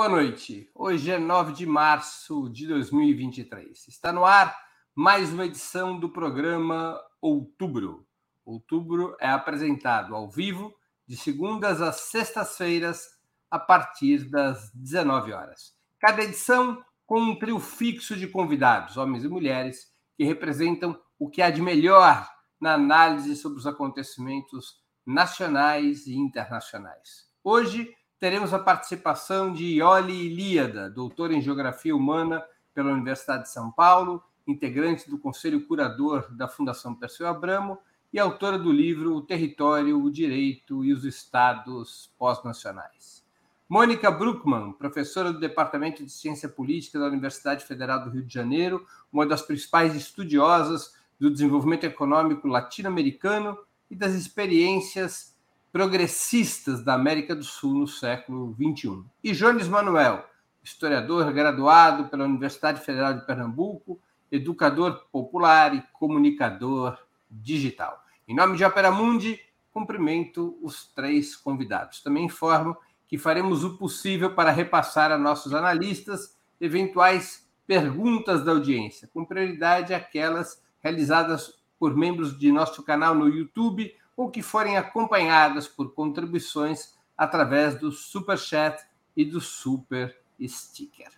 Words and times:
Boa 0.00 0.08
noite. 0.08 0.66
Hoje 0.74 1.10
é 1.10 1.18
9 1.18 1.52
de 1.52 1.66
março 1.66 2.48
de 2.48 2.66
2023. 2.66 3.86
Está 3.86 4.10
no 4.10 4.24
ar 4.24 4.58
mais 4.94 5.30
uma 5.30 5.44
edição 5.44 6.00
do 6.00 6.08
programa 6.08 6.98
Outubro. 7.20 8.06
Outubro 8.42 9.14
é 9.20 9.28
apresentado 9.28 10.16
ao 10.16 10.26
vivo 10.26 10.74
de 11.06 11.18
segundas 11.18 11.82
às 11.82 11.96
sextas-feiras 11.96 13.10
a 13.50 13.58
partir 13.58 14.24
das 14.24 14.72
19 14.72 15.34
horas. 15.34 15.74
Cada 15.98 16.22
edição 16.22 16.82
com 17.04 17.20
um 17.20 17.38
trio 17.38 17.60
fixo 17.60 18.16
de 18.16 18.26
convidados, 18.26 18.96
homens 18.96 19.22
e 19.22 19.28
mulheres, 19.28 19.92
que 20.16 20.24
representam 20.24 20.98
o 21.18 21.28
que 21.28 21.42
há 21.42 21.50
de 21.50 21.60
melhor 21.60 22.26
na 22.58 22.72
análise 22.72 23.36
sobre 23.36 23.58
os 23.58 23.66
acontecimentos 23.66 24.80
nacionais 25.04 26.06
e 26.06 26.16
internacionais. 26.16 27.28
Hoje 27.44 27.94
teremos 28.20 28.52
a 28.52 28.58
participação 28.58 29.50
de 29.50 29.64
Ioli 29.64 30.26
Ilíada, 30.26 30.90
doutora 30.90 31.32
em 31.32 31.40
Geografia 31.40 31.96
Humana 31.96 32.44
pela 32.74 32.92
Universidade 32.92 33.44
de 33.44 33.50
São 33.50 33.72
Paulo, 33.72 34.22
integrante 34.46 35.08
do 35.08 35.18
Conselho 35.18 35.66
Curador 35.66 36.30
da 36.30 36.46
Fundação 36.46 36.94
Perseu 36.94 37.26
Abramo 37.26 37.78
e 38.12 38.18
autora 38.18 38.58
do 38.58 38.70
livro 38.70 39.16
O 39.16 39.22
Território, 39.22 39.98
o 39.98 40.10
Direito 40.10 40.84
e 40.84 40.92
os 40.92 41.06
Estados 41.06 42.12
Pós-Nacionais. 42.18 43.24
Mônica 43.66 44.10
Bruckmann, 44.10 44.72
professora 44.72 45.32
do 45.32 45.40
Departamento 45.40 46.04
de 46.04 46.10
Ciência 46.10 46.48
Política 46.48 46.98
da 46.98 47.06
Universidade 47.06 47.64
Federal 47.64 48.04
do 48.04 48.10
Rio 48.10 48.24
de 48.24 48.34
Janeiro, 48.34 48.86
uma 49.10 49.24
das 49.24 49.40
principais 49.40 49.94
estudiosas 49.94 50.94
do 51.18 51.30
desenvolvimento 51.30 51.84
econômico 51.84 52.46
latino-americano 52.46 53.56
e 53.90 53.96
das 53.96 54.12
experiências 54.12 55.34
progressistas 55.72 56.82
da 56.84 56.94
América 56.94 57.34
do 57.34 57.44
Sul 57.44 57.74
no 57.74 57.86
século 57.86 58.54
XXI. 58.54 59.04
E 59.22 59.32
Jones 59.32 59.68
Manuel, 59.68 60.24
historiador 60.62 61.32
graduado 61.32 62.08
pela 62.08 62.24
Universidade 62.24 62.80
Federal 62.80 63.14
de 63.14 63.24
Pernambuco, 63.24 64.00
educador 64.30 65.06
popular 65.12 65.74
e 65.74 65.82
comunicador 65.92 66.98
digital. 67.30 68.04
Em 68.26 68.34
nome 68.34 68.56
de 68.56 68.64
Opera 68.64 68.90
Mundi, 68.90 69.40
cumprimento 69.72 70.58
os 70.62 70.86
três 70.86 71.36
convidados. 71.36 72.02
Também 72.02 72.24
informo 72.24 72.76
que 73.08 73.18
faremos 73.18 73.64
o 73.64 73.76
possível 73.76 74.34
para 74.34 74.50
repassar 74.50 75.10
a 75.10 75.18
nossos 75.18 75.54
analistas 75.54 76.36
eventuais 76.60 77.48
perguntas 77.66 78.44
da 78.44 78.52
audiência, 78.52 79.08
com 79.12 79.24
prioridade 79.24 79.94
aquelas 79.94 80.62
realizadas 80.80 81.54
por 81.78 81.96
membros 81.96 82.38
de 82.38 82.52
nosso 82.52 82.82
canal 82.82 83.14
no 83.14 83.28
YouTube 83.28 83.92
ou 84.20 84.30
que 84.30 84.42
forem 84.42 84.76
acompanhadas 84.76 85.66
por 85.66 85.94
contribuições 85.94 86.92
através 87.16 87.80
do 87.80 87.90
Super 87.90 88.36
Chat 88.36 88.78
e 89.16 89.24
do 89.24 89.40
Super 89.40 90.14
Sticker. 90.38 91.10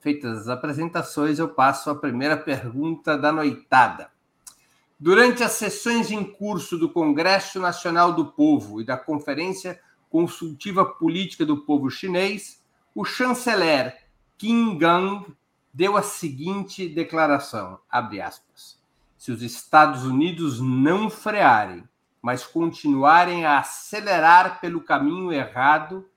Feitas 0.00 0.36
as 0.36 0.48
apresentações, 0.48 1.38
eu 1.38 1.48
passo 1.50 1.90
à 1.90 1.94
primeira 1.94 2.36
pergunta 2.36 3.16
da 3.16 3.30
noitada. 3.30 4.10
Durante 4.98 5.44
as 5.44 5.52
sessões 5.52 6.10
em 6.10 6.24
curso 6.24 6.76
do 6.76 6.90
Congresso 6.90 7.60
Nacional 7.60 8.14
do 8.14 8.32
Povo 8.32 8.80
e 8.80 8.84
da 8.84 8.96
Conferência 8.96 9.80
Consultiva 10.10 10.84
Política 10.84 11.46
do 11.46 11.58
Povo 11.58 11.88
Chinês, 11.88 12.60
o 12.92 13.04
chanceler 13.04 13.96
Qin 14.36 14.76
Gang 14.76 15.24
deu 15.72 15.96
a 15.96 16.02
seguinte 16.02 16.88
declaração, 16.88 17.78
aspas, 17.88 18.76
se 19.16 19.30
os 19.30 19.40
Estados 19.40 20.04
Unidos 20.04 20.60
não 20.60 21.08
frearem 21.08 21.88
mas 22.22 22.44
continuarem 22.44 23.44
a 23.44 23.58
acelerar 23.58 24.60
pelo 24.60 24.82
caminho 24.82 25.32
errado, 25.32 26.08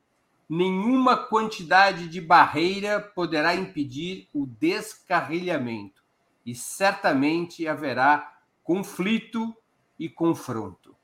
nenhuma 0.49 1.17
quantidade 1.17 2.07
de 2.07 2.19
barreira 2.19 2.99
poderá 2.99 3.55
impedir 3.55 4.27
o 4.33 4.45
descarrilhamento 4.45 6.03
e 6.45 6.53
certamente 6.53 7.67
haverá 7.67 8.37
conflito 8.63 9.55
e 9.97 10.09
confronto. 10.09 10.95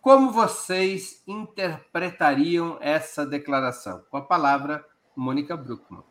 Como 0.00 0.30
vocês 0.30 1.22
interpretariam 1.26 2.76
essa 2.80 3.24
declaração? 3.24 4.04
Com 4.10 4.18
a 4.18 4.22
palavra, 4.22 4.84
Mônica 5.16 5.56
Bruckmann. 5.56 6.04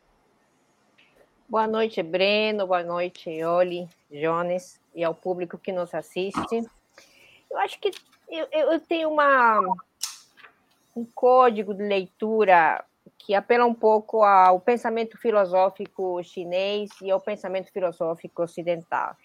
Boa 1.47 1.67
noite, 1.67 2.01
Breno. 2.01 2.65
Boa 2.65 2.83
noite, 2.83 3.29
Oli, 3.43 3.87
Jones 4.09 4.81
e 4.95 5.03
ao 5.03 5.13
público 5.13 5.59
que 5.59 5.71
nos 5.71 5.93
assiste. 5.93 6.65
Eu 7.51 7.59
acho 7.59 7.79
que 7.79 7.91
eu, 8.29 8.47
eu 8.51 8.79
tenho 8.79 9.09
uma, 9.09 9.59
um 10.95 11.05
código 11.05 11.73
de 11.73 11.83
leitura 11.83 12.83
que 13.17 13.33
apela 13.33 13.65
um 13.65 13.73
pouco 13.73 14.23
ao 14.23 14.59
pensamento 14.59 15.17
filosófico 15.17 16.21
chinês 16.23 16.89
e 17.01 17.09
ao 17.09 17.21
pensamento 17.21 17.71
filosófico 17.71 18.43
ocidental. 18.43 19.15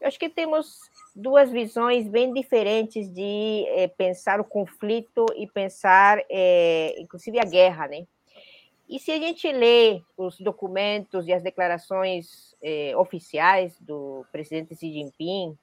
Eu 0.00 0.06
acho 0.06 0.18
que 0.18 0.28
temos 0.28 0.78
duas 1.14 1.50
visões 1.50 2.06
bem 2.06 2.32
diferentes 2.32 3.12
de 3.12 3.64
é, 3.68 3.88
pensar 3.88 4.40
o 4.40 4.44
conflito 4.44 5.26
e 5.36 5.46
pensar, 5.46 6.22
é, 6.30 6.94
inclusive, 6.98 7.40
a 7.40 7.44
guerra, 7.44 7.88
né? 7.88 8.06
E 8.88 8.98
se 8.98 9.10
a 9.10 9.18
gente 9.18 9.50
lê 9.52 10.00
os 10.16 10.38
documentos 10.38 11.26
e 11.26 11.32
as 11.32 11.42
declarações 11.42 12.56
é, 12.62 12.96
oficiais 12.96 13.76
do 13.80 14.24
presidente 14.30 14.74
Xi 14.76 14.92
Jinping 14.92 15.58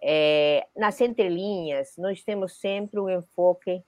é, 0.00 0.66
nas 0.76 1.00
entrelinhas, 1.00 1.96
nós 1.96 2.22
temos 2.22 2.52
sempre 2.60 3.00
um 3.00 3.10
enfoque 3.10 3.82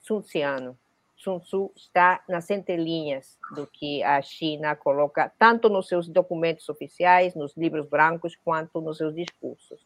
sunziano. 0.00 0.76
Sun 1.16 1.38
Tzu 1.40 1.70
está 1.76 2.24
nas 2.26 2.48
entrelinhas 2.48 3.38
do 3.54 3.66
que 3.66 4.02
a 4.02 4.22
China 4.22 4.74
coloca, 4.74 5.30
tanto 5.38 5.68
nos 5.68 5.86
seus 5.86 6.08
documentos 6.08 6.66
oficiais, 6.70 7.34
nos 7.34 7.54
livros 7.54 7.86
brancos, 7.86 8.34
quanto 8.42 8.80
nos 8.80 8.96
seus 8.96 9.14
discursos. 9.14 9.84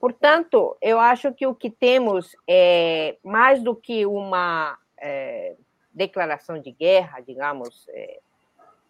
Portanto, 0.00 0.76
eu 0.82 0.98
acho 0.98 1.32
que 1.32 1.46
o 1.46 1.54
que 1.54 1.70
temos 1.70 2.34
é 2.48 3.16
mais 3.22 3.62
do 3.62 3.76
que 3.76 4.04
uma 4.04 4.76
é, 4.98 5.54
declaração 5.92 6.58
de 6.58 6.72
guerra, 6.72 7.20
digamos, 7.20 7.86
é, 7.90 8.18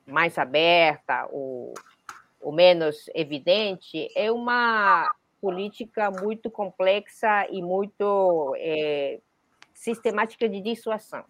mais 0.07 0.39
aberta 0.39 1.29
ou, 1.31 1.75
ou 2.41 2.51
menos 2.51 3.11
evidente, 3.15 4.09
é 4.17 4.33
uma 4.33 5.15
política 5.45 6.11
muito 6.11 6.51
complexa 6.51 7.47
e 7.51 7.61
muito 7.61 8.55
é, 8.57 9.21
sistemática 9.75 10.49
de 10.49 10.59
dissuasão. 10.63 11.23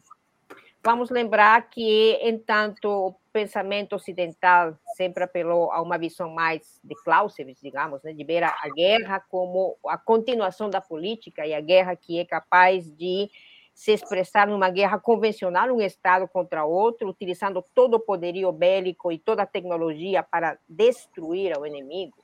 Vamos 0.84 1.10
lembrar 1.10 1.68
que, 1.68 2.16
entanto, 2.22 2.88
o 2.88 3.14
pensamento 3.32 3.96
ocidental 3.96 4.78
sempre 4.96 5.24
apelou 5.24 5.72
a 5.72 5.82
uma 5.82 5.98
visão 5.98 6.30
mais 6.30 6.78
de 6.84 6.94
Clausewitz, 7.02 7.60
digamos, 7.60 8.04
né, 8.04 8.12
de 8.12 8.22
ver 8.22 8.44
a, 8.44 8.54
guerra 8.76 9.18
como 9.28 9.76
a 9.88 9.98
continuação 9.98 10.70
da 10.70 10.80
política 10.80 11.44
e 11.44 11.52
a 11.52 11.60
guerra 11.60 11.96
que 11.96 12.20
é 12.20 12.24
capaz 12.24 12.88
de 12.96 13.28
se 13.74 13.90
expressar 13.90 14.46
numa 14.46 14.70
guerra 14.70 15.00
convencional, 15.00 15.68
um 15.74 15.80
Estado 15.80 16.28
contra 16.28 16.64
outro, 16.64 17.08
utilizando 17.08 17.64
todo 17.74 17.94
o 17.94 18.00
poderio 18.00 18.52
bélico 18.52 19.10
e 19.10 19.18
toda 19.18 19.42
a 19.42 19.46
tecnologia 19.46 20.22
para 20.22 20.56
destruir 20.68 21.58
o 21.58 21.66
inimigo 21.66 22.23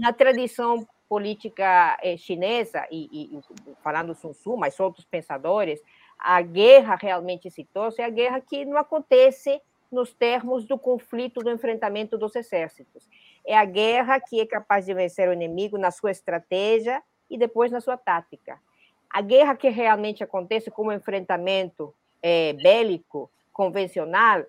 na 0.00 0.12
tradição 0.12 0.86
política 1.08 1.98
eh, 2.02 2.16
chinesa, 2.16 2.86
e, 2.90 3.08
e, 3.12 3.40
falando 3.82 4.14
Sun 4.14 4.30
Tzu, 4.30 4.56
mas 4.56 4.80
outros 4.80 5.04
pensadores, 5.04 5.82
a 6.18 6.40
guerra 6.40 6.96
realmente 6.96 7.48
exitosa 7.48 8.02
é 8.02 8.04
a 8.04 8.10
guerra 8.10 8.40
que 8.40 8.64
não 8.64 8.78
acontece 8.78 9.60
nos 9.90 10.12
termos 10.12 10.64
do 10.64 10.78
conflito, 10.78 11.40
do 11.40 11.50
enfrentamento 11.50 12.16
dos 12.16 12.34
exércitos. 12.36 13.08
É 13.44 13.56
a 13.56 13.64
guerra 13.64 14.20
que 14.20 14.40
é 14.40 14.46
capaz 14.46 14.86
de 14.86 14.94
vencer 14.94 15.28
o 15.28 15.32
inimigo 15.32 15.76
na 15.76 15.90
sua 15.90 16.12
estratégia 16.12 17.02
e 17.28 17.36
depois 17.36 17.72
na 17.72 17.80
sua 17.80 17.96
tática. 17.96 18.58
A 19.08 19.20
guerra 19.20 19.56
que 19.56 19.68
realmente 19.68 20.22
acontece 20.22 20.70
como 20.70 20.92
enfrentamento 20.92 21.92
é, 22.22 22.52
bélico 22.52 23.30
convencional 23.52 24.44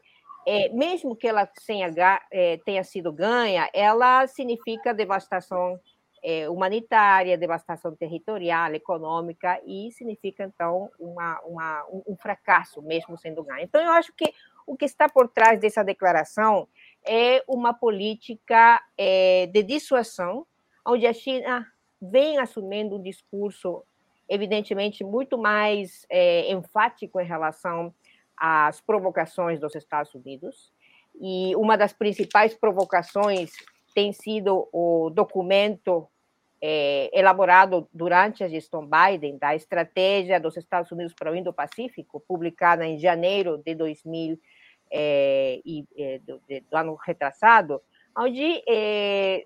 é, 0.45 0.69
mesmo 0.69 1.15
que 1.15 1.27
ela 1.27 1.45
tenha, 1.45 1.91
é, 2.31 2.57
tenha, 2.65 2.83
sido 2.83 3.11
ganha, 3.11 3.69
ela 3.73 4.25
significa 4.27 4.93
devastação 4.93 5.79
é, 6.23 6.49
humanitária, 6.49 7.37
devastação 7.37 7.95
territorial, 7.95 8.73
econômica, 8.73 9.59
e 9.65 9.91
significa, 9.91 10.43
então, 10.43 10.89
uma, 10.99 11.39
uma, 11.41 11.85
um 12.07 12.15
fracasso, 12.15 12.81
mesmo 12.81 13.17
sendo 13.17 13.43
ganha. 13.43 13.63
Então, 13.63 13.81
eu 13.81 13.91
acho 13.91 14.13
que 14.13 14.33
o 14.65 14.77
que 14.77 14.85
está 14.85 15.09
por 15.09 15.27
trás 15.27 15.59
dessa 15.59 15.83
declaração 15.83 16.67
é 17.05 17.43
uma 17.47 17.73
política 17.73 18.81
é, 18.97 19.47
de 19.47 19.63
dissuasão, 19.63 20.45
onde 20.85 21.07
a 21.07 21.13
China 21.13 21.67
vem 22.01 22.37
assumindo 22.37 22.97
um 22.97 23.01
discurso, 23.01 23.83
evidentemente, 24.29 25.03
muito 25.03 25.37
mais 25.37 26.05
é, 26.09 26.51
enfático 26.51 27.19
em 27.19 27.25
relação 27.25 27.93
as 28.43 28.81
provocações 28.81 29.59
dos 29.59 29.75
Estados 29.75 30.15
Unidos, 30.15 30.73
e 31.21 31.55
uma 31.55 31.77
das 31.77 31.93
principais 31.93 32.55
provocações 32.55 33.51
tem 33.93 34.11
sido 34.11 34.67
o 34.73 35.11
documento 35.11 36.07
é, 36.59 37.11
elaborado 37.13 37.87
durante 37.93 38.43
a 38.43 38.47
gestão 38.47 38.87
Biden, 38.87 39.37
da 39.37 39.55
estratégia 39.55 40.39
dos 40.39 40.57
Estados 40.57 40.91
Unidos 40.91 41.13
para 41.13 41.31
o 41.31 41.35
Indo-Pacífico, 41.35 42.19
publicada 42.27 42.83
em 42.83 42.97
janeiro 42.97 43.59
de 43.59 43.75
2021, 43.75 44.41
é, 44.93 45.61
e, 45.63 45.85
é, 45.95 46.19
do, 46.19 46.41
do, 46.69 46.75
ano 46.75 46.95
retrasado, 46.95 47.79
onde 48.17 48.61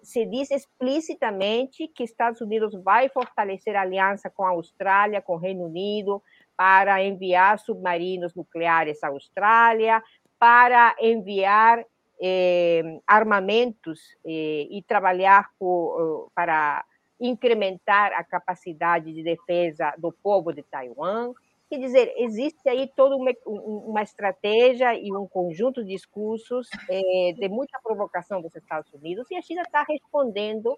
se 0.02 0.26
diz 0.26 0.50
explicitamente 0.50 1.88
que 1.88 2.04
Estados 2.04 2.42
Unidos 2.42 2.74
vai 2.82 3.10
fortalecer 3.10 3.76
a 3.76 3.82
aliança 3.82 4.28
com 4.30 4.44
a 4.44 4.50
Austrália, 4.50 5.22
com 5.22 5.34
o 5.34 5.38
Reino 5.38 5.66
Unido, 5.66 6.24
para 6.56 7.04
enviar 7.04 7.60
submarinos 7.60 8.34
nucleares 8.36 9.04
à 9.04 9.08
Austrália, 9.10 10.02
para 10.40 10.96
enviar 11.00 11.86
eh, 12.22 13.00
armamentos 13.06 14.00
eh, 14.26 14.68
e 14.70 14.84
trabalhar 14.84 15.50
por, 15.60 16.30
para 16.34 16.86
incrementar 17.20 18.14
a 18.14 18.24
capacidade 18.24 19.14
de 19.14 19.24
defesa 19.24 19.94
do 19.98 20.12
povo 20.12 20.54
de 20.54 20.64
Taiwan. 20.64 21.34
Quer 21.70 21.80
dizer, 21.80 22.14
existe 22.18 22.70
aí 22.70 22.88
toda 22.96 23.16
uma, 23.16 23.32
uma 23.46 24.04
estratégia 24.04 24.94
e 24.94 25.12
um 25.12 25.28
conjunto 25.28 25.84
de 25.84 25.94
discursos 25.94 26.70
eh, 26.90 27.34
de 27.34 27.50
muita 27.50 27.80
provocação 27.84 28.42
dos 28.42 28.56
Estados 28.56 28.94
Unidos 28.94 29.30
e 29.32 29.36
a 29.36 29.42
China 29.42 29.64
está 29.64 29.84
respondendo 29.84 30.78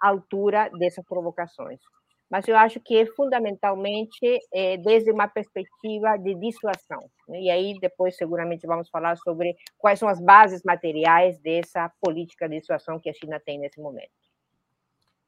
à 0.00 0.08
altura 0.08 0.70
dessas 0.78 1.04
provocações. 1.04 1.80
Mas 2.30 2.46
eu 2.46 2.56
acho 2.56 2.78
que 2.78 2.96
é 2.96 3.06
fundamentalmente 3.06 4.38
é, 4.52 4.76
desde 4.76 5.10
uma 5.10 5.26
perspectiva 5.26 6.16
de 6.16 6.32
dissuasão. 6.36 7.10
Né? 7.28 7.42
E 7.42 7.50
aí 7.50 7.78
depois 7.80 8.16
seguramente 8.16 8.68
vamos 8.68 8.88
falar 8.88 9.16
sobre 9.16 9.56
quais 9.76 9.98
são 9.98 10.08
as 10.08 10.20
bases 10.20 10.62
materiais 10.62 11.40
dessa 11.40 11.90
política 12.00 12.48
de 12.48 12.60
dissuasão 12.60 13.00
que 13.00 13.10
a 13.10 13.12
China 13.12 13.40
tem 13.44 13.58
nesse 13.58 13.80
momento. 13.80 14.12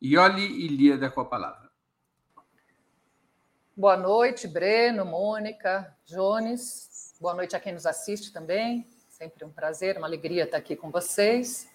Ioli 0.00 0.64
e 0.64 0.69
Líada 0.69 1.10
com 1.10 1.20
a 1.20 1.25
palavra. 1.25 1.70
Boa 3.76 3.96
noite, 3.96 4.46
Breno, 4.46 5.05
Mônica, 5.05 5.96
Jones. 6.05 7.16
Boa 7.20 7.34
noite 7.34 7.56
a 7.56 7.60
quem 7.60 7.72
nos 7.72 7.87
assiste 7.87 8.32
também. 8.32 8.87
Sempre 9.08 9.44
um 9.44 9.50
prazer, 9.50 9.96
uma 9.96 10.06
alegria 10.06 10.44
estar 10.44 10.58
aqui 10.58 10.76
com 10.76 10.90
vocês. 10.90 11.69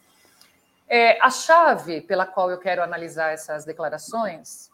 É, 0.88 1.20
a 1.22 1.30
chave 1.30 2.00
pela 2.00 2.26
qual 2.26 2.50
eu 2.50 2.60
quero 2.60 2.82
analisar 2.82 3.34
essas 3.34 3.66
declarações 3.66 4.70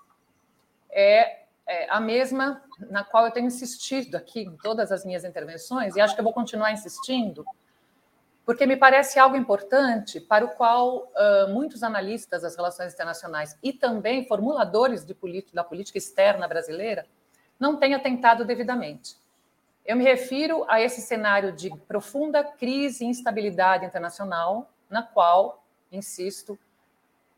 é, 0.94 1.44
é, 1.66 1.90
a 1.90 2.00
mesma 2.00 2.63
na 2.90 3.04
qual 3.04 3.25
eu 3.25 3.31
tenho 3.31 3.48
insistido 3.48 4.16
aqui 4.16 4.42
em 4.42 4.56
todas 4.57 4.92
as 4.92 5.04
minhas 5.04 5.24
intervenções, 5.24 5.95
e 5.95 6.01
acho 6.01 6.13
que 6.13 6.22
eu 6.22 6.24
vou 6.24 6.34
continuar 6.34 6.72
insistindo, 6.72 7.45
porque 8.45 8.66
me 8.66 8.75
parece 8.75 9.18
algo 9.18 9.36
importante 9.36 10.19
para 10.19 10.44
o 10.44 10.50
qual 10.50 10.98
uh, 10.98 11.50
muitos 11.50 11.81
analistas 11.81 12.42
das 12.42 12.56
relações 12.56 12.94
internacionais 12.94 13.57
e 13.63 13.72
também 13.72 14.28
formuladores 14.28 15.06
de 15.06 15.16
da 15.54 15.63
política 15.63 15.98
externa 15.98 16.48
brasileira 16.48 17.07
não 17.57 17.78
têm 17.78 17.94
atentado 17.94 18.44
devidamente. 18.44 19.16
Eu 19.86 19.95
me 19.95 20.04
refiro 20.04 20.66
a 20.69 20.81
esse 20.81 21.01
cenário 21.01 21.51
de 21.54 21.69
profunda 21.88 22.44
crise 22.44 23.04
e 23.04 23.07
instabilidade 23.07 23.86
internacional, 23.86 24.69
na 24.90 25.04
qual, 25.04 25.63
insisto, 25.92 26.60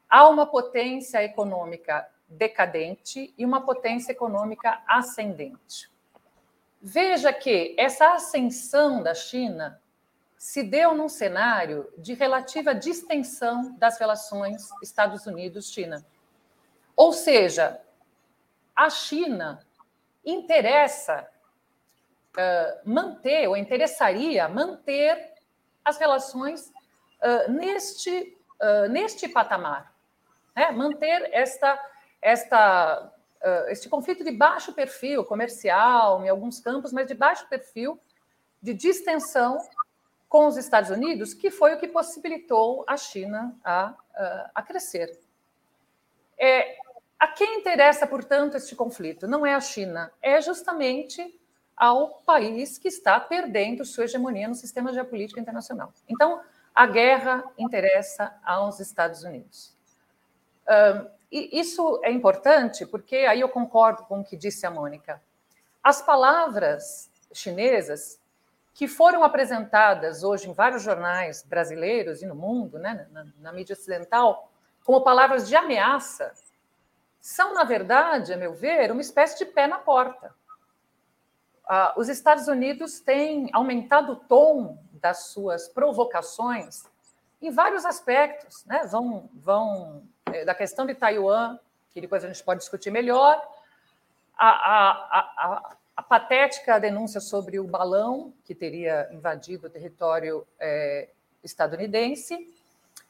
há 0.10 0.28
uma 0.28 0.46
potência 0.46 1.24
econômica 1.24 2.08
decadente 2.28 3.34
e 3.38 3.46
uma 3.46 3.66
potência 3.66 4.12
econômica 4.12 4.82
ascendente. 4.88 5.92
Veja 6.82 7.34
que 7.34 7.76
essa 7.78 8.14
ascensão 8.14 9.02
da 9.02 9.14
China 9.14 9.82
se 10.38 10.62
deu 10.62 10.94
num 10.94 11.10
cenário 11.10 11.92
de 11.98 12.14
relativa 12.14 12.76
distensão 12.76 13.76
das 13.78 13.98
relações 14.00 14.70
Estados 14.84 15.26
Unidos-China. 15.26 16.06
Ou 16.96 17.12
seja, 17.12 17.82
a 18.76 18.90
China 18.90 19.66
interessa 20.24 21.28
uh, 22.36 22.90
manter, 22.90 23.48
ou 23.48 23.58
interessaria 23.58 24.48
manter 24.48 25.34
as 25.84 25.98
relações 25.98 26.72
uh, 27.22 27.52
neste, 27.52 28.38
uh, 28.62 28.90
neste 28.90 29.28
patamar, 29.28 29.94
né? 30.56 30.72
manter 30.72 31.30
esta, 31.32 31.80
esta, 32.26 33.14
este 33.68 33.88
conflito 33.88 34.24
de 34.24 34.32
baixo 34.32 34.74
perfil 34.74 35.24
comercial, 35.24 36.26
em 36.26 36.30
alguns 36.30 36.60
campos, 36.60 36.92
mas 36.92 37.06
de 37.06 37.14
baixo 37.14 37.48
perfil 37.48 38.02
de 38.60 38.74
distensão 38.74 39.60
com 40.28 40.48
os 40.48 40.58
Estados 40.58 40.90
Unidos, 40.90 41.36
que 41.36 41.52
foi 41.52 41.76
o 41.76 41.78
que 41.78 41.88
possibilitou 41.88 42.84
a 42.88 42.98
China 42.98 43.56
a, 43.64 43.94
a 44.56 44.62
crescer. 44.64 45.20
É, 46.36 46.78
a 47.20 47.28
quem 47.28 47.60
interessa, 47.60 48.08
portanto, 48.08 48.58
este 48.58 48.76
conflito? 48.76 49.28
Não 49.28 49.46
é 49.46 49.54
a 49.54 49.62
China, 49.62 50.12
é 50.20 50.42
justamente 50.42 51.40
ao 51.78 52.24
país 52.26 52.80
que 52.80 52.88
está 52.88 53.20
perdendo 53.20 53.86
sua 53.86 54.06
hegemonia 54.06 54.48
no 54.48 54.56
sistema 54.56 54.92
geopolítico 54.92 55.40
internacional. 55.40 55.94
Então, 56.10 56.42
a 56.74 56.88
guerra 56.88 57.44
interessa 57.56 58.36
aos 58.44 58.80
Estados 58.80 59.24
Unidos. 59.24 59.78
Um, 60.68 61.15
e 61.32 61.60
isso 61.60 62.00
é 62.04 62.12
importante 62.12 62.86
porque 62.86 63.18
aí 63.18 63.42
eu 63.42 63.50
concordo 63.50 64.04
com 64.04 64.20
o 64.20 64.24
que 64.24 64.38
disse 64.38 64.66
a 64.66 64.72
Mônica. 64.72 65.22
As 65.84 66.02
palavras 66.02 67.10
chinesas 67.34 68.20
que 68.74 68.88
foram 68.88 69.24
apresentadas 69.24 70.24
hoje 70.24 70.50
em 70.50 70.54
vários 70.54 70.84
jornais 70.84 71.44
brasileiros 71.44 72.22
e 72.22 72.26
no 72.26 72.36
mundo, 72.36 72.78
né, 72.78 73.08
na, 73.12 73.26
na 73.40 73.54
mídia 73.54 73.74
ocidental, 73.74 74.52
como 74.84 75.02
palavras 75.02 75.48
de 75.48 75.56
ameaça, 75.56 76.34
são, 77.22 77.54
na 77.54 77.64
verdade, 77.64 78.34
a 78.34 78.38
meu 78.38 78.54
ver, 78.54 78.92
uma 78.92 79.02
espécie 79.02 79.38
de 79.38 79.46
pé 79.46 79.66
na 79.66 79.80
porta. 79.80 80.36
Ah, 81.68 81.94
os 81.98 82.08
Estados 82.08 82.48
Unidos 82.48 83.00
têm 83.00 83.50
aumentado 83.52 84.12
o 84.14 84.16
tom 84.16 84.78
das 84.94 85.28
suas 85.28 85.68
provocações 85.68 86.84
em 87.42 87.50
vários 87.50 87.86
aspectos, 87.86 88.64
né? 88.66 88.86
vão, 88.86 89.30
vão 89.34 90.04
da 90.44 90.56
questão 90.56 90.86
de 90.86 90.96
Taiwan, 90.96 91.58
que 91.92 92.02
depois 92.02 92.24
a 92.24 92.28
gente 92.28 92.44
pode 92.44 92.60
discutir 92.60 92.92
melhor, 92.92 93.42
a, 94.38 94.50
a, 94.50 95.20
a, 95.20 95.76
a 95.96 96.04
patética 96.04 96.80
denúncia 96.80 97.22
sobre 97.22 97.60
o 97.60 97.64
balão 97.64 98.34
que 98.44 98.54
teria 98.54 99.08
invadido 99.14 99.68
o 99.68 99.70
território 99.70 100.46
é, 100.60 101.10
estadunidense, 101.44 102.54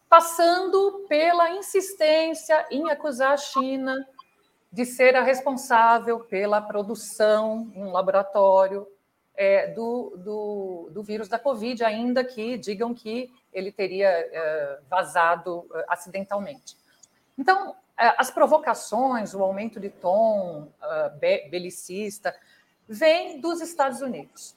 passando 0.08 1.06
pela 1.10 1.50
insistência 1.52 2.66
em 2.70 2.90
acusar 2.92 3.32
a 3.32 3.38
China 3.38 4.08
de 4.72 4.86
ser 4.86 5.16
a 5.16 5.24
responsável 5.24 6.20
pela 6.20 6.62
produção 6.62 7.72
em 7.74 7.84
um 7.84 7.92
laboratório 7.92 8.88
é, 9.36 9.68
do, 9.68 10.14
do, 10.18 10.90
do, 10.92 11.04
vírus 11.04 11.28
da 11.28 11.40
Covid, 11.40 11.84
ainda 11.84 12.24
que 12.24 12.58
digam 12.58 12.94
que 12.94 13.34
ele 13.54 13.72
teria 13.72 14.10
é, 14.10 14.80
vazado 14.90 15.66
é, 15.74 15.86
acidentalmente. 15.90 16.78
Então, 17.38 17.76
é, 17.98 18.14
as 18.18 18.30
provocações, 18.30 19.34
o 19.34 19.44
aumento 19.44 19.80
de 19.80 19.90
tom 19.90 20.72
é, 21.22 21.48
belicista, 21.50 22.36
vem 22.88 23.40
dos 23.40 23.62
Estados 23.62 24.02
Unidos. 24.02 24.56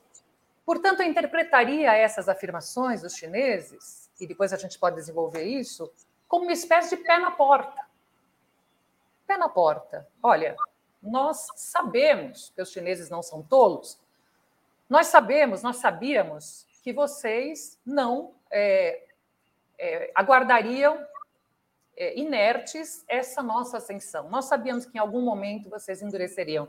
Portanto, 0.64 1.00
eu 1.00 1.06
interpretaria 1.06 1.94
essas 1.94 2.28
afirmações 2.28 3.00
dos 3.02 3.14
chineses, 3.14 4.10
e 4.20 4.26
depois 4.26 4.52
a 4.52 4.56
gente 4.56 4.78
pode 4.78 4.96
desenvolver 4.96 5.44
isso, 5.44 5.90
como 6.26 6.44
uma 6.44 6.52
espécie 6.52 6.96
de 6.96 7.02
pé 7.02 7.18
na 7.18 7.30
porta. 7.30 7.86
Pé 9.26 9.38
na 9.38 9.48
porta. 9.48 10.06
Olha, 10.22 10.56
nós 11.02 11.46
sabemos 11.56 12.52
que 12.54 12.60
os 12.60 12.70
chineses 12.70 13.08
não 13.08 13.22
são 13.22 13.42
tolos. 13.42 13.98
Nós 14.88 15.06
sabemos, 15.06 15.62
nós 15.62 15.76
sabíamos 15.76 16.66
que 16.82 16.92
vocês 16.92 17.78
não 17.84 18.32
é, 18.50 19.04
é, 19.78 20.10
aguardariam 20.14 20.98
inertes 22.16 23.04
essa 23.08 23.42
nossa 23.42 23.78
ascensão. 23.78 24.28
Nós 24.28 24.46
sabíamos 24.46 24.86
que 24.86 24.96
em 24.96 25.00
algum 25.00 25.22
momento 25.22 25.68
vocês 25.68 26.02
endureceriam 26.02 26.68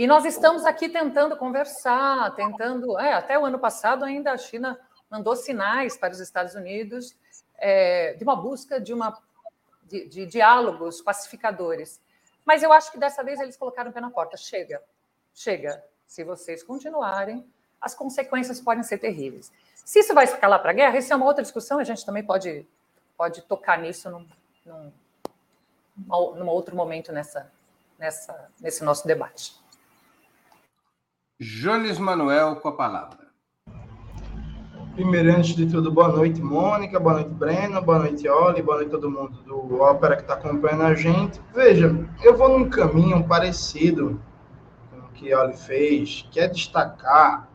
e 0.00 0.06
nós 0.06 0.24
estamos 0.24 0.64
aqui 0.64 0.88
tentando 0.88 1.36
conversar, 1.36 2.34
tentando. 2.34 2.98
É, 2.98 3.12
até 3.12 3.38
o 3.38 3.44
ano 3.44 3.58
passado, 3.58 4.02
ainda 4.02 4.32
a 4.32 4.38
China 4.38 4.80
mandou 5.10 5.36
sinais 5.36 5.94
para 5.94 6.10
os 6.10 6.20
Estados 6.20 6.54
Unidos 6.54 7.14
é, 7.58 8.14
de 8.14 8.24
uma 8.24 8.34
busca 8.34 8.80
de, 8.80 8.94
uma, 8.94 9.20
de, 9.82 10.08
de 10.08 10.24
diálogos 10.24 11.02
pacificadores. 11.02 12.00
Mas 12.46 12.62
eu 12.62 12.72
acho 12.72 12.90
que 12.90 12.98
dessa 12.98 13.22
vez 13.22 13.38
eles 13.40 13.58
colocaram 13.58 13.90
o 13.90 13.92
pé 13.92 14.00
na 14.00 14.10
porta. 14.10 14.38
Chega, 14.38 14.82
chega. 15.34 15.84
Se 16.06 16.24
vocês 16.24 16.62
continuarem, 16.62 17.46
as 17.78 17.94
consequências 17.94 18.58
podem 18.58 18.82
ser 18.82 18.96
terríveis. 18.96 19.52
Se 19.74 19.98
isso 19.98 20.14
vai 20.14 20.24
escalar 20.24 20.62
para 20.62 20.70
a 20.70 20.74
guerra, 20.74 20.96
isso 20.96 21.12
é 21.12 21.16
uma 21.16 21.26
outra 21.26 21.42
discussão, 21.42 21.78
a 21.78 21.84
gente 21.84 22.06
também 22.06 22.24
pode, 22.24 22.66
pode 23.18 23.42
tocar 23.42 23.78
nisso 23.78 24.10
num, 24.10 24.26
num, 24.66 24.92
num 26.36 26.48
outro 26.48 26.76
momento 26.76 27.12
nessa, 27.12 27.50
nessa, 27.98 28.48
nesse 28.60 28.84
nosso 28.84 29.06
debate. 29.06 29.54
Jones 31.40 31.98
Manuel 31.98 32.56
com 32.56 32.68
a 32.68 32.76
palavra. 32.76 33.30
Primeiro, 34.94 35.30
antes 35.30 35.54
de 35.54 35.66
tudo, 35.66 35.90
boa 35.90 36.08
noite, 36.08 36.42
Mônica, 36.42 37.00
boa 37.00 37.14
noite, 37.14 37.30
Breno, 37.30 37.80
boa 37.80 38.00
noite, 38.00 38.28
Oli, 38.28 38.60
boa 38.60 38.78
noite 38.78 38.90
todo 38.90 39.10
mundo 39.10 39.42
do 39.44 39.80
Ópera 39.80 40.16
que 40.16 40.22
está 40.22 40.34
acompanhando 40.34 40.82
a 40.82 40.94
gente. 40.94 41.40
Veja, 41.54 41.90
eu 42.22 42.36
vou 42.36 42.58
num 42.58 42.68
caminho 42.68 43.26
parecido 43.26 44.20
com 44.90 44.98
o 44.98 45.08
que 45.12 45.34
Oli 45.34 45.56
fez, 45.56 46.28
que 46.30 46.40
é 46.40 46.48
destacar 46.48 47.49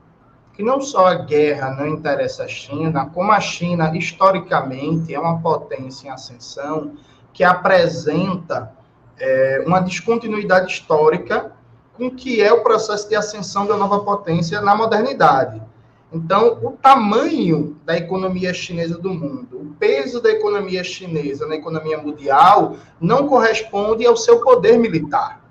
que 0.55 0.63
não 0.63 0.79
só 0.79 1.07
a 1.07 1.15
guerra 1.15 1.71
não 1.71 1.87
interessa 1.87 2.45
a 2.45 2.47
China, 2.47 3.09
como 3.13 3.31
a 3.31 3.39
China, 3.41 3.95
historicamente, 3.95 5.13
é 5.13 5.19
uma 5.19 5.41
potência 5.41 6.07
em 6.07 6.11
ascensão 6.11 6.93
que 7.33 7.43
apresenta 7.43 8.71
é, 9.19 9.63
uma 9.65 9.81
descontinuidade 9.81 10.71
histórica 10.71 11.51
com 11.97 12.07
o 12.07 12.11
que 12.11 12.41
é 12.41 12.51
o 12.53 12.63
processo 12.63 13.07
de 13.09 13.15
ascensão 13.15 13.65
da 13.65 13.75
nova 13.75 13.99
potência 13.99 14.61
na 14.61 14.75
modernidade. 14.75 15.61
Então, 16.11 16.59
o 16.63 16.71
tamanho 16.71 17.77
da 17.83 17.97
economia 17.97 18.53
chinesa 18.53 18.97
do 18.97 19.13
mundo, 19.13 19.57
o 19.57 19.75
peso 19.77 20.21
da 20.21 20.29
economia 20.29 20.83
chinesa 20.83 21.45
na 21.45 21.55
economia 21.55 21.97
mundial, 21.97 22.77
não 23.01 23.27
corresponde 23.27 24.05
ao 24.05 24.15
seu 24.15 24.39
poder 24.39 24.77
militar. 24.77 25.44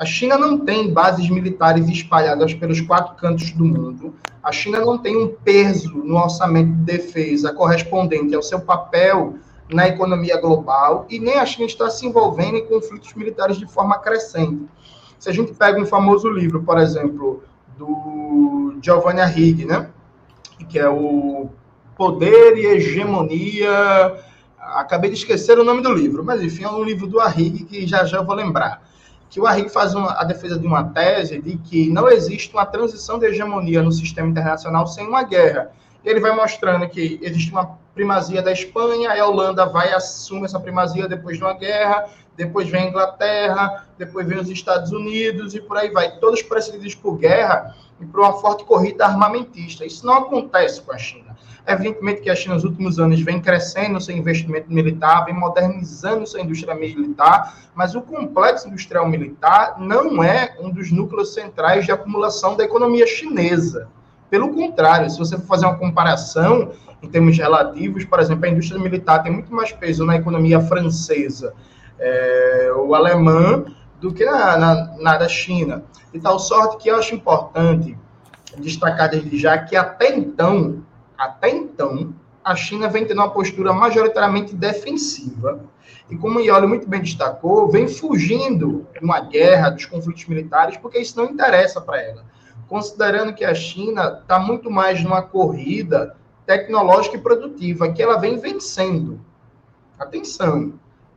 A 0.00 0.06
China 0.06 0.38
não 0.38 0.56
tem 0.56 0.90
bases 0.90 1.28
militares 1.28 1.86
espalhadas 1.86 2.54
pelos 2.54 2.80
quatro 2.80 3.14
cantos 3.16 3.50
do 3.50 3.66
mundo. 3.66 4.14
A 4.42 4.50
China 4.50 4.80
não 4.80 4.96
tem 4.96 5.14
um 5.14 5.28
peso 5.28 5.92
no 5.92 6.16
orçamento 6.16 6.72
de 6.72 6.84
defesa 6.84 7.52
correspondente 7.52 8.34
ao 8.34 8.42
seu 8.42 8.62
papel 8.62 9.34
na 9.70 9.86
economia 9.86 10.40
global 10.40 11.04
e 11.10 11.18
nem 11.18 11.36
a 11.36 11.44
China 11.44 11.66
está 11.66 11.90
se 11.90 12.06
envolvendo 12.06 12.56
em 12.56 12.66
conflitos 12.66 13.12
militares 13.12 13.58
de 13.58 13.66
forma 13.66 13.98
crescente. 13.98 14.64
Se 15.18 15.28
a 15.28 15.34
gente 15.34 15.52
pega 15.52 15.78
um 15.78 15.84
famoso 15.84 16.30
livro, 16.30 16.62
por 16.62 16.78
exemplo, 16.78 17.44
do 17.76 18.78
Giovanni 18.80 19.20
Arrighi, 19.20 19.66
né? 19.66 19.90
que 20.66 20.78
é 20.78 20.88
o 20.88 21.50
Poder 21.94 22.56
e 22.56 22.64
Hegemonia. 22.64 24.16
Acabei 24.58 25.10
de 25.10 25.16
esquecer 25.16 25.58
o 25.58 25.64
nome 25.64 25.82
do 25.82 25.92
livro, 25.92 26.24
mas 26.24 26.42
enfim, 26.42 26.64
é 26.64 26.70
um 26.70 26.82
livro 26.82 27.06
do 27.06 27.20
Arrighi 27.20 27.64
que 27.64 27.86
já 27.86 28.06
já 28.06 28.22
vou 28.22 28.34
lembrar 28.34 28.88
que 29.30 29.40
o 29.40 29.46
Arrighi 29.46 29.68
faz 29.68 29.94
uma, 29.94 30.20
a 30.20 30.24
defesa 30.24 30.58
de 30.58 30.66
uma 30.66 30.84
tese 30.84 31.40
de 31.40 31.56
que 31.56 31.88
não 31.88 32.08
existe 32.08 32.52
uma 32.52 32.66
transição 32.66 33.18
de 33.18 33.26
hegemonia 33.26 33.80
no 33.80 33.92
sistema 33.92 34.28
internacional 34.28 34.86
sem 34.88 35.06
uma 35.06 35.22
guerra. 35.22 35.70
Ele 36.04 36.18
vai 36.18 36.34
mostrando 36.34 36.88
que 36.88 37.20
existe 37.22 37.52
uma 37.52 37.78
primazia 37.94 38.42
da 38.42 38.50
Espanha, 38.50 39.12
a 39.12 39.26
Holanda 39.26 39.66
vai 39.66 39.92
assumir 39.92 40.46
essa 40.46 40.58
primazia 40.58 41.06
depois 41.06 41.36
de 41.36 41.44
uma 41.44 41.52
guerra, 41.52 42.08
depois 42.36 42.68
vem 42.68 42.84
a 42.84 42.88
Inglaterra, 42.88 43.86
depois 43.96 44.26
vem 44.26 44.38
os 44.38 44.48
Estados 44.48 44.90
Unidos 44.90 45.54
e 45.54 45.60
por 45.60 45.76
aí 45.76 45.90
vai, 45.90 46.18
todos 46.18 46.42
precedidos 46.42 46.94
por 46.94 47.18
guerra 47.18 47.76
e 48.00 48.06
por 48.06 48.20
uma 48.20 48.32
forte 48.40 48.64
corrida 48.64 49.04
armamentista. 49.04 49.84
Isso 49.84 50.04
não 50.04 50.14
acontece 50.14 50.80
com 50.80 50.92
a 50.92 50.98
China. 50.98 51.29
Evidentemente 51.66 52.20
que 52.20 52.30
a 52.30 52.34
China 52.34 52.54
nos 52.54 52.64
últimos 52.64 52.98
anos 52.98 53.20
vem 53.20 53.40
crescendo 53.40 54.00
seu 54.00 54.16
investimento 54.16 54.72
militar, 54.72 55.24
vem 55.24 55.34
modernizando 55.34 56.26
sua 56.26 56.40
indústria 56.40 56.74
militar, 56.74 57.54
mas 57.74 57.94
o 57.94 58.00
complexo 58.00 58.68
industrial 58.68 59.08
militar 59.08 59.76
não 59.78 60.22
é 60.22 60.56
um 60.60 60.70
dos 60.70 60.90
núcleos 60.90 61.34
centrais 61.34 61.84
de 61.84 61.92
acumulação 61.92 62.56
da 62.56 62.64
economia 62.64 63.06
chinesa. 63.06 63.88
Pelo 64.28 64.54
contrário, 64.54 65.10
se 65.10 65.18
você 65.18 65.36
for 65.36 65.46
fazer 65.46 65.66
uma 65.66 65.76
comparação 65.76 66.72
em 67.02 67.08
termos 67.08 67.36
relativos, 67.36 68.04
por 68.04 68.20
exemplo, 68.20 68.44
a 68.44 68.48
indústria 68.48 68.80
militar 68.80 69.22
tem 69.22 69.32
muito 69.32 69.52
mais 69.52 69.72
peso 69.72 70.04
na 70.04 70.16
economia 70.16 70.60
francesa 70.60 71.54
é, 71.98 72.72
ou 72.76 72.94
alemã 72.94 73.64
do 74.00 74.12
que 74.12 74.24
na, 74.24 74.56
na, 74.56 74.96
na 74.98 75.16
da 75.18 75.28
China. 75.28 75.84
De 76.12 76.20
tal 76.20 76.38
sorte 76.38 76.78
que 76.78 76.90
eu 76.90 76.96
acho 76.96 77.14
importante 77.14 77.96
destacar 78.58 79.10
desde 79.10 79.38
já 79.38 79.58
que 79.58 79.76
até 79.76 80.14
então 80.16 80.82
até 81.20 81.50
então, 81.50 82.14
a 82.42 82.56
China 82.56 82.88
vem 82.88 83.04
tendo 83.04 83.18
uma 83.18 83.28
postura 83.28 83.74
majoritariamente 83.74 84.56
defensiva. 84.56 85.60
E 86.08 86.16
como 86.16 86.38
o 86.38 86.40
Ioli 86.40 86.66
muito 86.66 86.88
bem 86.88 87.02
destacou, 87.02 87.70
vem 87.70 87.86
fugindo 87.86 88.88
de 88.94 89.04
uma 89.04 89.20
guerra, 89.20 89.68
dos 89.68 89.84
conflitos 89.84 90.24
militares, 90.24 90.78
porque 90.78 90.98
isso 90.98 91.18
não 91.18 91.26
interessa 91.26 91.78
para 91.78 92.00
ela. 92.00 92.24
Considerando 92.66 93.34
que 93.34 93.44
a 93.44 93.54
China 93.54 94.20
está 94.22 94.38
muito 94.38 94.70
mais 94.70 95.04
numa 95.04 95.20
corrida 95.20 96.16
tecnológica 96.46 97.18
e 97.18 97.20
produtiva, 97.20 97.92
que 97.92 98.02
ela 98.02 98.18
vem 98.18 98.38
vencendo. 98.38 99.20
Atenção! 99.98 100.72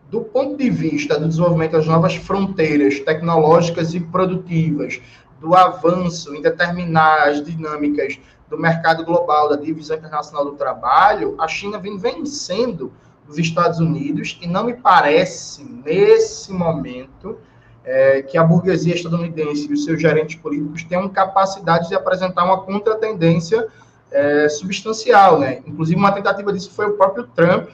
Do 0.10 0.20
ponto 0.20 0.58
de 0.58 0.70
vista 0.70 1.18
do 1.18 1.30
desenvolvimento 1.30 1.72
das 1.72 1.88
novas 1.88 2.16
fronteiras 2.16 3.00
tecnológicas 3.00 3.94
e 3.94 4.02
produtivas, 4.02 5.02
do 5.40 5.56
avanço 5.56 6.36
em 6.36 6.42
determinar 6.42 7.28
as 7.28 7.44
dinâmicas 7.44 8.20
do 8.54 8.60
mercado 8.60 9.04
global, 9.04 9.50
da 9.50 9.56
divisão 9.56 9.98
internacional 9.98 10.46
do 10.46 10.52
trabalho, 10.52 11.36
a 11.40 11.48
China 11.48 11.80
vem 11.80 11.98
vencendo 11.98 12.94
os 13.28 13.40
Estados 13.40 13.80
Unidos 13.80 14.38
e 14.44 14.48
não 14.48 14.66
me 14.66 14.76
parece, 14.76 15.64
nesse 15.64 16.54
momento, 16.54 17.40
é, 17.84 18.22
que 18.22 18.38
a 18.38 18.44
burguesia 18.44 18.94
estadunidense 18.94 19.68
e 19.68 19.74
os 19.74 19.84
seus 19.84 20.00
gerentes 20.00 20.36
políticos 20.36 20.84
tenham 20.84 21.10
capacidade 21.10 21.90
de 21.90 21.96
apresentar 21.96 22.44
uma 22.46 22.62
contratendência 22.62 23.68
é, 24.12 24.48
substancial. 24.48 25.40
Né? 25.40 25.64
Inclusive, 25.66 25.98
uma 25.98 26.12
tentativa 26.12 26.54
disso 26.54 26.72
foi 26.72 26.86
o 26.86 26.94
próprio 26.94 27.24
Trump, 27.24 27.70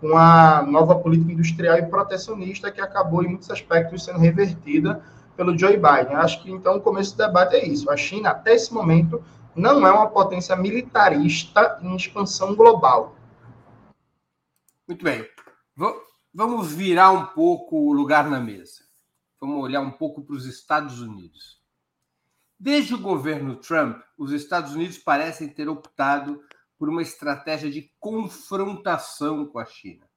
com 0.00 0.16
a 0.16 0.62
nova 0.62 0.94
política 0.94 1.32
industrial 1.32 1.76
e 1.78 1.82
protecionista, 1.86 2.70
que 2.70 2.80
acabou, 2.80 3.24
em 3.24 3.28
muitos 3.28 3.50
aspectos, 3.50 4.04
sendo 4.04 4.20
revertida 4.20 5.02
pelo 5.36 5.58
Joe 5.58 5.76
Biden. 5.76 6.14
Acho 6.14 6.40
que, 6.40 6.52
então, 6.52 6.76
o 6.76 6.80
começo 6.80 7.16
do 7.16 7.26
debate 7.26 7.56
é 7.56 7.66
isso. 7.66 7.90
A 7.90 7.96
China, 7.96 8.30
até 8.30 8.54
esse 8.54 8.72
momento, 8.72 9.20
não 9.54 9.86
é 9.86 9.92
uma 9.92 10.10
potência 10.10 10.56
militarista 10.56 11.78
em 11.82 11.94
expansão 11.94 12.54
global. 12.54 13.16
Muito 14.86 15.04
bem. 15.04 15.26
Vamos 16.32 16.72
virar 16.72 17.10
um 17.12 17.26
pouco 17.26 17.76
o 17.76 17.92
lugar 17.92 18.28
na 18.28 18.40
mesa. 18.40 18.82
Vamos 19.40 19.62
olhar 19.62 19.80
um 19.80 19.90
pouco 19.90 20.22
para 20.22 20.36
os 20.36 20.46
Estados 20.46 21.00
Unidos. 21.00 21.62
Desde 22.58 22.94
o 22.94 22.98
governo 22.98 23.56
Trump, 23.56 24.00
os 24.16 24.32
Estados 24.32 24.74
Unidos 24.74 24.98
parecem 24.98 25.48
ter 25.48 25.68
optado 25.68 26.42
por 26.78 26.88
uma 26.88 27.02
estratégia 27.02 27.70
de 27.70 27.92
confrontação 28.00 29.46
com 29.46 29.58
a 29.58 29.64
China, 29.64 30.08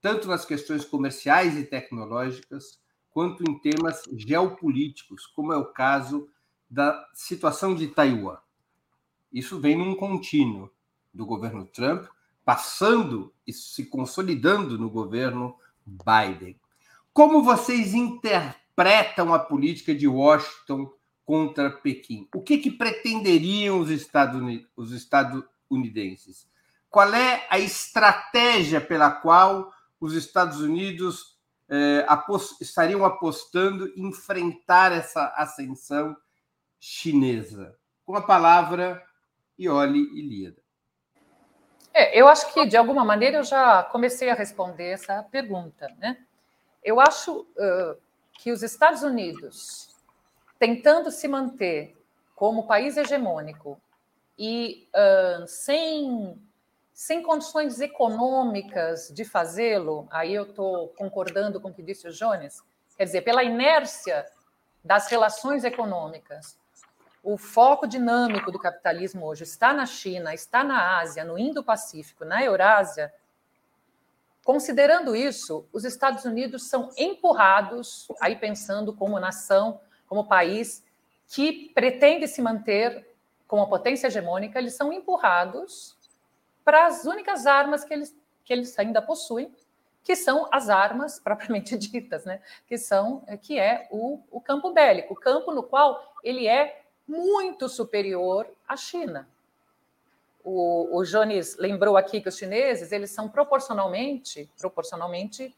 tanto 0.00 0.28
nas 0.28 0.44
questões 0.44 0.84
comerciais 0.84 1.56
e 1.56 1.64
tecnológicas, 1.64 2.80
quanto 3.10 3.42
em 3.42 3.58
temas 3.58 4.02
geopolíticos, 4.12 5.26
como 5.26 5.52
é 5.52 5.56
o 5.56 5.72
caso 5.72 6.28
da 6.68 7.06
situação 7.14 7.74
de 7.74 7.88
Taiwan. 7.88 8.38
Isso 9.36 9.60
vem 9.60 9.76
num 9.76 9.94
contínuo 9.94 10.72
do 11.12 11.26
governo 11.26 11.66
Trump, 11.66 12.06
passando 12.42 13.34
e 13.46 13.52
se 13.52 13.84
consolidando 13.84 14.78
no 14.78 14.88
governo 14.88 15.54
Biden. 15.84 16.58
Como 17.12 17.42
vocês 17.42 17.92
interpretam 17.92 19.34
a 19.34 19.38
política 19.38 19.94
de 19.94 20.08
Washington 20.08 20.90
contra 21.22 21.70
Pequim? 21.70 22.26
O 22.34 22.40
que, 22.40 22.56
que 22.56 22.70
pretenderiam 22.70 23.78
os, 23.78 23.90
Estados 23.90 24.40
Unidos, 24.40 24.66
os 24.74 24.90
estadunidenses? 24.90 26.48
Qual 26.88 27.12
é 27.12 27.46
a 27.50 27.58
estratégia 27.58 28.80
pela 28.80 29.10
qual 29.10 29.70
os 30.00 30.14
Estados 30.14 30.62
Unidos 30.62 31.36
eh, 31.68 32.06
apost 32.08 32.56
estariam 32.62 33.04
apostando 33.04 33.86
em 33.98 34.06
enfrentar 34.06 34.92
essa 34.92 35.26
ascensão 35.36 36.16
chinesa? 36.80 37.76
Com 38.02 38.16
a 38.16 38.22
palavra, 38.22 39.04
E 39.58 39.64
Ilíada. 39.66 40.62
É, 41.92 42.18
eu 42.18 42.28
acho 42.28 42.52
que, 42.52 42.66
de 42.66 42.76
alguma 42.76 43.04
maneira, 43.04 43.38
eu 43.38 43.42
já 43.42 43.82
comecei 43.84 44.28
a 44.28 44.34
responder 44.34 44.90
essa 44.90 45.22
pergunta. 45.22 45.88
Né? 45.98 46.18
Eu 46.84 47.00
acho 47.00 47.40
uh, 47.40 47.96
que 48.34 48.52
os 48.52 48.62
Estados 48.62 49.02
Unidos, 49.02 49.88
tentando 50.58 51.10
se 51.10 51.26
manter 51.26 51.96
como 52.34 52.66
país 52.66 52.98
hegemônico 52.98 53.80
e 54.38 54.86
uh, 54.94 55.46
sem, 55.48 56.38
sem 56.92 57.22
condições 57.22 57.80
econômicas 57.80 59.10
de 59.14 59.24
fazê-lo, 59.24 60.06
aí 60.10 60.34
eu 60.34 60.42
estou 60.42 60.88
concordando 60.98 61.58
com 61.58 61.70
o 61.70 61.74
que 61.74 61.82
disse 61.82 62.06
o 62.06 62.12
Jones, 62.12 62.62
quer 62.94 63.04
dizer, 63.04 63.22
pela 63.22 63.42
inércia 63.42 64.26
das 64.84 65.08
relações 65.08 65.64
econômicas, 65.64 66.58
o 67.26 67.36
foco 67.36 67.88
dinâmico 67.88 68.52
do 68.52 68.58
capitalismo 68.58 69.26
hoje 69.26 69.42
está 69.42 69.72
na 69.72 69.84
China, 69.84 70.32
está 70.32 70.62
na 70.62 71.00
Ásia, 71.00 71.24
no 71.24 71.36
Indo-Pacífico, 71.36 72.24
na 72.24 72.40
Eurásia. 72.44 73.12
Considerando 74.44 75.16
isso, 75.16 75.66
os 75.72 75.84
Estados 75.84 76.24
Unidos 76.24 76.68
são 76.68 76.88
empurrados, 76.96 78.06
aí 78.20 78.36
pensando 78.36 78.94
como 78.94 79.18
nação, 79.18 79.80
como 80.06 80.28
país 80.28 80.84
que 81.26 81.72
pretende 81.74 82.28
se 82.28 82.40
manter 82.40 83.04
como 83.48 83.68
potência 83.68 84.06
hegemônica, 84.06 84.60
eles 84.60 84.76
são 84.76 84.92
empurrados 84.92 85.98
para 86.64 86.86
as 86.86 87.06
únicas 87.06 87.44
armas 87.44 87.82
que 87.82 87.92
eles, 87.92 88.16
que 88.44 88.52
eles 88.52 88.78
ainda 88.78 89.02
possuem, 89.02 89.52
que 90.04 90.14
são 90.14 90.48
as 90.52 90.70
armas 90.70 91.18
propriamente 91.18 91.76
ditas, 91.76 92.24
né? 92.24 92.40
que 92.68 92.78
são 92.78 93.24
que 93.42 93.58
é 93.58 93.88
o, 93.90 94.22
o 94.30 94.40
campo 94.40 94.72
bélico, 94.72 95.14
o 95.14 95.16
campo 95.16 95.50
no 95.50 95.64
qual 95.64 96.14
ele 96.22 96.46
é 96.46 96.85
muito 97.06 97.68
superior 97.68 98.46
à 98.66 98.76
China. 98.76 99.28
O, 100.42 100.98
o 100.98 101.04
Jones 101.04 101.56
lembrou 101.58 101.96
aqui 101.96 102.20
que 102.20 102.28
os 102.28 102.36
chineses 102.36 102.92
eles 102.92 103.10
são 103.10 103.28
proporcionalmente, 103.28 104.48
proporcionalmente 104.58 105.54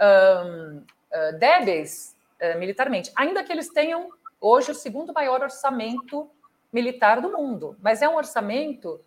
um, 0.00 0.78
uh, 0.78 1.38
débeis 1.38 2.16
uh, 2.40 2.58
militarmente, 2.58 3.12
ainda 3.16 3.42
que 3.42 3.52
eles 3.52 3.68
tenham 3.68 4.10
hoje 4.40 4.70
o 4.70 4.74
segundo 4.74 5.12
maior 5.12 5.42
orçamento 5.42 6.30
militar 6.72 7.20
do 7.20 7.30
mundo, 7.30 7.76
mas 7.80 8.02
é 8.02 8.08
um 8.08 8.16
orçamento 8.16 9.00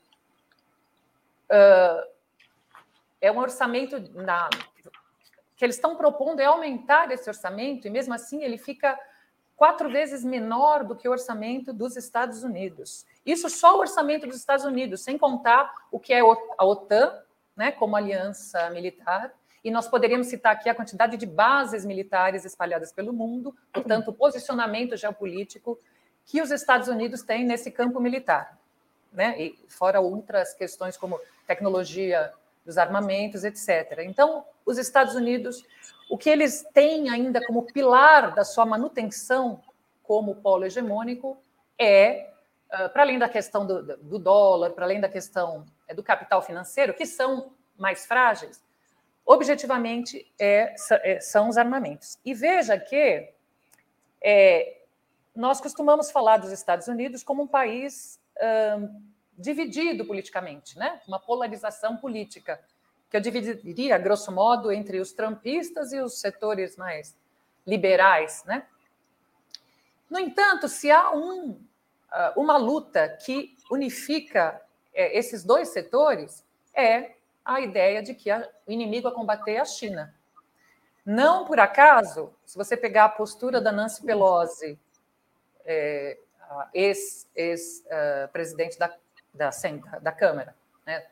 uh, 1.49 2.11
é 3.21 3.31
um 3.31 3.37
orçamento 3.37 3.99
na, 4.15 4.49
que 5.55 5.63
eles 5.63 5.75
estão 5.75 5.95
propondo 5.95 6.39
é 6.39 6.45
aumentar 6.45 7.11
esse 7.11 7.29
orçamento 7.29 7.87
e 7.87 7.89
mesmo 7.89 8.13
assim 8.13 8.43
ele 8.43 8.57
fica 8.57 8.99
quatro 9.61 9.91
vezes 9.91 10.25
menor 10.25 10.83
do 10.83 10.95
que 10.95 11.07
o 11.07 11.11
orçamento 11.11 11.71
dos 11.71 11.95
Estados 11.95 12.43
Unidos. 12.43 13.05
Isso 13.23 13.47
só 13.47 13.77
o 13.77 13.81
orçamento 13.81 14.25
dos 14.25 14.37
Estados 14.37 14.65
Unidos, 14.65 15.03
sem 15.03 15.19
contar 15.19 15.71
o 15.91 15.99
que 15.99 16.11
é 16.15 16.19
a 16.57 16.65
OTAN, 16.65 17.13
né, 17.55 17.71
como 17.71 17.95
aliança 17.95 18.71
militar, 18.71 19.31
e 19.63 19.69
nós 19.69 19.87
poderíamos 19.87 20.25
citar 20.25 20.53
aqui 20.53 20.67
a 20.67 20.73
quantidade 20.73 21.15
de 21.15 21.27
bases 21.27 21.85
militares 21.85 22.43
espalhadas 22.43 22.91
pelo 22.91 23.13
mundo, 23.13 23.55
portanto, 23.71 24.07
o 24.07 24.13
posicionamento 24.13 24.97
geopolítico 24.97 25.77
que 26.25 26.41
os 26.41 26.49
Estados 26.49 26.87
Unidos 26.87 27.21
têm 27.21 27.45
nesse 27.45 27.69
campo 27.69 27.99
militar, 27.99 28.57
né? 29.13 29.39
E 29.39 29.55
fora 29.67 30.01
outras 30.01 30.55
questões 30.55 30.97
como 30.97 31.19
tecnologia 31.45 32.33
dos 32.65 32.77
armamentos, 32.77 33.43
etc. 33.43 33.99
Então, 34.05 34.45
os 34.65 34.77
Estados 34.77 35.15
Unidos, 35.15 35.65
o 36.09 36.17
que 36.17 36.29
eles 36.29 36.65
têm 36.73 37.09
ainda 37.09 37.45
como 37.45 37.63
pilar 37.63 38.33
da 38.33 38.43
sua 38.43 38.65
manutenção 38.65 39.61
como 40.03 40.35
polo 40.35 40.65
hegemônico 40.65 41.37
é, 41.79 42.31
ah, 42.71 42.89
para 42.89 43.03
além 43.03 43.19
da 43.19 43.27
questão 43.27 43.65
do, 43.65 43.97
do 43.97 44.17
dólar, 44.19 44.71
para 44.71 44.85
além 44.85 45.01
da 45.01 45.09
questão 45.09 45.65
é, 45.87 45.93
do 45.93 46.01
capital 46.01 46.41
financeiro, 46.41 46.93
que 46.93 47.05
são 47.05 47.51
mais 47.77 48.05
frágeis, 48.05 48.63
objetivamente 49.25 50.31
é, 50.39 50.75
são 51.19 51.49
os 51.49 51.57
armamentos. 51.57 52.17
E 52.23 52.33
veja 52.33 52.77
que 52.77 53.29
é, 54.21 54.81
nós 55.35 55.59
costumamos 55.59 56.11
falar 56.11 56.37
dos 56.37 56.51
Estados 56.51 56.87
Unidos 56.87 57.23
como 57.23 57.43
um 57.43 57.47
país 57.47 58.19
hum, 58.77 59.01
dividido 59.37 60.05
politicamente, 60.05 60.77
né? 60.77 61.01
uma 61.07 61.19
polarização 61.19 61.97
política, 61.97 62.59
que 63.09 63.17
eu 63.17 63.21
dividiria, 63.21 63.97
grosso 63.97 64.31
modo, 64.31 64.71
entre 64.71 64.99
os 64.99 65.11
trumpistas 65.11 65.91
e 65.91 65.99
os 65.99 66.19
setores 66.19 66.77
mais 66.77 67.15
liberais. 67.65 68.43
Né? 68.45 68.65
No 70.09 70.19
entanto, 70.19 70.67
se 70.67 70.89
há 70.89 71.11
um, 71.11 71.59
uma 72.35 72.57
luta 72.57 73.09
que 73.09 73.57
unifica 73.69 74.61
é, 74.93 75.17
esses 75.17 75.43
dois 75.43 75.69
setores, 75.69 76.45
é 76.73 77.15
a 77.43 77.59
ideia 77.59 78.03
de 78.03 78.13
que 78.13 78.31
o 78.31 78.71
inimigo 78.71 79.07
a 79.07 79.13
combater 79.13 79.53
é 79.53 79.59
a 79.59 79.65
China. 79.65 80.13
Não 81.05 81.45
por 81.45 81.59
acaso, 81.59 82.33
se 82.45 82.57
você 82.57 82.77
pegar 82.77 83.05
a 83.05 83.09
postura 83.09 83.59
da 83.59 83.71
Nancy 83.71 84.05
Pelosi, 84.05 84.79
é, 85.65 86.17
ex-presidente 86.73 88.73
ex, 88.73 88.75
uh, 88.75 88.79
da, 88.79 88.95
da, 89.33 89.49
da 90.01 90.11
Câmara, 90.11 90.55
né? 90.85 91.05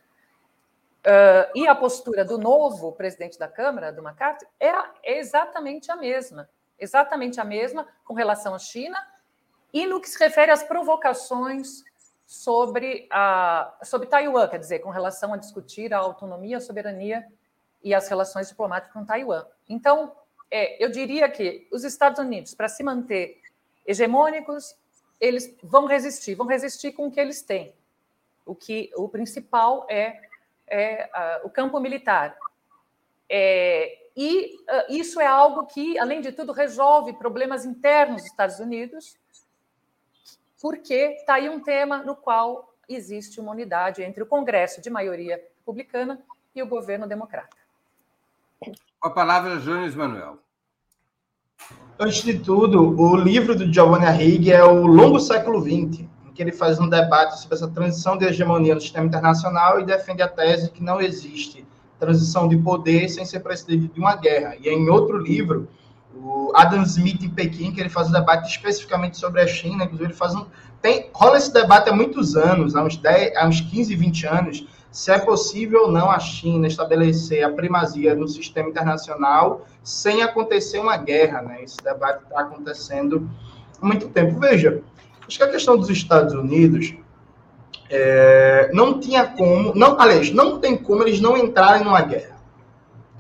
Uh, 1.00 1.52
e 1.56 1.68
a 1.68 1.74
postura 1.74 2.26
do 2.26 2.38
novo 2.38 2.92
presidente 2.92 3.40
da 3.40 3.48
Câmara, 3.48 3.92
do 3.92 4.02
McCarthy, 4.02 4.46
é, 4.60 4.70
é 5.04 5.18
exatamente 5.18 5.90
a 5.90 5.96
mesma. 5.96 6.50
Exatamente 6.78 7.40
a 7.40 7.46
mesma 7.46 7.88
com 8.04 8.14
relação 8.14 8.54
à 8.54 8.60
China 8.60 8.98
e 9.74 9.86
no 9.86 10.02
que 10.02 10.10
se 10.10 10.20
refere 10.20 10.52
às 10.52 10.64
provocações 10.64 11.84
sobre, 12.26 13.08
a, 13.10 13.78
sobre 13.84 14.08
Taiwan, 14.08 14.48
quer 14.48 14.60
dizer, 14.60 14.80
com 14.80 14.90
relação 14.90 15.34
a 15.34 15.38
discutir 15.38 15.94
a 15.94 15.98
autonomia, 15.98 16.58
a 16.58 16.62
soberania 16.62 17.26
e 17.84 17.93
as 17.93 18.08
relações 18.08 18.50
diplomáticas 18.50 18.93
com 18.93 19.06
Taiwan. 19.06 19.46
Então, 19.67 20.15
é, 20.52 20.84
eu 20.84 20.89
diria 20.89 21.30
que 21.30 21.67
os 21.72 21.84
Estados 21.84 22.20
Unidos, 22.20 22.54
para 22.54 22.67
se 22.67 22.84
manter 22.84 23.41
hegemônicos, 23.86 24.76
eles 25.20 25.56
vão 25.63 25.86
resistir, 25.86 26.36
vão 26.36 26.46
resistir 26.46 26.91
com 26.91 27.08
o 27.08 27.12
que 27.12 27.20
eles 27.20 27.41
têm. 27.41 27.74
O 28.50 28.56
que 28.56 28.90
o 28.96 29.08
principal 29.08 29.86
é, 29.88 30.20
é 30.68 31.10
uh, 31.44 31.48
o 31.48 31.50
campo 31.52 31.80
militar. 31.80 32.36
É, 33.30 34.10
e 34.18 34.56
uh, 34.56 34.92
isso 34.92 35.22
é 35.22 35.28
algo 35.28 35.68
que, 35.68 36.00
além 36.00 36.20
de 36.20 36.32
tudo, 36.32 36.52
resolve 36.52 37.14
problemas 37.14 37.64
internos 37.64 38.24
dos 38.24 38.32
Estados 38.32 38.60
Unidos, 38.60 39.16
porque 40.60 40.96
está 41.20 41.36
aí 41.36 41.48
um 41.48 41.60
tema 41.60 42.00
no 42.00 42.16
qual 42.16 42.74
existe 42.88 43.40
uma 43.40 43.52
unidade 43.52 44.02
entre 44.02 44.24
o 44.24 44.26
Congresso 44.26 44.82
de 44.82 44.90
maioria 44.90 45.40
republicana 45.60 46.20
e 46.56 46.64
o 46.64 46.68
governo 46.68 47.08
democrata. 47.08 47.56
Com 49.00 49.08
a 49.08 49.12
palavra, 49.12 49.60
Jones 49.60 49.94
Manuel. 49.94 50.40
Antes 52.00 52.24
de 52.24 52.40
tudo, 52.40 53.00
o 53.00 53.16
livro 53.16 53.56
do 53.56 53.72
Giovanni 53.72 54.06
Arrighi 54.06 54.52
é 54.52 54.64
o 54.64 54.88
Longo 54.88 55.20
Século 55.20 55.62
XX, 55.62 56.10
que 56.39 56.43
ele 56.43 56.54
faz 56.54 56.80
um 56.80 56.88
debate 56.88 57.38
sobre 57.38 57.56
essa 57.58 57.67
transição 57.67 58.17
de 58.17 58.23
hegemonia 58.23 58.73
no 58.73 58.80
sistema 58.80 59.06
internacional 59.06 59.82
e 59.82 59.84
defende 59.84 60.21
a 60.21 60.28
tese 60.30 60.71
que 60.71 60.82
não 60.82 61.02
existe 61.02 61.67
transição 61.99 62.47
de 62.47 62.56
poder 62.56 63.10
sem 63.10 63.25
ser 63.25 63.41
precedida 63.41 63.93
de 63.93 63.99
uma 63.99 64.15
guerra. 64.15 64.56
E 64.58 64.69
em 64.69 64.89
outro 64.89 65.17
livro, 65.17 65.67
o 66.15 66.54
Adam 66.56 66.82
Smith 66.84 67.21
em 67.21 67.30
Pequim, 67.30 67.73
que 67.73 67.82
ele 67.82 67.89
faz 67.89 68.08
um 68.08 68.13
debate 68.13 68.49
especificamente 68.49 69.17
sobre 69.17 69.41
a 69.41 69.47
China, 69.47 69.84
inclusive 69.84 70.12
ele 70.12 70.13
faz 70.13 70.34
um... 70.34 70.45
Tem, 70.82 71.10
rola 71.13 71.36
esse 71.36 71.52
debate 71.52 71.89
há 71.89 71.93
muitos 71.93 72.38
anos, 72.38 72.73
há 72.73 72.84
uns, 72.84 72.95
10, 72.95 73.36
há 73.36 73.45
uns 73.45 73.60
15, 73.60 73.93
20 73.97 74.28
anos, 74.28 74.65
se 74.89 75.12
é 75.12 75.19
possível 75.19 75.88
ou 75.88 75.91
não 75.91 76.10
a 76.10 76.19
China 76.19 76.67
estabelecer 76.67 77.43
a 77.43 77.52
primazia 77.52 78.15
no 78.15 78.30
sistema 78.30 78.69
internacional 78.69 79.65
sem 79.84 80.23
acontecer 80.23 80.80
uma 80.80 80.95
guerra, 80.95 81.41
né? 81.41 81.63
Esse 81.63 81.75
debate 81.84 82.23
está 82.23 82.39
acontecendo 82.39 83.30
há 83.82 83.86
muito 83.86 84.08
tempo. 84.08 84.39
Veja, 84.39 84.82
acho 85.30 85.38
que 85.38 85.44
a 85.44 85.52
questão 85.52 85.78
dos 85.78 85.89
Estados 85.92 86.34
Unidos 86.34 86.96
é, 87.88 88.72
não 88.74 89.00
tinha 89.00 89.28
como, 89.28 89.74
não, 89.76 90.00
aliás, 90.02 90.32
não 90.32 90.60
tem 90.60 90.76
como 90.76 91.04
eles 91.04 91.22
não 91.22 91.38
entrarem 91.38 91.84
numa 91.84 92.02
guerra 92.02 92.39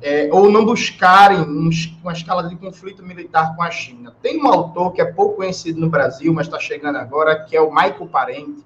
é, 0.01 0.27
ou 0.31 0.49
não 0.51 0.65
buscarem 0.65 1.39
um, 1.39 1.69
uma 2.01 2.13
escala 2.13 2.49
de 2.49 2.55
conflito 2.55 3.03
militar 3.03 3.55
com 3.55 3.61
a 3.61 3.69
China. 3.69 4.15
Tem 4.23 4.41
um 4.41 4.47
autor 4.47 4.91
que 4.91 5.01
é 5.01 5.05
pouco 5.05 5.35
conhecido 5.35 5.79
no 5.79 5.87
Brasil, 5.87 6.33
mas 6.33 6.47
está 6.47 6.59
chegando 6.59 6.97
agora, 6.97 7.43
que 7.43 7.55
é 7.55 7.61
o 7.61 7.69
Michael 7.69 8.07
Parente, 8.07 8.65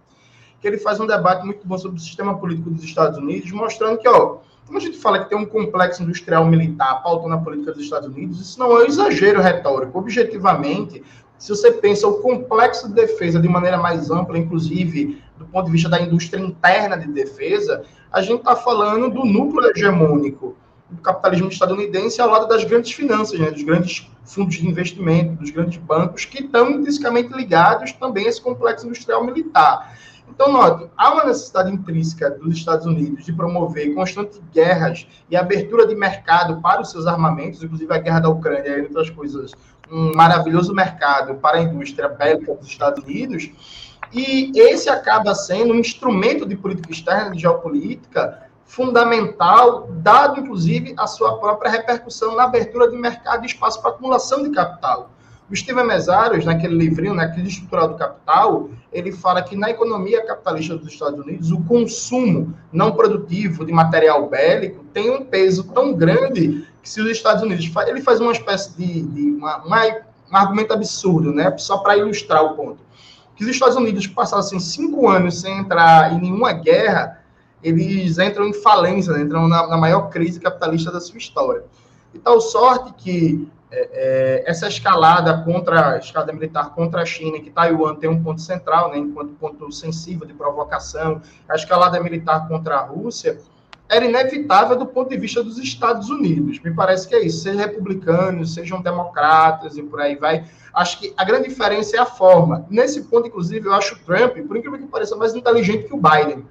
que 0.62 0.68
ele 0.68 0.78
faz 0.78 1.02
um 1.02 1.06
debate 1.06 1.46
muito 1.46 1.68
bom 1.68 1.78
sobre 1.78 1.98
o 1.98 2.02
sistema 2.02 2.38
político 2.38 2.70
dos 2.70 2.84
Estados 2.84 3.18
Unidos, 3.18 3.52
mostrando 3.52 3.98
que, 3.98 4.08
ó, 4.08 4.38
quando 4.66 4.78
a 4.78 4.80
gente 4.80 4.98
fala 4.98 5.20
que 5.22 5.30
tem 5.30 5.38
um 5.38 5.46
complexo 5.46 6.02
industrial 6.02 6.46
militar 6.46 7.04
pautando 7.04 7.34
a 7.34 7.38
política 7.38 7.74
dos 7.74 7.84
Estados 7.84 8.08
Unidos, 8.08 8.40
isso 8.40 8.58
não 8.58 8.72
é 8.72 8.84
um 8.84 8.86
exagero 8.86 9.42
retórico. 9.42 10.00
Objetivamente, 10.00 11.04
se 11.44 11.50
você 11.50 11.74
pensa 11.74 12.08
o 12.08 12.22
complexo 12.22 12.88
de 12.88 12.94
defesa 12.94 13.38
de 13.38 13.50
maneira 13.50 13.78
mais 13.78 14.10
ampla, 14.10 14.38
inclusive 14.38 15.22
do 15.38 15.44
ponto 15.44 15.66
de 15.66 15.74
vista 15.74 15.90
da 15.90 16.00
indústria 16.00 16.40
interna 16.40 16.98
de 16.98 17.06
defesa, 17.12 17.84
a 18.10 18.22
gente 18.22 18.40
está 18.40 18.56
falando 18.56 19.10
do 19.10 19.26
núcleo 19.26 19.70
hegemônico 19.70 20.56
do 20.90 21.02
capitalismo 21.02 21.50
estadunidense 21.50 22.22
ao 22.22 22.30
lado 22.30 22.48
das 22.48 22.64
grandes 22.64 22.94
finanças, 22.94 23.38
né, 23.38 23.52
dos 23.52 23.62
grandes 23.62 24.10
fundos 24.24 24.56
de 24.56 24.66
investimento, 24.66 25.34
dos 25.34 25.50
grandes 25.50 25.78
bancos, 25.80 26.24
que 26.24 26.46
estão 26.46 26.72
intrinsecamente 26.72 27.34
ligados 27.34 27.92
também 27.92 28.26
a 28.26 28.30
esse 28.30 28.42
complexo 28.42 28.86
industrial 28.86 29.26
militar. 29.26 29.98
Então, 30.34 30.52
note, 30.52 30.90
há 30.98 31.14
uma 31.14 31.26
necessidade 31.26 31.72
intrínseca 31.72 32.32
dos 32.32 32.56
Estados 32.56 32.88
Unidos 32.88 33.24
de 33.24 33.32
promover 33.32 33.94
constantes 33.94 34.42
guerras 34.52 35.08
e 35.30 35.36
abertura 35.36 35.86
de 35.86 35.94
mercado 35.94 36.60
para 36.60 36.82
os 36.82 36.90
seus 36.90 37.06
armamentos, 37.06 37.62
inclusive 37.62 37.94
a 37.94 38.00
guerra 38.00 38.20
da 38.20 38.30
Ucrânia, 38.30 38.80
entre 38.80 38.88
outras 38.88 39.12
coisas, 39.12 39.52
um 39.92 40.12
maravilhoso 40.16 40.74
mercado 40.74 41.36
para 41.36 41.58
a 41.58 41.62
indústria 41.62 42.10
bélica 42.10 42.56
dos 42.56 42.68
Estados 42.68 43.04
Unidos, 43.04 43.52
e 44.12 44.52
esse 44.56 44.90
acaba 44.90 45.36
sendo 45.36 45.72
um 45.72 45.78
instrumento 45.78 46.48
de 46.48 46.56
política 46.56 46.92
externa, 46.92 47.30
de 47.32 47.40
geopolítica, 47.40 48.48
fundamental, 48.66 49.88
dado 49.92 50.40
inclusive 50.40 50.96
a 50.98 51.06
sua 51.06 51.38
própria 51.38 51.70
repercussão 51.70 52.36
na 52.36 52.46
abertura 52.46 52.90
de 52.90 52.98
mercado 52.98 53.44
e 53.44 53.46
espaço 53.46 53.80
para 53.80 53.92
acumulação 53.92 54.42
de 54.42 54.50
capital. 54.50 55.12
O 55.50 55.56
Steven 55.56 55.86
Mesaros, 55.86 56.44
naquele 56.44 56.76
livrinho, 56.76 57.14
na 57.14 57.28
crise 57.28 57.50
estrutural 57.50 57.90
do 57.90 57.96
capital, 57.96 58.70
ele 58.94 59.12
fala 59.12 59.42
que 59.42 59.56
na 59.56 59.70
economia 59.70 60.26
capitalista 60.26 60.78
dos 60.78 60.88
Estados 60.88 61.20
Unidos, 61.20 61.52
o 61.52 61.62
consumo 61.64 62.54
não 62.72 62.92
produtivo 62.92 63.66
de 63.66 63.72
material 63.72 64.30
bélico 64.30 64.84
tem 64.94 65.10
um 65.10 65.26
peso 65.26 65.66
tão 65.66 65.94
grande 65.94 66.68
que 66.82 66.90
se 66.90 67.02
os 67.02 67.10
Estados 67.10 67.44
Unidos... 67.44 67.70
Ele 67.88 68.02
faz 68.02 68.20
uma 68.20 68.32
espécie 68.32 68.76
de... 68.78 69.02
de 69.02 69.32
uma, 69.32 69.58
uma, 69.64 69.86
um 70.32 70.36
argumento 70.36 70.74
absurdo, 70.74 71.34
né? 71.34 71.56
Só 71.58 71.78
para 71.80 71.98
ilustrar 71.98 72.44
o 72.44 72.56
ponto. 72.56 72.80
Que 73.36 73.44
os 73.44 73.50
Estados 73.50 73.76
Unidos 73.76 74.06
passassem 74.08 74.60
cinco 74.60 75.08
anos 75.10 75.42
sem 75.42 75.58
entrar 75.58 76.14
em 76.14 76.22
nenhuma 76.22 76.54
guerra 76.54 77.24
eles 77.64 78.18
entram 78.20 78.48
em 78.48 78.54
falência, 78.54 79.14
né? 79.14 79.22
entram 79.22 79.48
na, 79.48 79.68
na, 79.68 79.78
maior 79.78 80.10
crise 80.10 80.40
capitalista 80.40 80.92
da 80.92 81.00
sua 81.00 81.18
história. 81.18 81.64
E 82.14 82.20
tal 82.20 82.42
sorte 82.42 82.94
que 82.98 83.48
é, 83.76 83.90
é, 83.92 84.44
essa 84.46 84.68
escalada 84.68 85.36
contra 85.44 85.96
a 85.96 85.98
escalada 85.98 86.32
militar 86.32 86.70
contra 86.76 87.02
a 87.02 87.06
China, 87.06 87.40
que 87.40 87.50
Taiwan 87.50 87.96
tem 87.96 88.08
um 88.08 88.22
ponto 88.22 88.40
central, 88.40 88.92
né, 88.92 89.00
enquanto 89.00 89.34
ponto 89.34 89.72
sensível 89.72 90.28
de 90.28 90.34
provocação, 90.34 91.20
a 91.50 91.56
escalada 91.56 92.00
militar 92.00 92.48
contra 92.48 92.76
a 92.76 92.82
Rússia, 92.82 93.40
era 93.90 94.06
inevitável 94.06 94.78
do 94.78 94.86
ponto 94.86 95.10
de 95.10 95.18
vista 95.18 95.44
dos 95.44 95.58
Estados 95.58 96.10
Unidos. 96.10 96.60
Me 96.60 96.72
parece 96.72 97.08
que 97.08 97.16
é 97.16 97.26
isso. 97.26 97.40
Sejam 97.40 97.62
republicanos, 97.62 98.54
sejam 98.54 98.80
democratas 98.80 99.76
e 99.76 99.82
por 99.82 100.00
aí 100.00 100.16
vai. 100.16 100.46
Acho 100.72 101.00
que 101.00 101.14
a 101.18 101.24
grande 101.24 101.50
diferença 101.50 101.98
é 101.98 102.00
a 102.00 102.06
forma. 102.06 102.66
Nesse 102.70 103.02
ponto, 103.04 103.28
inclusive, 103.28 103.68
eu 103.68 103.74
acho 103.74 103.96
o 103.96 104.00
Trump, 104.00 104.38
por 104.48 104.56
incrível 104.56 104.78
que 104.80 104.86
pareça, 104.86 105.16
mais 105.16 105.36
inteligente 105.36 105.86
que 105.86 105.94
o 105.94 106.00
Biden. 106.00 106.46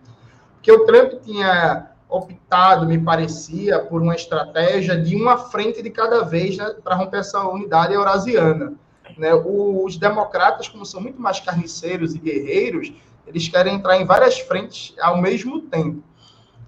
Porque 0.56 0.72
o 0.72 0.84
Trump 0.84 1.22
tinha 1.24 1.91
optado, 2.12 2.86
me 2.86 2.98
parecia, 2.98 3.80
por 3.80 4.02
uma 4.02 4.14
estratégia 4.14 5.00
de 5.00 5.16
uma 5.16 5.38
frente 5.38 5.82
de 5.82 5.90
cada 5.90 6.22
vez 6.22 6.56
né, 6.58 6.74
para 6.84 6.94
romper 6.94 7.18
essa 7.18 7.42
unidade 7.48 7.94
eurasiana. 7.94 8.74
Né? 9.16 9.32
Os 9.34 9.96
democratas, 9.96 10.68
como 10.68 10.84
são 10.84 11.00
muito 11.00 11.20
mais 11.20 11.40
carniceiros 11.40 12.14
e 12.14 12.18
guerreiros, 12.18 12.92
eles 13.26 13.48
querem 13.48 13.76
entrar 13.76 13.96
em 13.96 14.04
várias 14.04 14.38
frentes 14.40 14.94
ao 15.00 15.20
mesmo 15.20 15.62
tempo. 15.62 16.02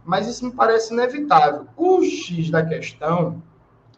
Mas 0.04 0.26
isso 0.26 0.44
me 0.44 0.52
parece 0.52 0.92
inevitável. 0.92 1.66
O 1.76 2.02
X 2.02 2.50
da 2.50 2.64
questão 2.64 3.42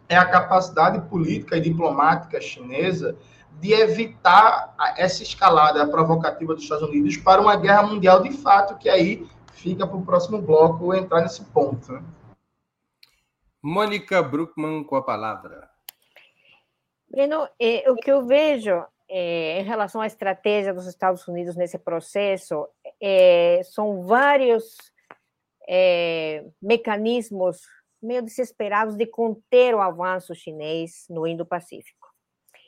é 0.09 0.17
a 0.17 0.25
capacidade 0.25 1.01
política 1.09 1.57
e 1.57 1.61
diplomática 1.61 2.41
chinesa 2.41 3.17
de 3.61 3.73
evitar 3.73 4.75
essa 4.97 5.23
escalada 5.23 5.87
provocativa 5.87 6.55
dos 6.55 6.65
Estados 6.65 6.89
Unidos 6.89 7.17
para 7.17 7.41
uma 7.41 7.57
guerra 7.57 7.85
mundial 7.85 8.23
de 8.23 8.31
fato, 8.31 8.77
que 8.77 8.89
aí 8.89 9.27
fica 9.57 9.87
para 9.87 9.97
o 9.97 10.05
próximo 10.05 10.41
bloco 10.41 10.95
entrar 10.95 11.23
nesse 11.23 11.45
ponto. 11.47 11.93
Né? 11.93 12.03
Mônica 13.63 14.23
Bruckmann 14.23 14.85
com 14.85 14.97
a 14.97 15.03
palavra. 15.03 15.69
Breno, 17.09 17.49
é, 17.59 17.91
o 17.91 17.97
que 17.97 18.11
eu 18.11 18.27
vejo 18.27 18.85
é, 19.09 19.61
em 19.61 19.65
relação 19.65 20.01
à 20.01 20.07
estratégia 20.07 20.75
dos 20.75 20.87
Estados 20.87 21.27
Unidos 21.27 21.57
nesse 21.57 21.79
processo 21.79 22.69
é, 23.01 23.61
são 23.65 24.03
vários 24.03 24.77
é, 25.69 26.45
mecanismos 26.61 27.63
meio 28.03 28.23
desesperados 28.23 28.95
de 28.95 29.07
conter 29.07 29.75
o 29.75 29.81
avanço 29.81 30.35
chinês 30.35 31.07
no 31.09 31.27
Indo-Pacífico. 31.27 32.07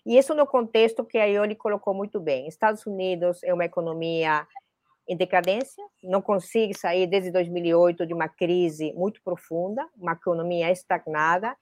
E 0.07 0.16
isso 0.16 0.35
no 0.35 0.46
contexto 0.46 1.05
que 1.05 1.18
a 1.18 1.27
Ioli 1.27 1.55
colocou 1.55 1.92
muito 1.92 2.18
bem. 2.18 2.48
Estados 2.48 2.87
Unidos 2.87 3.42
é 3.44 3.53
uma 3.53 3.64
economia 3.64 4.46
em 5.09 5.16
decadência, 5.16 5.83
não 6.03 6.21
consegue 6.21 6.77
sair 6.77 7.07
desde 7.07 7.31
2008 7.31 8.07
de 8.07 8.12
uma 8.12 8.29
crise 8.29 8.92
muito 8.92 9.23
profunda, 9.23 9.88
uma 9.97 10.12
economia 10.12 10.71
estagnada. 10.71 11.57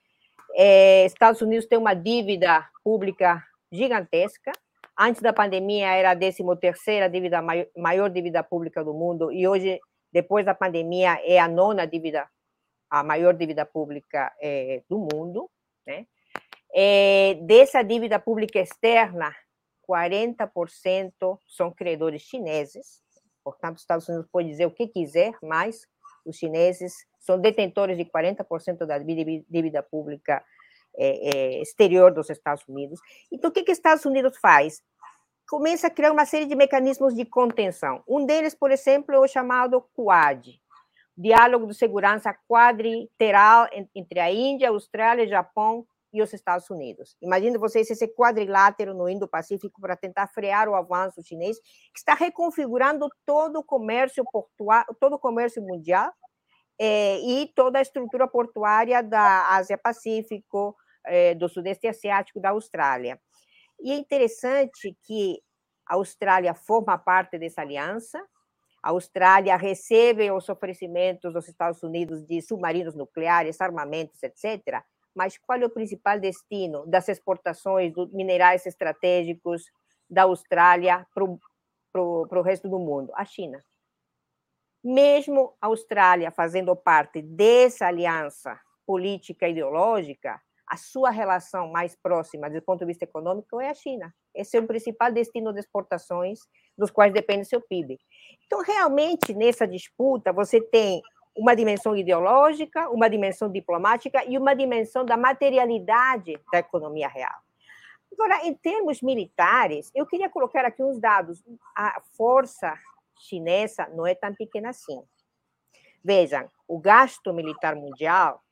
É, 0.54 1.06
Estados 1.06 1.40
Unidos 1.40 1.66
tem 1.66 1.78
uma 1.78 1.94
dívida 1.94 2.68
pública 2.82 3.44
gigantesca. 3.70 4.50
Antes 4.98 5.22
da 5.22 5.32
pandemia 5.32 5.94
era 5.94 6.10
a 6.10 6.16
13 6.16 6.42
terceira 6.60 7.08
dívida 7.08 7.40
maior, 7.76 8.10
dívida 8.10 8.42
pública 8.42 8.82
do 8.82 8.92
mundo 8.92 9.30
e 9.30 9.46
hoje, 9.46 9.78
depois 10.12 10.44
da 10.44 10.54
pandemia, 10.54 11.20
é 11.22 11.38
a 11.38 11.46
nona 11.46 11.86
dívida, 11.86 12.26
a 12.90 13.04
maior 13.04 13.34
dívida 13.34 13.64
pública 13.64 14.32
é, 14.40 14.82
do 14.88 14.98
mundo, 14.98 15.48
né? 15.86 16.06
É, 16.74 17.38
dessa 17.42 17.82
dívida 17.82 18.18
pública 18.18 18.58
externa, 18.58 19.34
40% 19.88 21.38
são 21.46 21.70
credores 21.70 22.22
chineses, 22.22 23.05
Portanto, 23.46 23.76
os 23.76 23.82
Estados 23.82 24.08
Unidos 24.08 24.26
pode 24.28 24.48
dizer 24.48 24.66
o 24.66 24.72
que 24.72 24.88
quiser, 24.88 25.32
mas 25.40 25.86
os 26.24 26.36
chineses 26.36 26.92
são 27.20 27.40
detentores 27.40 27.96
de 27.96 28.04
40% 28.04 28.84
da 28.84 28.98
dívida 28.98 29.84
pública 29.84 30.44
é, 30.98 31.28
é, 31.28 31.62
exterior 31.62 32.12
dos 32.12 32.28
Estados 32.28 32.66
Unidos. 32.66 32.98
Então, 33.30 33.48
o 33.48 33.52
que, 33.52 33.62
que 33.62 33.70
os 33.70 33.78
Estados 33.78 34.04
Unidos 34.04 34.36
faz? 34.38 34.82
Começa 35.48 35.86
a 35.86 35.90
criar 35.90 36.10
uma 36.10 36.26
série 36.26 36.46
de 36.46 36.56
mecanismos 36.56 37.14
de 37.14 37.24
contenção. 37.24 38.02
Um 38.08 38.26
deles, 38.26 38.52
por 38.52 38.72
exemplo, 38.72 39.14
é 39.14 39.18
o 39.20 39.28
chamado 39.28 39.80
Quad, 39.94 40.44
Diálogo 41.16 41.68
de 41.68 41.74
Segurança 41.74 42.36
Quadriteral 42.48 43.68
entre 43.94 44.18
a 44.18 44.32
Índia, 44.32 44.70
Austrália, 44.70 45.28
Japão 45.28 45.86
e 46.12 46.22
os 46.22 46.32
Estados 46.32 46.68
Unidos. 46.70 47.16
Imagine 47.20 47.58
vocês 47.58 47.90
esse 47.90 48.08
quadrilátero 48.08 48.94
no 48.94 49.08
Indo-Pacífico 49.08 49.80
para 49.80 49.96
tentar 49.96 50.28
frear 50.28 50.68
o 50.68 50.74
avanço 50.74 51.22
chinês, 51.22 51.58
que 51.58 51.98
está 51.98 52.14
reconfigurando 52.14 53.08
todo 53.24 53.58
o 53.58 53.64
comércio 53.64 54.24
portuário, 54.30 54.94
todo 55.00 55.14
o 55.14 55.18
comércio 55.18 55.62
mundial 55.62 56.12
é, 56.78 57.18
e 57.18 57.52
toda 57.54 57.78
a 57.78 57.82
estrutura 57.82 58.28
portuária 58.28 59.02
da 59.02 59.54
Ásia-Pacífico, 59.56 60.76
é, 61.04 61.34
do 61.34 61.48
Sudeste 61.48 61.86
Asiático, 61.86 62.40
da 62.40 62.50
Austrália. 62.50 63.20
E 63.80 63.92
é 63.92 63.96
interessante 63.96 64.96
que 65.02 65.40
a 65.86 65.94
Austrália 65.94 66.54
forma 66.54 66.98
parte 66.98 67.38
dessa 67.38 67.60
aliança, 67.60 68.22
a 68.82 68.90
Austrália 68.90 69.56
recebe 69.56 70.30
os 70.30 70.48
oferecimentos 70.48 71.32
dos 71.32 71.48
Estados 71.48 71.82
Unidos 71.82 72.24
de 72.24 72.40
submarinos 72.40 72.94
nucleares, 72.94 73.60
armamentos, 73.60 74.22
etc., 74.22 74.82
mas 75.16 75.38
qual 75.38 75.58
é 75.58 75.64
o 75.64 75.70
principal 75.70 76.20
destino 76.20 76.86
das 76.86 77.08
exportações 77.08 77.92
de 77.92 78.06
minerais 78.12 78.66
estratégicos 78.66 79.64
da 80.08 80.24
Austrália 80.24 81.06
para 81.14 81.24
o 81.24 82.42
resto 82.42 82.68
do 82.68 82.78
mundo? 82.78 83.10
A 83.14 83.24
China. 83.24 83.64
Mesmo 84.84 85.56
a 85.60 85.68
Austrália 85.68 86.30
fazendo 86.30 86.76
parte 86.76 87.22
dessa 87.22 87.86
aliança 87.86 88.60
política 88.86 89.48
e 89.48 89.52
ideológica, 89.52 90.40
a 90.68 90.76
sua 90.76 91.10
relação 91.10 91.68
mais 91.68 91.96
próxima, 91.96 92.50
do 92.50 92.60
ponto 92.60 92.80
de 92.80 92.86
vista 92.86 93.04
econômico, 93.04 93.60
é 93.60 93.70
a 93.70 93.74
China. 93.74 94.14
Esse 94.34 94.56
é 94.56 94.60
o 94.60 94.66
principal 94.66 95.10
destino 95.10 95.52
de 95.52 95.60
exportações, 95.60 96.40
dos 96.76 96.90
quais 96.90 97.12
depende 97.12 97.46
seu 97.46 97.60
PIB. 97.60 97.98
Então, 98.44 98.62
realmente, 98.62 99.32
nessa 99.32 99.66
disputa, 99.66 100.32
você 100.32 100.60
tem 100.60 101.00
uma 101.36 101.54
dimensão 101.54 101.94
ideológica, 101.94 102.88
uma 102.90 103.08
dimensão 103.08 103.50
diplomática 103.50 104.24
e 104.24 104.38
uma 104.38 104.54
dimensão 104.54 105.04
da 105.04 105.16
materialidade 105.16 106.40
da 106.50 106.58
economia 106.58 107.08
real. 107.08 107.34
Agora, 108.12 108.46
em 108.46 108.54
termos 108.54 109.02
militares, 109.02 109.90
eu 109.94 110.06
queria 110.06 110.30
colocar 110.30 110.64
aqui 110.64 110.82
uns 110.82 110.98
dados. 110.98 111.44
A 111.76 112.00
força 112.16 112.74
chinesa 113.18 113.86
não 113.88 114.06
é 114.06 114.14
tão 114.14 114.34
pequena 114.34 114.70
assim. 114.70 115.02
Vejam, 116.02 116.48
o 116.66 116.78
gasto 116.78 117.32
militar 117.32 117.74
mundial, 117.74 118.42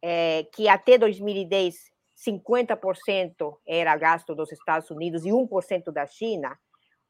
é, 0.00 0.46
que 0.54 0.68
até 0.68 0.96
2010 0.96 1.90
50% 2.18 3.56
era 3.66 3.96
gasto 3.96 4.34
dos 4.34 4.50
Estados 4.50 4.90
Unidos 4.90 5.24
e 5.24 5.28
1% 5.28 5.92
da 5.92 6.04
China, 6.06 6.58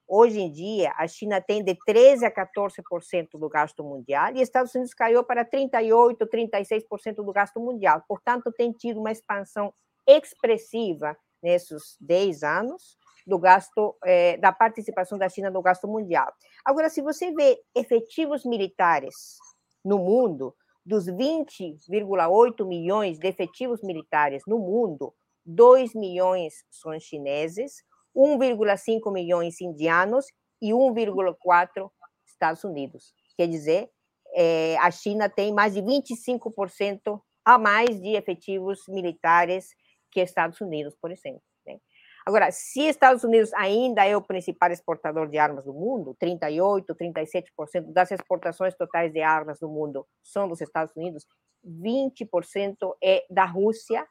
Hoje 0.09 0.40
em 0.40 0.51
dia, 0.51 0.94
a 0.97 1.07
China 1.07 1.38
tem 1.38 1.62
de 1.62 1.77
13% 1.87 2.25
a 2.25 2.31
14% 2.31 3.29
do 3.35 3.49
gasto 3.49 3.85
mundial 3.85 4.35
e 4.35 4.40
Estados 4.40 4.75
Unidos 4.75 4.94
caiu 4.94 5.23
para 5.23 5.44
38%, 5.44 6.16
36% 6.27 7.16
do 7.16 7.33
gasto 7.33 7.61
mundial. 7.61 8.03
Portanto, 8.09 8.51
tem 8.51 8.73
tido 8.73 9.01
uma 9.01 9.12
expansão 9.12 9.71
expressiva 10.07 11.14
nesses 11.42 11.99
10 12.01 12.42
anos 12.42 12.97
do 13.27 13.38
gasto, 13.38 13.94
é, 14.03 14.38
da 14.38 14.51
participação 14.51 15.18
da 15.18 15.29
China 15.29 15.51
no 15.51 15.61
gasto 15.61 15.87
mundial. 15.87 16.33
Agora, 16.64 16.88
se 16.88 17.03
você 17.03 17.31
vê 17.31 17.61
efetivos 17.75 18.47
militares 18.47 19.37
no 19.85 19.99
mundo, 19.99 20.55
dos 20.87 21.05
20,8 21.05 22.66
milhões 22.66 23.18
de 23.18 23.29
efetivos 23.29 23.83
militares 23.83 24.42
no 24.47 24.59
mundo, 24.59 25.14
2 25.44 25.94
milhões 25.94 26.64
são 26.71 26.99
chineses, 26.99 27.85
1,5 28.18 29.12
milhões 29.12 29.61
indianos 29.61 30.26
e 30.61 30.70
1,4 30.70 31.88
Estados 32.26 32.64
Unidos. 32.64 33.14
Quer 33.37 33.46
dizer, 33.46 33.88
é, 34.35 34.76
a 34.78 34.90
China 34.90 35.28
tem 35.28 35.54
mais 35.54 35.74
de 35.74 35.81
25% 35.81 37.20
a 37.44 37.57
mais 37.57 38.00
de 38.00 38.16
efetivos 38.16 38.81
militares 38.88 39.68
que 40.11 40.20
Estados 40.20 40.61
Unidos, 40.61 40.96
por 41.00 41.12
exemplo. 41.12 41.42
Né? 41.64 41.78
Agora, 42.26 42.50
se 42.50 42.83
Estados 42.83 43.22
Unidos 43.22 43.54
ainda 43.54 44.04
é 44.04 44.16
o 44.16 44.22
principal 44.22 44.72
exportador 44.72 45.28
de 45.28 45.38
armas 45.38 45.64
do 45.64 45.72
mundo, 45.72 46.16
38, 46.18 46.94
37% 46.94 47.92
das 47.92 48.11
exportações 48.11 48.74
totais 48.74 49.12
de 49.12 49.20
armas 49.20 49.61
do 49.61 49.68
mundo 49.68 50.07
são 50.22 50.48
dos 50.48 50.61
Estados 50.61 50.94
Unidos, 50.96 51.24
20% 51.64 52.76
é 53.02 53.24
da 53.31 53.44
Rússia 53.44 54.07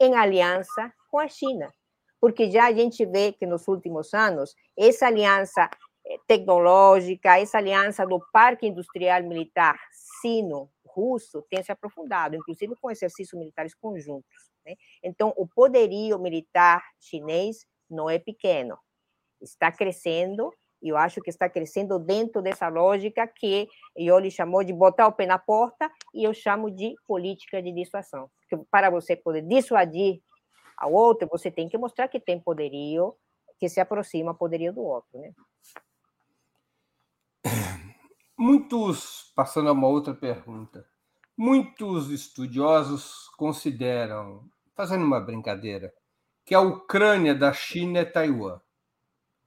em 0.00 0.14
aliança 0.14 0.92
com 1.10 1.18
a 1.18 1.28
China 1.28 1.72
porque 2.22 2.48
já 2.48 2.68
a 2.68 2.72
gente 2.72 3.04
vê 3.04 3.32
que 3.32 3.44
nos 3.44 3.66
últimos 3.66 4.14
anos 4.14 4.54
essa 4.78 5.08
aliança 5.08 5.68
eh, 6.06 6.16
tecnológica, 6.28 7.36
essa 7.36 7.58
aliança 7.58 8.06
do 8.06 8.24
Parque 8.32 8.64
Industrial 8.64 9.24
Militar 9.24 9.76
sino-russo 10.20 11.44
tem 11.50 11.60
se 11.64 11.72
aprofundado, 11.72 12.36
inclusive 12.36 12.76
com 12.80 12.92
exercícios 12.92 13.36
militares 13.36 13.74
conjuntos. 13.74 14.52
Né? 14.64 14.76
Então, 15.02 15.34
o 15.36 15.48
poderio 15.48 16.16
militar 16.20 16.80
chinês 17.00 17.66
não 17.90 18.08
é 18.08 18.20
pequeno, 18.20 18.78
está 19.40 19.72
crescendo, 19.72 20.54
e 20.80 20.90
eu 20.90 20.96
acho 20.96 21.20
que 21.20 21.30
está 21.30 21.48
crescendo 21.48 21.98
dentro 21.98 22.40
dessa 22.40 22.68
lógica 22.68 23.26
que 23.26 23.68
Ioli 23.98 24.30
chamou 24.30 24.62
de 24.62 24.72
botar 24.72 25.08
o 25.08 25.12
pé 25.12 25.26
na 25.26 25.40
porta, 25.40 25.90
e 26.14 26.22
eu 26.22 26.32
chamo 26.32 26.70
de 26.70 26.94
política 27.04 27.60
de 27.60 27.72
dissuasão. 27.72 28.30
Porque 28.48 28.64
para 28.70 28.90
você 28.90 29.16
poder 29.16 29.42
dissuadir 29.42 30.20
ao 30.76 30.92
outro, 30.92 31.28
você 31.30 31.50
tem 31.50 31.68
que 31.68 31.78
mostrar 31.78 32.08
que 32.08 32.20
tem 32.20 32.40
poderio, 32.40 33.14
que 33.58 33.68
se 33.68 33.80
aproxima 33.80 34.34
poderio 34.34 34.72
do 34.72 34.82
outro, 34.82 35.18
né? 35.18 35.32
Muitos, 38.36 39.32
passando 39.36 39.68
a 39.68 39.72
uma 39.72 39.88
outra 39.88 40.14
pergunta, 40.14 40.86
Muitos 41.36 42.10
estudiosos 42.10 43.28
consideram, 43.38 44.44
fazendo 44.76 45.04
uma 45.04 45.18
brincadeira, 45.18 45.92
que 46.44 46.54
a 46.54 46.60
Ucrânia 46.60 47.34
da 47.34 47.54
China 47.54 48.00
é 48.00 48.04
Taiwan. 48.04 48.60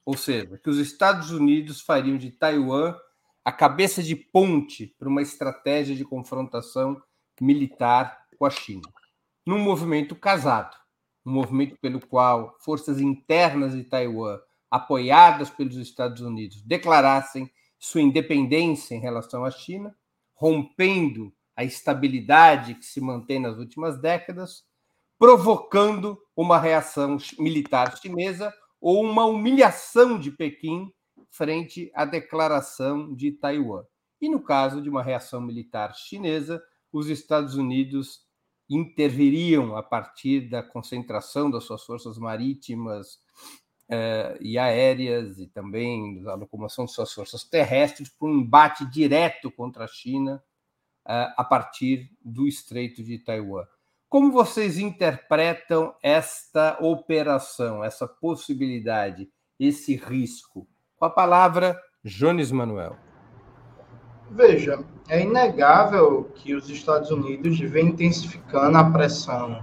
Ou 0.04 0.18
seja, 0.18 0.58
que 0.58 0.70
os 0.70 0.80
Estados 0.80 1.32
Unidos 1.32 1.82
fariam 1.82 2.18
de 2.18 2.32
Taiwan 2.32 2.96
a 3.44 3.52
cabeça 3.52 4.02
de 4.02 4.16
ponte 4.16 4.96
para 4.98 5.08
uma 5.08 5.22
estratégia 5.22 5.96
de 5.96 6.04
confrontação 6.04 7.00
militar 7.40 8.26
com 8.38 8.46
a 8.46 8.50
China. 8.50 8.90
Num 9.46 9.60
movimento 9.60 10.16
casado, 10.16 10.76
um 11.26 11.32
movimento 11.32 11.78
pelo 11.82 12.00
qual 12.00 12.56
forças 12.60 13.00
internas 13.00 13.74
de 13.74 13.84
Taiwan, 13.84 14.40
apoiadas 14.70 15.50
pelos 15.50 15.76
Estados 15.78 16.22
Unidos, 16.22 16.62
declarassem 16.62 17.50
sua 17.80 18.02
independência 18.02 18.96
em 18.96 19.00
relação 19.00 19.44
à 19.44 19.52
China, 19.52 19.96
rompendo 20.34 21.34
a 21.56 21.64
estabilidade 21.64 22.76
que 22.76 22.86
se 22.86 23.00
mantém 23.00 23.40
nas 23.40 23.58
últimas 23.58 24.00
décadas, 24.00 24.64
provocando 25.18 26.20
uma 26.36 26.60
reação 26.60 27.18
militar 27.40 27.98
chinesa 27.98 28.54
ou 28.82 29.02
uma 29.02 29.26
humilhação 29.26 30.20
de 30.20 30.32
Pequim 30.32 30.92
frente 31.30 31.92
à 31.96 32.06
declaração 32.06 33.14
de 33.14 33.32
Taiwan. 33.32 33.84
E 34.22 34.30
no 34.30 34.42
caso 34.42 34.82
de 34.82 34.90
uma 34.90 35.04
reação 35.04 35.42
militar 35.42 35.96
chinesa, 35.96 36.62
os 36.92 37.10
Estados 37.10 37.56
Unidos 37.56 38.25
interviriam 38.70 39.76
a 39.76 39.84
partir 39.84 40.50
da 40.50 40.64
concentração 40.64 41.50
das 41.50 41.64
suas 41.64 41.84
forças 41.84 42.18
marítimas 42.18 43.20
eh, 43.88 44.38
e 44.42 44.58
aéreas 44.58 45.38
e 45.38 45.48
também 45.48 46.22
da 46.24 46.34
locomoção 46.34 46.86
de 46.86 46.92
suas 46.92 47.14
forças 47.14 47.44
terrestres 47.44 48.10
para 48.10 48.28
um 48.28 48.40
embate 48.40 48.86
direto 48.90 49.52
contra 49.52 49.86
a 49.86 49.88
China 49.88 50.44
eh, 51.08 51.34
a 51.38 51.44
partir 51.44 52.12
do 52.24 52.48
Estreito 52.48 53.04
de 53.04 53.20
Taiwan. 53.20 53.66
Como 54.10 54.32
vocês 54.32 54.80
interpretam 54.80 55.94
esta 56.02 56.78
operação, 56.82 57.84
essa 57.84 58.08
possibilidade, 58.08 59.30
esse 59.60 59.96
risco? 59.96 60.68
Com 60.96 61.06
a 61.06 61.10
palavra, 61.10 61.80
Jones 62.04 62.52
Manuel. 62.52 62.98
Veja, 64.32 64.84
é 65.08 65.22
inegável 65.22 66.30
que 66.36 66.56
os 66.56 66.70
Estados 66.70 67.12
Unidos 67.12 67.60
vêm 67.60 67.88
intensificando 67.88 68.78
a 68.78 68.84
pressão 68.86 69.60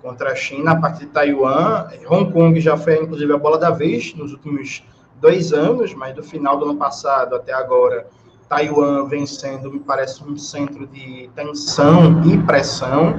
contra 0.00 0.32
a 0.32 0.34
China 0.34 0.72
a 0.72 0.76
partir 0.76 1.06
de 1.06 1.12
Taiwan. 1.12 1.88
Hong 2.08 2.32
Kong 2.32 2.60
já 2.60 2.76
foi, 2.76 3.02
inclusive, 3.02 3.32
a 3.32 3.38
bola 3.38 3.58
da 3.58 3.70
vez 3.70 4.14
nos 4.14 4.32
últimos 4.32 4.82
dois 5.20 5.52
anos, 5.52 5.94
mas 5.94 6.14
do 6.14 6.22
final 6.22 6.58
do 6.58 6.66
ano 6.66 6.76
passado 6.76 7.34
até 7.34 7.52
agora, 7.52 8.06
Taiwan 8.48 9.06
vem 9.06 9.26
sendo, 9.26 9.70
me 9.72 9.80
parece, 9.80 10.22
um 10.22 10.36
centro 10.36 10.86
de 10.86 11.30
tensão 11.34 12.22
e 12.24 12.38
pressão. 12.38 13.14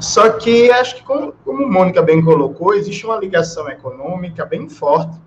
Só 0.00 0.30
que 0.30 0.70
acho 0.70 0.96
que, 0.96 1.02
como, 1.02 1.32
como 1.44 1.68
Mônica 1.68 2.00
bem 2.02 2.22
colocou, 2.22 2.74
existe 2.74 3.04
uma 3.04 3.16
ligação 3.16 3.68
econômica 3.68 4.44
bem 4.44 4.68
forte 4.68 5.18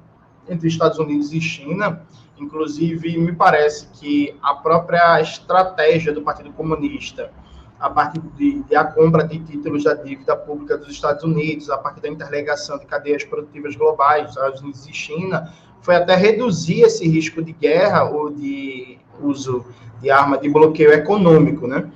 entre 0.47 0.67
Estados 0.67 0.97
Unidos 0.97 1.33
e 1.33 1.41
China. 1.41 2.01
Inclusive, 2.41 3.17
me 3.19 3.33
parece 3.33 3.87
que 3.93 4.35
a 4.41 4.55
própria 4.55 5.21
estratégia 5.21 6.11
do 6.11 6.23
Partido 6.23 6.51
Comunista, 6.51 7.31
a 7.79 7.87
partir 7.87 8.19
de, 8.35 8.63
de, 8.63 8.75
a 8.75 8.83
compra 8.83 9.23
de 9.23 9.39
títulos 9.39 9.83
da 9.83 9.93
dívida 9.93 10.35
pública 10.35 10.75
dos 10.75 10.89
Estados 10.89 11.23
Unidos, 11.23 11.69
a 11.69 11.77
partir 11.77 12.01
da 12.01 12.09
interligação 12.09 12.79
de 12.79 12.85
cadeias 12.87 13.23
produtivas 13.23 13.75
globais, 13.75 14.29
Estados 14.29 14.59
Unidos 14.61 14.87
e 14.87 14.93
China, 14.93 15.53
foi 15.81 15.95
até 15.95 16.15
reduzir 16.15 16.81
esse 16.81 17.07
risco 17.07 17.43
de 17.43 17.53
guerra 17.53 18.05
ou 18.05 18.31
de 18.31 18.97
uso 19.21 19.63
de 20.01 20.09
arma 20.09 20.37
de 20.37 20.49
bloqueio 20.49 20.91
econômico, 20.91 21.67
né? 21.67 21.91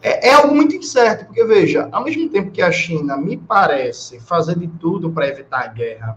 É, 0.00 0.28
é 0.28 0.34
algo 0.34 0.54
muito 0.54 0.76
incerto, 0.76 1.24
porque 1.24 1.42
veja, 1.44 1.88
ao 1.90 2.04
mesmo 2.04 2.28
tempo 2.28 2.52
que 2.52 2.62
a 2.62 2.70
China 2.70 3.16
me 3.16 3.36
parece 3.36 4.20
fazer 4.20 4.56
de 4.56 4.68
tudo 4.68 5.10
para 5.10 5.26
evitar 5.26 5.62
a 5.64 5.68
guerra, 5.68 6.16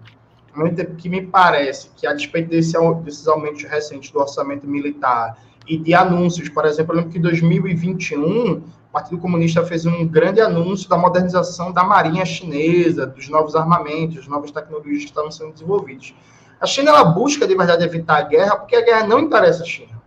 tempo 0.75 0.95
que 0.95 1.09
me 1.09 1.21
parece 1.21 1.89
que, 1.95 2.07
a 2.07 2.13
despeito 2.13 2.49
desse, 2.49 2.77
desses 3.03 3.27
aumentos 3.27 3.63
recentes 3.63 4.11
do 4.11 4.19
orçamento 4.19 4.67
militar 4.67 5.37
e 5.67 5.77
de 5.77 5.93
anúncios, 5.93 6.49
por 6.49 6.65
exemplo, 6.65 6.93
eu 6.93 6.97
lembro 6.97 7.11
que 7.11 7.17
em 7.17 7.21
2021 7.21 8.53
o 8.53 8.63
Partido 8.91 9.17
Comunista 9.17 9.63
fez 9.65 9.85
um 9.85 10.07
grande 10.07 10.39
anúncio 10.39 10.89
da 10.89 10.97
modernização 10.97 11.71
da 11.71 11.83
marinha 11.83 12.25
chinesa, 12.25 13.05
dos 13.05 13.29
novos 13.29 13.55
armamentos, 13.55 14.15
das 14.15 14.27
novas 14.27 14.51
tecnologias 14.51 15.03
que 15.03 15.09
estavam 15.09 15.29
sendo 15.29 15.51
desenvolvidas. 15.51 16.13
A 16.59 16.65
China 16.65 16.89
ela 16.89 17.03
busca 17.03 17.45
de 17.45 17.55
verdade 17.55 17.83
evitar 17.83 18.17
a 18.17 18.21
guerra 18.23 18.55
porque 18.55 18.75
a 18.75 18.81
guerra 18.81 19.05
não 19.05 19.19
interessa 19.19 19.63
a 19.63 19.65
China, 19.65 20.01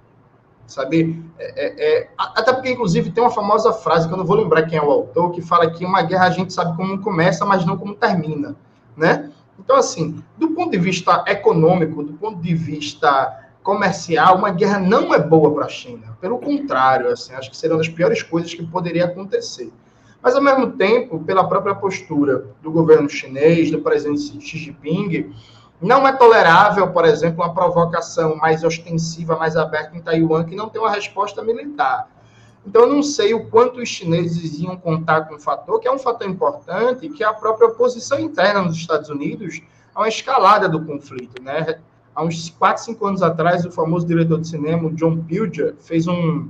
sabe? 0.66 1.22
É, 1.38 1.66
é, 1.66 2.00
é, 2.00 2.10
até 2.18 2.52
porque 2.52 2.72
inclusive 2.72 3.10
tem 3.10 3.22
uma 3.22 3.30
famosa 3.30 3.72
frase 3.72 4.08
que 4.08 4.14
eu 4.14 4.18
não 4.18 4.24
vou 4.24 4.36
lembrar 4.36 4.62
quem 4.62 4.78
é 4.78 4.82
o 4.82 4.90
autor 4.90 5.30
que 5.30 5.42
fala 5.42 5.70
que 5.70 5.84
uma 5.84 6.02
guerra 6.02 6.26
a 6.26 6.30
gente 6.30 6.52
sabe 6.52 6.76
como 6.76 7.00
começa, 7.00 7.44
mas 7.44 7.64
não 7.64 7.76
como 7.76 7.94
termina, 7.94 8.56
né? 8.96 9.29
Então, 9.62 9.76
assim, 9.76 10.22
do 10.38 10.48
ponto 10.50 10.70
de 10.70 10.78
vista 10.78 11.22
econômico, 11.26 12.02
do 12.02 12.14
ponto 12.14 12.40
de 12.40 12.54
vista 12.54 13.38
comercial, 13.62 14.38
uma 14.38 14.50
guerra 14.50 14.78
não 14.78 15.14
é 15.14 15.18
boa 15.18 15.52
para 15.54 15.66
a 15.66 15.68
China. 15.68 16.16
Pelo 16.20 16.38
contrário, 16.38 17.08
assim, 17.08 17.34
acho 17.34 17.50
que 17.50 17.56
seria 17.56 17.74
uma 17.74 17.82
das 17.82 17.88
piores 17.88 18.22
coisas 18.22 18.52
que 18.54 18.66
poderia 18.66 19.04
acontecer. 19.04 19.70
Mas, 20.22 20.34
ao 20.34 20.42
mesmo 20.42 20.72
tempo, 20.72 21.20
pela 21.20 21.46
própria 21.46 21.74
postura 21.74 22.46
do 22.62 22.70
governo 22.70 23.08
chinês, 23.08 23.70
do 23.70 23.80
presidente 23.80 24.40
Xi 24.40 24.58
Jinping, 24.58 25.34
não 25.80 26.06
é 26.06 26.12
tolerável, 26.12 26.88
por 26.88 27.04
exemplo, 27.04 27.42
uma 27.42 27.54
provocação 27.54 28.36
mais 28.36 28.64
ostensiva, 28.64 29.36
mais 29.36 29.56
aberta 29.56 29.96
em 29.96 30.00
Taiwan, 30.00 30.44
que 30.44 30.56
não 30.56 30.68
tem 30.68 30.80
uma 30.80 30.90
resposta 30.90 31.42
militar. 31.42 32.08
Então, 32.66 32.82
eu 32.82 32.94
não 32.94 33.02
sei 33.02 33.32
o 33.32 33.46
quanto 33.48 33.80
os 33.80 33.88
chineses 33.88 34.58
iam 34.58 34.76
contar 34.76 35.22
com 35.22 35.36
um 35.36 35.40
fator, 35.40 35.80
que 35.80 35.88
é 35.88 35.92
um 35.92 35.98
fator 35.98 36.28
importante, 36.28 37.08
que 37.08 37.22
é 37.22 37.26
a 37.26 37.32
própria 37.32 37.70
posição 37.70 38.18
interna 38.20 38.62
nos 38.62 38.76
Estados 38.76 39.08
Unidos 39.08 39.62
a 39.94 40.00
uma 40.00 40.08
escalada 40.08 40.68
do 40.68 40.84
conflito. 40.84 41.42
Né? 41.42 41.78
Há 42.14 42.22
uns 42.22 42.50
4, 42.50 42.84
5 42.84 43.06
anos 43.06 43.22
atrás, 43.22 43.64
o 43.64 43.70
famoso 43.70 44.06
diretor 44.06 44.40
de 44.40 44.48
cinema, 44.48 44.90
John 44.90 45.22
Pilger, 45.22 45.74
fez 45.80 46.06
um, 46.06 46.48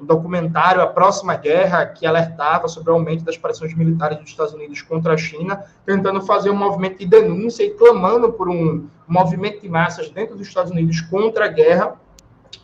um 0.00 0.04
documentário, 0.04 0.82
A 0.82 0.86
Próxima 0.86 1.36
Guerra, 1.36 1.86
que 1.86 2.04
alertava 2.04 2.66
sobre 2.66 2.90
o 2.90 2.94
aumento 2.94 3.24
das 3.24 3.38
pressões 3.38 3.72
militares 3.72 4.18
dos 4.18 4.30
Estados 4.30 4.52
Unidos 4.52 4.82
contra 4.82 5.14
a 5.14 5.16
China, 5.16 5.64
tentando 5.86 6.20
fazer 6.22 6.50
um 6.50 6.56
movimento 6.56 6.98
de 6.98 7.06
denúncia 7.06 7.62
e 7.62 7.70
clamando 7.70 8.32
por 8.32 8.48
um 8.48 8.88
movimento 9.06 9.62
de 9.62 9.68
massas 9.68 10.10
dentro 10.10 10.36
dos 10.36 10.48
Estados 10.48 10.72
Unidos 10.72 11.00
contra 11.02 11.44
a 11.44 11.48
guerra. 11.48 11.94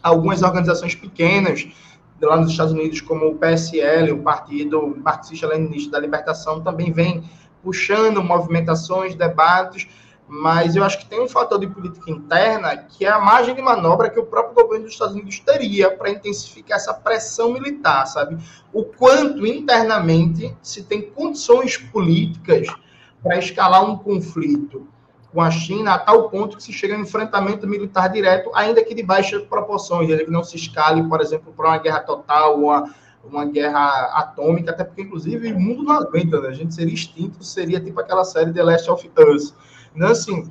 Algumas 0.03 0.43
organizações 0.43 0.95
pequenas 0.95 1.69
lá 2.27 2.37
nos 2.37 2.51
Estados 2.51 2.73
Unidos, 2.73 3.01
como 3.01 3.27
o 3.27 3.35
PSL, 3.37 4.13
o 4.13 4.23
Partido 4.23 4.97
Marxista-Leninista 5.03 5.93
da 5.93 6.01
Libertação, 6.01 6.61
também 6.61 6.93
vem 6.93 7.29
puxando 7.63 8.23
movimentações, 8.23 9.15
debates, 9.15 9.89
mas 10.27 10.77
eu 10.77 10.85
acho 10.85 10.99
que 10.99 11.07
tem 11.07 11.21
um 11.21 11.29
fator 11.29 11.59
de 11.59 11.67
política 11.67 12.11
interna 12.11 12.77
que 12.77 13.07
é 13.07 13.09
a 13.09 13.19
margem 13.19 13.55
de 13.55 13.63
manobra 13.63 14.11
que 14.11 14.21
o 14.21 14.27
próprio 14.27 14.63
governo 14.63 14.85
dos 14.85 14.93
Estados 14.93 15.15
Unidos 15.15 15.41
teria 15.41 15.91
para 15.91 16.11
intensificar 16.11 16.77
essa 16.77 16.93
pressão 16.93 17.53
militar, 17.53 18.07
sabe? 18.07 18.37
O 18.73 18.85
quanto 18.85 19.47
internamente 19.47 20.55
se 20.63 20.83
tem 20.83 21.01
condições 21.01 21.79
políticas 21.79 22.69
para 23.23 23.39
escalar 23.39 23.83
um 23.91 23.97
conflito 23.97 24.87
com 25.33 25.43
a 25.43 25.51
China 25.51 25.95
a 25.95 25.99
tal 25.99 26.29
ponto 26.31 26.57
que 26.57 26.63
se 26.63 26.73
chega 26.73 26.95
a 26.95 26.99
um 26.99 27.03
enfrentamento 27.03 27.67
militar 27.67 28.09
direto, 28.09 28.51
ainda 28.55 28.83
que 28.83 28.95
de 28.95 29.03
baixas 29.03 29.43
proporções, 29.43 30.09
ele 30.09 30.27
não 30.31 30.43
se 30.43 30.57
escale, 30.57 31.03
por 31.09 31.21
exemplo, 31.21 31.53
para 31.55 31.69
uma 31.69 31.79
guerra 31.79 32.01
total 32.01 32.59
ou 32.59 32.69
uma, 32.69 32.95
uma 33.25 33.45
guerra 33.45 34.11
atômica, 34.15 34.71
até 34.71 34.85
porque, 34.85 35.03
inclusive, 35.03 35.53
o 35.53 35.61
mundo 35.61 35.83
não 35.83 35.95
aguenta, 35.95 36.41
né? 36.41 36.49
A 36.49 36.55
gente 36.55 36.75
seria 36.75 36.95
extinto, 36.95 37.45
seria 37.45 37.81
tipo 37.81 38.01
aquela 38.01 38.25
série 38.25 38.53
The 38.53 38.63
Last 38.63 38.91
of 38.91 39.11
Us. 39.35 39.55
Então, 39.95 40.09
assim, 40.09 40.51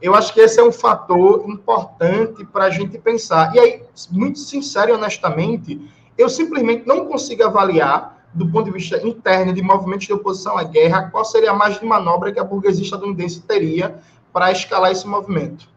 eu 0.00 0.14
acho 0.14 0.32
que 0.32 0.40
esse 0.40 0.58
é 0.58 0.62
um 0.62 0.72
fator 0.72 1.44
importante 1.48 2.44
para 2.46 2.64
a 2.64 2.70
gente 2.70 2.98
pensar. 2.98 3.54
E 3.54 3.58
aí, 3.58 3.82
muito 4.10 4.38
sincero 4.38 4.90
e 4.90 4.94
honestamente, 4.94 5.80
eu 6.16 6.28
simplesmente 6.28 6.86
não 6.86 7.06
consigo 7.06 7.44
avaliar 7.44 8.14
do 8.34 8.50
ponto 8.50 8.64
de 8.64 8.72
vista 8.72 9.00
interno 9.06 9.52
de 9.52 9.62
movimentos 9.62 10.06
de 10.06 10.12
oposição 10.12 10.58
à 10.58 10.64
guerra, 10.64 11.08
qual 11.10 11.24
seria 11.24 11.52
a 11.52 11.54
margem 11.54 11.80
de 11.80 11.86
manobra 11.86 12.32
que 12.32 12.40
a 12.40 12.44
burguesia 12.44 12.82
estadunidense 12.82 13.40
teria 13.42 14.00
para 14.34 14.50
escalar 14.50 14.90
esse 14.90 15.06
movimento. 15.06 15.68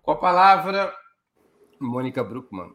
Com 0.00 0.12
a 0.12 0.16
palavra, 0.16 0.94
Mônica 1.80 2.22
Bruckmann. 2.22 2.72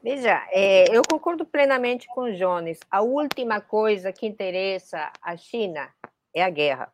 Veja, 0.00 0.46
é, 0.52 0.96
eu 0.96 1.02
concordo 1.10 1.44
plenamente 1.44 2.06
com 2.14 2.22
o 2.22 2.32
Jones. 2.32 2.78
A 2.88 3.02
última 3.02 3.60
coisa 3.60 4.12
que 4.12 4.28
interessa 4.28 5.10
à 5.20 5.36
China 5.36 5.90
é 6.32 6.40
a 6.40 6.48
guerra. 6.48 6.92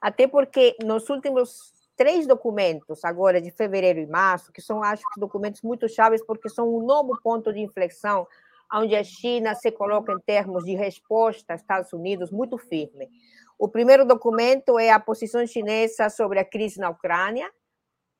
Até 0.00 0.28
porque 0.28 0.76
nos 0.84 1.10
últimos 1.10 1.72
três 1.96 2.28
documentos, 2.28 3.04
agora 3.04 3.40
de 3.40 3.50
fevereiro 3.50 3.98
e 3.98 4.06
março, 4.06 4.52
que 4.52 4.62
são, 4.62 4.84
acho 4.84 5.02
que, 5.12 5.18
documentos 5.18 5.62
muito 5.62 5.88
chaves, 5.88 6.24
porque 6.24 6.48
são 6.48 6.72
um 6.72 6.86
novo 6.86 7.20
ponto 7.24 7.52
de 7.52 7.58
inflexão, 7.58 8.24
onde 8.72 8.94
a 8.94 9.02
China 9.02 9.56
se 9.56 9.72
coloca 9.72 10.12
em 10.12 10.20
termos 10.20 10.64
de 10.64 10.76
resposta 10.76 11.52
aos 11.52 11.60
Estados 11.60 11.92
Unidos 11.92 12.30
muito 12.30 12.56
firme. 12.56 13.10
O 13.60 13.68
primeiro 13.68 14.06
documento 14.06 14.78
é 14.78 14.90
a 14.90 14.98
posição 14.98 15.46
chinesa 15.46 16.08
sobre 16.08 16.38
a 16.38 16.44
crise 16.46 16.80
na 16.80 16.88
Ucrânia, 16.88 17.46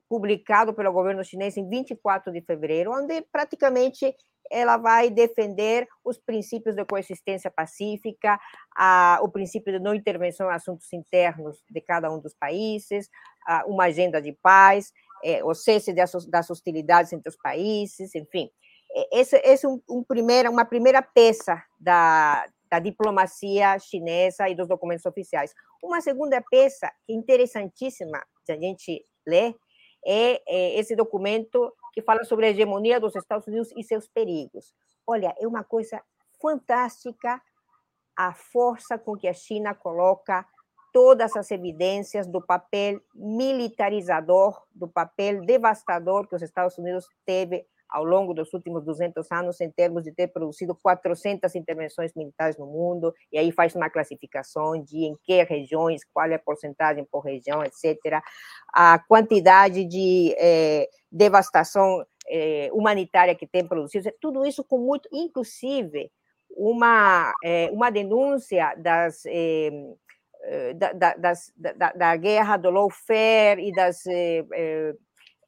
publicado 0.07 0.75
pelo 0.75 0.93
governo 0.93 1.25
chinês 1.25 1.57
em 1.57 1.67
24 1.67 2.31
de 2.31 2.43
fevereiro, 2.43 2.93
onde 2.93 3.23
praticamente 3.33 4.15
ela 4.51 4.77
vai 4.77 5.09
defender 5.09 5.89
os 6.05 6.19
princípios 6.19 6.77
de 6.77 6.85
coexistência 6.85 7.51
pacífica, 7.51 8.39
a, 8.77 9.19
o 9.23 9.31
princípio 9.31 9.73
de 9.73 9.79
não 9.79 9.95
intervenção 9.95 10.51
em 10.51 10.55
assuntos 10.55 10.93
internos 10.93 11.65
de 11.71 11.81
cada 11.81 12.13
um 12.13 12.21
dos 12.21 12.35
países, 12.35 13.09
a, 13.47 13.65
uma 13.65 13.85
agenda 13.85 14.21
de 14.21 14.37
paz, 14.43 14.93
é, 15.25 15.43
o 15.43 15.55
cesse 15.55 15.95
das 15.95 16.51
hostilidades 16.51 17.15
entre 17.15 17.31
os 17.31 17.37
países, 17.39 18.15
enfim. 18.15 18.51
Esse, 19.11 19.37
esse 19.39 19.65
é 19.65 19.69
um, 19.71 19.81
um 19.89 20.05
primeira, 20.05 20.51
uma 20.51 20.67
primeira 20.67 21.01
peça 21.01 21.63
da, 21.79 22.45
da 22.71 22.79
diplomacia 22.79 23.79
chinesa 23.79 24.49
e 24.49 24.55
dos 24.55 24.69
documentos 24.69 25.05
oficiais. 25.05 25.53
Uma 25.83 26.01
segunda 26.01 26.43
peça, 26.51 26.87
é 26.87 27.13
interessantíssima, 27.13 28.23
se 28.45 28.53
a 28.53 28.57
gente 28.57 29.05
ler, 29.27 29.55
é, 30.07 30.41
é 30.47 30.79
esse 30.79 30.95
documento 30.95 31.73
que 31.93 32.03
fala 32.03 32.25
sobre 32.25 32.47
a 32.47 32.51
hegemonia 32.51 33.01
dos 33.01 33.17
Estados 33.17 33.47
Unidos 33.47 33.71
e 33.77 33.83
seus 33.83 34.09
perigos. 34.09 34.73
Olha, 35.07 35.35
é 35.39 35.47
uma 35.47 35.65
coisa 35.65 36.01
fantástica 36.41 37.43
a 38.17 38.33
força 38.33 38.99
com 38.99 39.17
que 39.17 39.27
a 39.27 39.33
China 39.33 39.75
coloca 39.75 40.47
todas 40.93 41.37
as 41.37 41.51
evidências 41.51 42.27
do 42.27 42.41
papel 42.41 43.01
militarizador, 43.15 44.63
do 44.73 44.89
papel 44.89 45.45
devastador 45.45 46.27
que 46.29 46.35
os 46.35 46.43
Estados 46.43 46.77
Unidos 46.79 47.09
teve 47.25 47.67
ao 47.91 48.05
longo 48.05 48.33
dos 48.33 48.53
últimos 48.55 48.85
200 48.85 49.31
anos, 49.33 49.61
em 49.61 49.71
termos 49.71 50.05
de 50.05 50.13
ter 50.13 50.29
produzido 50.29 50.75
400 50.75 51.55
intervenções 51.55 52.15
militares 52.15 52.57
no 52.57 52.67
mundo, 52.67 53.13
e 53.33 53.39
aí 53.39 53.51
faz 53.51 53.75
uma 53.75 53.91
classificação 53.91 54.81
de 54.83 55.05
em 55.05 55.17
que 55.23 55.43
regiões, 55.43 56.03
qual 56.05 56.31
é 56.31 56.35
a 56.35 56.39
porcentagem 56.39 57.05
por 57.05 57.21
região, 57.21 57.63
etc. 57.65 58.23
A 58.73 58.99
quantidade 59.01 59.85
de 59.85 60.35
eh, 60.39 60.89
devastação 61.11 62.05
eh, 62.29 62.71
humanitária 62.73 63.35
que 63.35 63.47
tem 63.47 63.67
produzido, 63.67 64.11
tudo 64.21 64.47
isso 64.47 64.63
com 64.63 64.79
muito, 64.79 65.09
inclusive, 65.13 66.11
uma, 66.51 67.33
eh, 67.45 67.71
uma 67.73 67.91
denúncia 67.91 68.75
das. 68.77 69.23
Da, 70.75 70.95
da, 70.95 71.15
das, 71.17 71.53
da, 71.55 71.93
da, 71.93 72.17
guerra 72.17 72.57
do 72.57 72.71
lawfare 72.71 73.61
e 73.61 73.71
das 73.73 74.03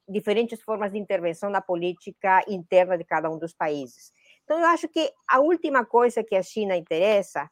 diferentes 0.09 0.61
formas 0.63 0.93
de 0.93 0.99
intervenção 0.99 1.51
na 1.51 1.61
política 1.61 2.43
interna 2.49 2.99
de 2.99 3.05
cada 3.05 3.31
um 3.31 3.39
dos 3.39 3.53
países. 3.53 4.13
Então, 4.45 4.59
eu 4.59 4.67
acho 4.67 4.89
que 4.89 5.13
a 5.29 5.41
última 5.41 5.85
coisa 5.85 6.23
que 6.23 6.35
a 6.35 6.43
China 6.43 6.77
interessa 6.77 7.49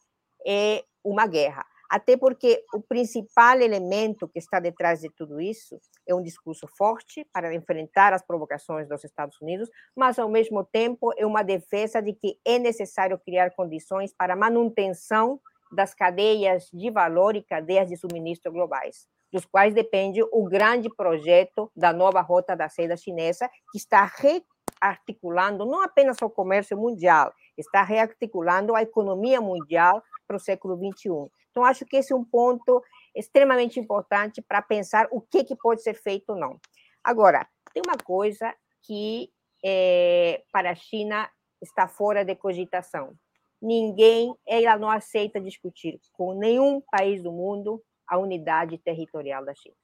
é 0.47 0.85
uma 1.05 1.27
guerra, 1.27 1.65
até 1.89 2.17
porque 2.17 2.65
o 2.75 2.81
principal 2.81 3.59
elemento 3.61 4.29
que 4.29 4.39
está 4.39 4.61
detrás 4.61 5.01
de 5.01 5.11
tudo 5.11 5.41
isso 5.41 5.81
é 6.07 6.15
um 6.15 6.23
discurso 6.23 6.67
forte 6.77 7.27
para 7.33 7.55
enfrentar 7.55 8.13
as 8.13 8.23
provocações 8.23 8.89
dos 8.89 9.03
Estados 9.05 9.41
Unidos, 9.41 9.69
mas, 9.97 10.19
ao 10.19 10.29
mesmo 10.29 10.65
tempo, 10.65 11.13
é 11.17 11.27
uma 11.27 11.43
defesa 11.43 12.01
de 12.03 12.13
que 12.13 12.39
é 12.45 12.59
necessário 12.59 13.19
criar 13.19 13.51
condições 13.53 14.13
para 14.13 14.37
manutenção 14.37 15.41
das 15.73 15.95
cadeias 15.95 16.69
de 16.73 16.91
valor 16.91 17.37
e 17.37 17.43
cadeias 17.43 17.89
de 17.89 17.97
suministro 17.97 18.53
globais 18.53 19.09
dos 19.33 19.45
quais 19.45 19.75
depende 19.75 20.23
o 20.23 20.45
grande 20.49 20.89
projeto 20.95 21.71
da 21.75 21.93
nova 21.93 22.21
rota 22.21 22.57
da 22.57 22.69
seda 22.69 22.97
chinesa, 22.97 23.49
que 23.71 23.79
está 23.79 24.05
rearticulando 24.05 25.65
não 25.65 25.83
apenas 25.83 26.17
o 26.23 26.31
comércio 26.31 26.77
mundial, 26.77 27.33
está 27.57 27.83
rearticulando 27.83 28.75
a 28.75 28.83
economia 28.83 29.41
mundial 29.41 30.03
para 30.27 30.37
o 30.37 30.41
século 30.41 30.77
21. 30.77 31.29
Então, 31.51 31.65
acho 31.65 31.85
que 31.85 31.97
esse 31.97 32.13
é 32.13 32.17
um 32.17 32.25
ponto 32.25 32.83
extremamente 33.15 33.81
importante 33.81 34.41
para 34.41 34.63
pensar 34.63 35.09
o 35.11 35.21
que, 35.21 35.45
que 35.45 35.57
pode 35.57 35.83
ser 35.83 35.95
feito 35.95 36.31
ou 36.31 36.37
não. 36.37 36.59
Agora, 37.03 37.47
tem 37.73 37.83
uma 37.85 37.97
coisa 37.97 38.55
que 38.83 39.31
é, 39.65 40.43
para 40.53 40.71
a 40.71 40.75
China 40.75 41.29
está 41.61 41.89
fora 41.89 42.25
de 42.25 42.35
cogitação. 42.35 43.15
Ninguém, 43.61 44.35
ela 44.47 44.79
não 44.79 44.91
aceita 44.91 45.41
discutir 45.41 46.01
com 46.13 46.35
nenhum 46.35 46.81
país 46.91 47.23
do 47.23 47.31
mundo 47.31 47.83
a 48.11 48.19
unidade 48.19 48.77
territorial 48.79 49.45
da 49.45 49.55
China. 49.55 49.77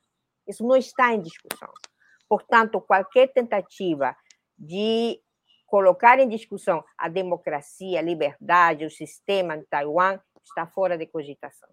Isso 0.46 0.66
não 0.66 0.76
está 0.76 1.14
em 1.14 1.22
discussão. 1.22 1.72
Portanto, 2.28 2.80
qualquer 2.80 3.28
tentativa 3.32 4.16
de 4.58 5.20
colocar 5.66 6.18
em 6.18 6.28
discussão 6.28 6.84
a 6.98 7.08
democracia, 7.08 8.00
a 8.00 8.02
liberdade, 8.02 8.84
o 8.84 8.90
sistema 8.90 9.56
de 9.56 9.64
Taiwan 9.66 10.18
está 10.44 10.66
fora 10.66 10.98
de 10.98 11.06
cogitação. 11.06 11.68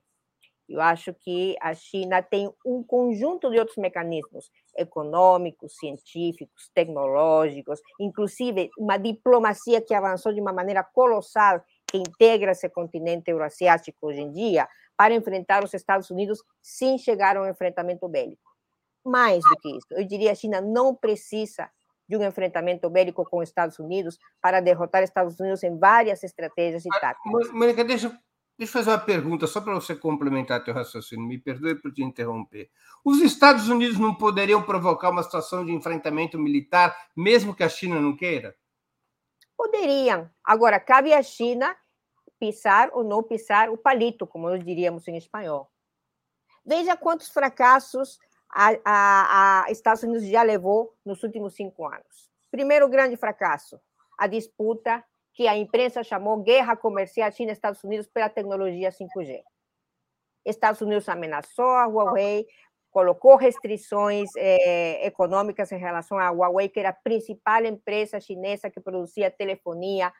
Eu 0.68 0.82
acho 0.82 1.14
que 1.14 1.56
a 1.62 1.74
China 1.76 2.22
tem 2.22 2.52
um 2.66 2.84
conjunto 2.84 3.52
de 3.52 3.60
outros 3.60 3.78
mecanismos 3.78 4.50
econômicos, 4.78 5.76
científicos, 5.78 6.70
tecnológicos, 6.74 7.80
inclusive 8.00 8.70
uma 8.78 8.98
diplomacia 8.98 9.82
que 9.82 9.94
avançou 9.94 10.34
de 10.34 10.40
uma 10.40 10.54
maneira 10.54 10.84
colossal, 10.84 11.62
que 11.86 11.98
integra 11.98 12.52
esse 12.54 12.68
continente 12.70 13.30
euroasiático 13.30 14.08
hoje 14.08 14.22
em 14.22 14.32
dia, 14.32 14.68
para 14.98 15.14
enfrentar 15.14 15.64
os 15.64 15.74
Estados 15.74 16.10
Unidos 16.10 16.42
sem 16.62 16.98
chegar 16.98 17.38
a 17.38 17.42
um 17.42 17.50
enfrentamento 17.50 18.08
bélico. 18.08 18.42
Mais 19.06 19.44
do 19.44 19.56
que 19.58 19.78
isso, 19.78 19.88
eu 19.92 20.06
diria 20.06 20.32
a 20.32 20.36
China 20.36 20.62
não 20.62 20.96
precisa 20.96 21.70
de 22.08 22.18
um 22.18 22.24
enfrentamento 22.24 22.90
bélico 22.90 23.26
com 23.26 23.40
os 23.40 23.50
Estados 23.50 23.80
Unidos 23.80 24.18
para 24.42 24.62
derrotar 24.62 25.04
os 25.04 25.10
Estados 25.10 25.40
Unidos 25.40 25.64
em 25.64 25.78
várias 25.78 26.24
estratégias 26.24 26.86
e 26.86 26.90
táticas. 26.90 27.52
Mônica, 27.52 27.84
deixa, 27.84 28.10
deixa 28.58 28.72
eu 28.72 28.84
fazer 28.84 28.90
uma 28.92 29.00
pergunta 29.00 29.48
só 29.48 29.62
para 29.62 29.74
você 29.74 29.96
complementar 29.96 30.64
teu 30.64 30.74
raciocínio. 30.74 31.26
Me 31.26 31.38
perdoe 31.38 31.76
por 31.76 31.92
te 31.94 32.04
interromper. 32.04 32.70
Os 33.04 33.20
Estados 33.20 33.68
Unidos 33.68 33.98
não 33.98 34.16
poderiam 34.16 34.62
provocar 34.62 35.10
uma 35.10 35.24
situação 35.24 35.66
de 35.66 35.72
enfrentamento 35.72 36.38
militar, 36.38 36.96
mesmo 37.16 37.56
que 37.56 37.64
a 37.64 37.70
China 37.70 38.00
não 38.00 38.16
queira? 38.16 38.56
Poderiam. 39.58 40.30
Agora, 40.44 40.80
cabe 40.80 41.14
à 41.14 41.24
China 41.24 41.76
pisar 42.44 42.90
ou 42.92 43.06
não 43.06 43.24
pisar 43.24 43.70
o 43.70 43.78
palito, 43.78 44.28
como 44.28 44.50
nós 44.50 44.62
diríamos 44.62 45.08
em 45.08 45.16
espanhol. 45.16 45.72
Veja 46.66 46.98
quantos 46.98 47.30
fracassos 47.30 48.20
a, 48.50 48.72
a, 48.84 49.64
a 49.64 49.72
Estados 49.72 50.04
Unidos 50.04 50.28
já 50.28 50.44
levou 50.44 50.94
nos 51.06 51.24
últimos 51.24 51.54
cinco 51.56 51.88
anos. 51.88 52.30
Primeiro 52.52 52.90
grande 52.90 53.16
fracasso, 53.16 53.80
a 54.18 54.28
disputa 54.28 55.02
que 55.34 55.48
a 55.48 55.56
imprensa 55.56 56.04
chamou 56.04 56.44
guerra 56.44 56.76
comercial 56.76 57.32
China-Estados 57.32 57.82
Unidos 57.82 58.08
pela 58.08 58.28
tecnologia 58.28 58.90
5G. 58.90 59.42
Estados 60.46 60.82
Unidos 60.82 61.08
ameaçou 61.08 61.70
a 61.70 61.86
Huawei, 61.86 62.46
colocou 62.92 63.38
restrições 63.38 64.30
eh, 64.36 65.08
econômicas 65.08 65.72
em 65.72 65.80
relação 65.80 66.20
à 66.20 66.30
Huawei, 66.30 66.68
que 66.68 66.82
era 66.82 66.90
a 66.90 66.94
principal 66.94 67.64
empresa 67.64 68.20
chinesa 68.20 68.70
que 68.70 68.82
produzia 68.82 69.32
telefonia 69.32 70.12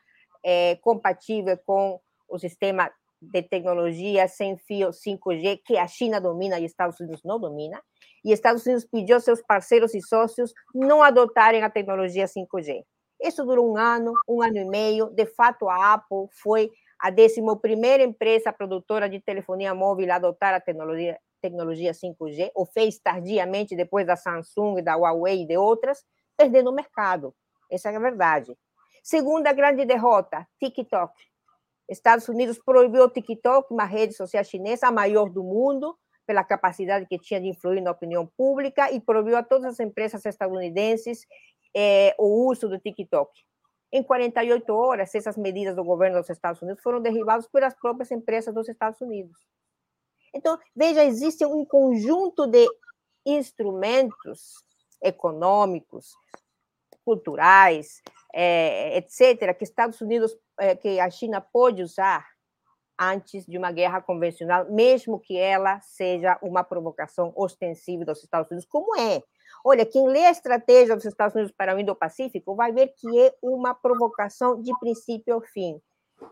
eh, 0.42 0.76
compatível 0.76 1.58
com 1.66 2.00
o 2.28 2.38
sistema 2.38 2.90
de 3.20 3.42
tecnologia 3.42 4.28
sem 4.28 4.56
fio 4.56 4.90
5G 4.90 5.60
que 5.64 5.76
a 5.76 5.86
China 5.86 6.20
domina 6.20 6.58
e 6.58 6.64
Estados 6.64 7.00
Unidos 7.00 7.22
não 7.24 7.38
domina. 7.38 7.82
E 8.24 8.32
Estados 8.32 8.64
Unidos 8.66 8.84
pediu 8.84 9.20
seus 9.20 9.42
parceiros 9.42 9.94
e 9.94 10.00
sócios 10.00 10.52
não 10.74 11.02
adotarem 11.02 11.62
a 11.62 11.70
tecnologia 11.70 12.26
5G. 12.26 12.84
Isso 13.22 13.44
durou 13.44 13.72
um 13.72 13.76
ano, 13.76 14.12
um 14.28 14.42
ano 14.42 14.58
e 14.58 14.64
meio. 14.64 15.06
De 15.10 15.26
fato, 15.26 15.68
a 15.68 15.94
Apple 15.94 16.26
foi 16.42 16.70
a 17.00 17.10
11 17.10 17.40
empresa 18.02 18.52
produtora 18.52 19.08
de 19.08 19.20
telefonia 19.20 19.74
móvel 19.74 20.10
a 20.12 20.16
adotar 20.16 20.54
a 20.54 20.60
tecnologia, 20.60 21.18
tecnologia 21.40 21.92
5G, 21.92 22.50
ou 22.54 22.66
fez 22.66 22.98
tardiamente 22.98 23.76
depois 23.76 24.06
da 24.06 24.16
Samsung, 24.16 24.82
da 24.82 24.96
Huawei 24.96 25.42
e 25.42 25.46
de 25.46 25.56
outras, 25.56 26.04
perdendo 26.36 26.70
o 26.70 26.74
mercado. 26.74 27.34
Essa 27.70 27.90
é 27.90 27.96
a 27.96 28.00
verdade. 28.00 28.56
Segunda 29.02 29.52
grande 29.52 29.84
derrota, 29.84 30.46
TikTok. 30.58 31.12
Estados 31.88 32.28
Unidos 32.28 32.58
proibiu 32.64 33.04
o 33.04 33.10
TikTok, 33.10 33.72
uma 33.72 33.84
rede 33.84 34.14
social 34.14 34.42
chinesa, 34.44 34.88
a 34.88 34.92
maior 34.92 35.28
do 35.28 35.42
mundo, 35.42 35.96
pela 36.26 36.42
capacidade 36.42 37.06
que 37.06 37.18
tinha 37.18 37.40
de 37.40 37.48
influir 37.48 37.82
na 37.82 37.90
opinião 37.90 38.26
pública, 38.36 38.90
e 38.90 39.00
proibiu 39.00 39.36
a 39.36 39.42
todas 39.42 39.74
as 39.74 39.80
empresas 39.80 40.24
estadunidenses 40.24 41.26
eh, 41.76 42.14
o 42.18 42.48
uso 42.48 42.68
do 42.68 42.78
TikTok. 42.78 43.30
Em 43.92 44.02
48 44.02 44.72
horas, 44.74 45.14
essas 45.14 45.36
medidas 45.36 45.76
do 45.76 45.84
governo 45.84 46.18
dos 46.18 46.30
Estados 46.30 46.60
Unidos 46.62 46.82
foram 46.82 47.00
derribadas 47.00 47.46
pelas 47.46 47.74
próprias 47.74 48.10
empresas 48.10 48.52
dos 48.52 48.68
Estados 48.68 49.00
Unidos. 49.00 49.38
Então, 50.34 50.58
veja, 50.74 51.04
existe 51.04 51.44
um 51.46 51.64
conjunto 51.64 52.46
de 52.46 52.66
instrumentos 53.24 54.64
econômicos, 55.00 56.12
culturais, 57.04 58.02
é, 58.36 58.98
etc., 58.98 59.56
que 59.56 59.62
Estados 59.62 60.00
Unidos, 60.00 60.36
é, 60.58 60.74
que 60.74 60.98
a 60.98 61.08
China 61.08 61.40
pode 61.40 61.82
usar 61.82 62.26
antes 62.98 63.46
de 63.46 63.56
uma 63.56 63.70
guerra 63.70 64.00
convencional, 64.00 64.70
mesmo 64.70 65.20
que 65.20 65.36
ela 65.36 65.80
seja 65.80 66.38
uma 66.42 66.64
provocação 66.64 67.32
ostensiva 67.36 68.04
dos 68.04 68.22
Estados 68.22 68.50
Unidos, 68.50 68.66
como 68.68 68.96
é. 68.98 69.22
Olha, 69.64 69.86
quem 69.86 70.08
lê 70.08 70.26
a 70.26 70.30
estratégia 70.30 70.94
dos 70.94 71.04
Estados 71.04 71.34
Unidos 71.34 71.54
para 71.56 71.74
o 71.74 71.78
Indo-Pacífico 71.78 72.54
vai 72.54 72.72
ver 72.72 72.92
que 72.96 73.20
é 73.20 73.34
uma 73.40 73.72
provocação 73.72 74.60
de 74.60 74.76
princípio 74.78 75.34
ao 75.34 75.40
fim, 75.40 75.80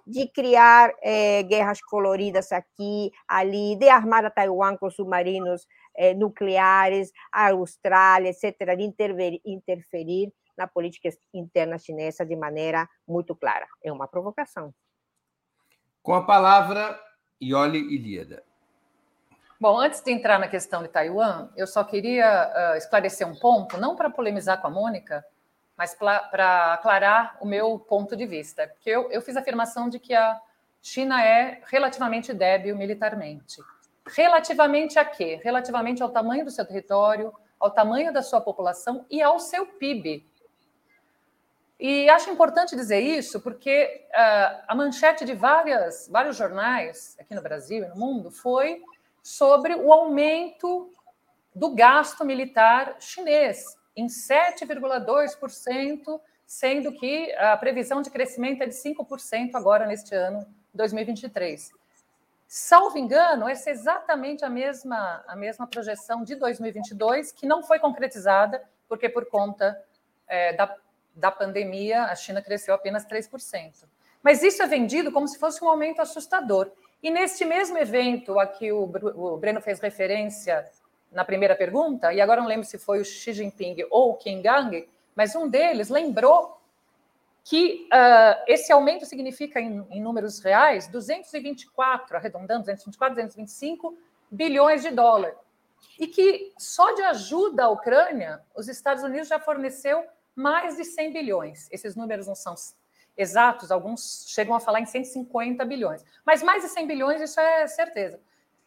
de 0.07 0.28
criar 0.28 0.92
é, 1.03 1.42
guerras 1.42 1.80
coloridas 1.80 2.53
aqui, 2.53 3.11
ali, 3.26 3.76
de 3.76 3.88
armar 3.88 4.24
a 4.24 4.30
Taiwan 4.30 4.76
com 4.76 4.90
submarinos 4.90 5.66
é, 5.96 6.14
nucleares, 6.14 7.11
a 7.32 7.50
Austrália, 7.50 8.30
etc., 8.30 8.76
de 8.76 9.40
interferir 9.44 10.32
na 10.62 10.68
política 10.68 11.08
interna 11.34 11.76
chinesa 11.76 12.24
de 12.24 12.36
maneira 12.36 12.88
muito 13.06 13.34
clara. 13.34 13.66
É 13.82 13.90
uma 13.92 14.06
provocação. 14.06 14.72
Com 16.02 16.14
a 16.14 16.24
palavra, 16.24 16.98
Ioli 17.40 17.78
Ilíada. 17.78 18.44
Bom, 19.60 19.78
antes 19.78 20.00
de 20.00 20.10
entrar 20.10 20.38
na 20.38 20.48
questão 20.48 20.82
de 20.82 20.88
Taiwan, 20.88 21.48
eu 21.56 21.66
só 21.66 21.84
queria 21.84 22.50
uh, 22.50 22.76
esclarecer 22.76 23.26
um 23.26 23.38
ponto, 23.38 23.76
não 23.76 23.94
para 23.94 24.10
polemizar 24.10 24.60
com 24.60 24.66
a 24.66 24.70
Mônica, 24.70 25.24
mas 25.76 25.94
para 25.94 26.74
aclarar 26.74 27.36
o 27.40 27.46
meu 27.46 27.78
ponto 27.78 28.16
de 28.16 28.26
vista. 28.26 28.66
Porque 28.68 28.90
eu, 28.90 29.10
eu 29.10 29.22
fiz 29.22 29.36
a 29.36 29.40
afirmação 29.40 29.88
de 29.88 29.98
que 29.98 30.14
a 30.14 30.40
China 30.80 31.24
é 31.24 31.60
relativamente 31.66 32.32
débil 32.32 32.76
militarmente. 32.76 33.60
Relativamente 34.08 34.98
a 34.98 35.04
quê? 35.04 35.40
Relativamente 35.42 36.02
ao 36.02 36.10
tamanho 36.10 36.44
do 36.44 36.50
seu 36.50 36.66
território, 36.66 37.32
ao 37.58 37.70
tamanho 37.70 38.12
da 38.12 38.22
sua 38.22 38.40
população 38.40 39.06
e 39.08 39.22
ao 39.22 39.38
seu 39.38 39.64
PIB. 39.64 40.26
E 41.79 42.09
acho 42.11 42.31
importante 42.31 42.77
dizer 42.77 43.01
isso 43.01 43.41
porque 43.41 44.07
uh, 44.11 44.62
a 44.68 44.75
manchete 44.75 45.25
de 45.25 45.35
várias, 45.35 46.09
vários 46.09 46.37
jornais 46.37 47.16
aqui 47.18 47.35
no 47.35 47.43
Brasil 47.43 47.85
e 47.85 47.89
no 47.89 47.97
mundo 47.97 48.31
foi 48.31 48.83
sobre 49.23 49.75
o 49.75 49.93
aumento 49.93 50.91
do 51.55 51.75
gasto 51.75 52.25
militar 52.25 52.97
chinês 52.99 53.77
em 53.97 54.07
7,2%, 54.07 56.20
sendo 56.47 56.93
que 56.93 57.33
a 57.35 57.57
previsão 57.57 58.01
de 58.01 58.11
crescimento 58.11 58.62
é 58.62 58.66
de 58.66 58.75
5% 58.75 59.51
agora 59.55 59.87
neste 59.87 60.14
ano 60.14 60.47
2023. 60.75 61.73
Salvo 62.47 62.99
engano, 62.99 63.49
essa 63.49 63.70
é 63.70 63.73
exatamente 63.73 64.45
a 64.45 64.51
mesma, 64.51 65.25
a 65.27 65.35
mesma 65.35 65.66
projeção 65.66 66.23
de 66.23 66.35
2022, 66.35 67.33
que 67.33 67.47
não 67.47 67.62
foi 67.62 67.79
concretizada, 67.79 68.62
porque 68.89 69.09
por 69.09 69.25
conta 69.27 69.83
é, 70.29 70.53
da, 70.53 70.77
da 71.14 71.30
pandemia 71.30 72.04
a 72.04 72.14
China 72.14 72.42
cresceu 72.42 72.74
apenas 72.74 73.06
3%. 73.06 73.84
Mas 74.22 74.42
isso 74.42 74.62
é 74.62 74.66
vendido 74.66 75.10
como 75.10 75.26
se 75.26 75.38
fosse 75.38 75.62
um 75.64 75.68
aumento 75.68 76.00
assustador. 76.00 76.70
E 77.02 77.10
neste 77.10 77.44
mesmo 77.44 77.76
evento 77.76 78.38
a 78.38 78.46
que 78.46 78.70
o, 78.70 78.86
Breno 79.38 79.60
fez 79.60 79.80
referência 79.80 80.64
na 81.10 81.24
primeira 81.24 81.54
pergunta, 81.56 82.12
e 82.12 82.20
agora 82.20 82.40
não 82.40 82.48
lembro 82.48 82.64
se 82.64 82.78
foi 82.78 83.00
o 83.00 83.04
Xi 83.04 83.32
Jinping 83.32 83.76
ou 83.90 84.12
o 84.12 84.14
Qin 84.14 84.40
Gang, 84.40 84.88
mas 85.14 85.34
um 85.34 85.48
deles 85.48 85.88
lembrou 85.88 86.58
que 87.44 87.88
uh, 87.92 88.44
esse 88.46 88.72
aumento 88.72 89.04
significa, 89.04 89.60
em, 89.60 89.84
em, 89.90 90.00
números 90.00 90.38
reais, 90.38 90.86
224, 90.86 92.16
arredondando, 92.16 92.60
224, 92.60 93.16
225 93.16 93.98
bilhões 94.30 94.82
de 94.82 94.90
dólares. 94.90 95.36
E 95.98 96.06
que 96.06 96.52
só 96.56 96.94
de 96.94 97.02
ajuda 97.02 97.64
à 97.64 97.68
Ucrânia, 97.68 98.40
os 98.54 98.68
Estados 98.68 99.02
Unidos 99.02 99.26
já 99.28 99.40
forneceu 99.40 100.04
mais 100.35 100.76
de 100.76 100.85
100 100.85 101.12
bilhões. 101.12 101.68
Esses 101.70 101.95
números 101.97 102.26
não 102.26 102.35
são 102.35 102.55
exatos, 103.16 103.70
alguns 103.70 104.24
chegam 104.28 104.55
a 104.55 104.61
falar 104.61 104.80
em 104.80 104.87
150 104.87 105.64
bilhões. 105.64 106.05
Mas 106.24 106.43
mais 106.43 106.62
de 106.62 106.68
100 106.68 106.87
bilhões, 106.87 107.20
isso 107.20 107.39
é 107.41 107.66
certeza. 107.66 108.20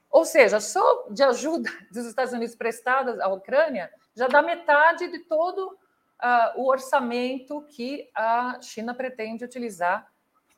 Ou 0.10 0.24
seja, 0.24 0.60
só 0.60 1.08
de 1.10 1.24
ajuda 1.24 1.70
dos 1.92 2.06
Estados 2.06 2.34
Unidos 2.34 2.56
prestada 2.56 3.24
à 3.24 3.28
Ucrânia 3.28 3.92
já 4.16 4.28
dá 4.28 4.42
metade 4.42 5.08
de 5.10 5.20
todo 5.20 5.78
uh, 6.24 6.62
o 6.62 6.70
orçamento 6.70 7.62
que 7.70 8.10
a 8.16 8.60
China 8.62 8.94
pretende 8.94 9.44
utilizar 9.44 10.10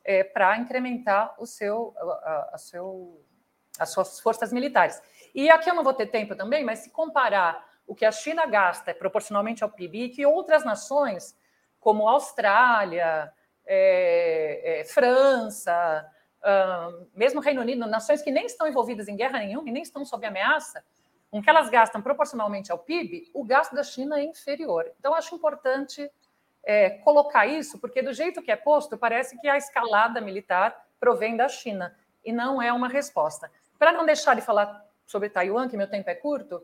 é, 0.04 0.22
para 0.22 0.56
incrementar 0.58 1.34
o 1.38 1.46
seu, 1.46 1.94
a, 2.52 2.56
seu, 2.56 3.20
as 3.78 3.90
suas 3.90 4.20
forças 4.20 4.52
militares. 4.52 5.02
E 5.34 5.50
aqui 5.50 5.68
eu 5.68 5.74
não 5.74 5.84
vou 5.84 5.92
ter 5.92 6.06
tempo 6.06 6.34
também, 6.34 6.64
mas 6.64 6.80
se 6.80 6.90
comparar 6.90 7.68
o 7.88 7.94
que 7.94 8.04
a 8.04 8.12
China 8.12 8.46
gasta 8.46 8.94
proporcionalmente 8.94 9.64
ao 9.64 9.70
PIB, 9.70 10.10
que 10.10 10.26
outras 10.26 10.62
nações, 10.62 11.34
como 11.80 12.06
Austrália, 12.06 13.32
é, 13.66 14.80
é, 14.80 14.84
França, 14.84 16.06
uh, 16.40 17.08
mesmo 17.14 17.40
Reino 17.40 17.62
Unido, 17.62 17.86
nações 17.86 18.20
que 18.20 18.30
nem 18.30 18.44
estão 18.44 18.68
envolvidas 18.68 19.08
em 19.08 19.16
guerra 19.16 19.38
nenhuma 19.38 19.68
e 19.68 19.72
nem 19.72 19.82
estão 19.82 20.04
sob 20.04 20.26
ameaça, 20.26 20.84
com 21.30 21.42
que 21.42 21.48
elas 21.48 21.70
gastam 21.70 22.02
proporcionalmente 22.02 22.70
ao 22.70 22.78
PIB, 22.78 23.30
o 23.32 23.42
gasto 23.42 23.74
da 23.74 23.82
China 23.82 24.20
é 24.20 24.24
inferior. 24.24 24.92
Então, 24.98 25.14
acho 25.14 25.34
importante 25.34 26.10
é, 26.62 26.90
colocar 26.90 27.46
isso, 27.46 27.78
porque 27.78 28.02
do 28.02 28.12
jeito 28.12 28.42
que 28.42 28.50
é 28.50 28.56
posto, 28.56 28.98
parece 28.98 29.38
que 29.40 29.48
a 29.48 29.56
escalada 29.56 30.20
militar 30.20 30.86
provém 31.00 31.36
da 31.36 31.48
China, 31.48 31.96
e 32.22 32.32
não 32.32 32.60
é 32.60 32.70
uma 32.70 32.88
resposta. 32.88 33.50
Para 33.78 33.92
não 33.92 34.04
deixar 34.04 34.34
de 34.34 34.42
falar 34.42 34.84
sobre 35.06 35.30
Taiwan, 35.30 35.68
que 35.68 35.76
meu 35.76 35.88
tempo 35.88 36.10
é 36.10 36.14
curto, 36.14 36.62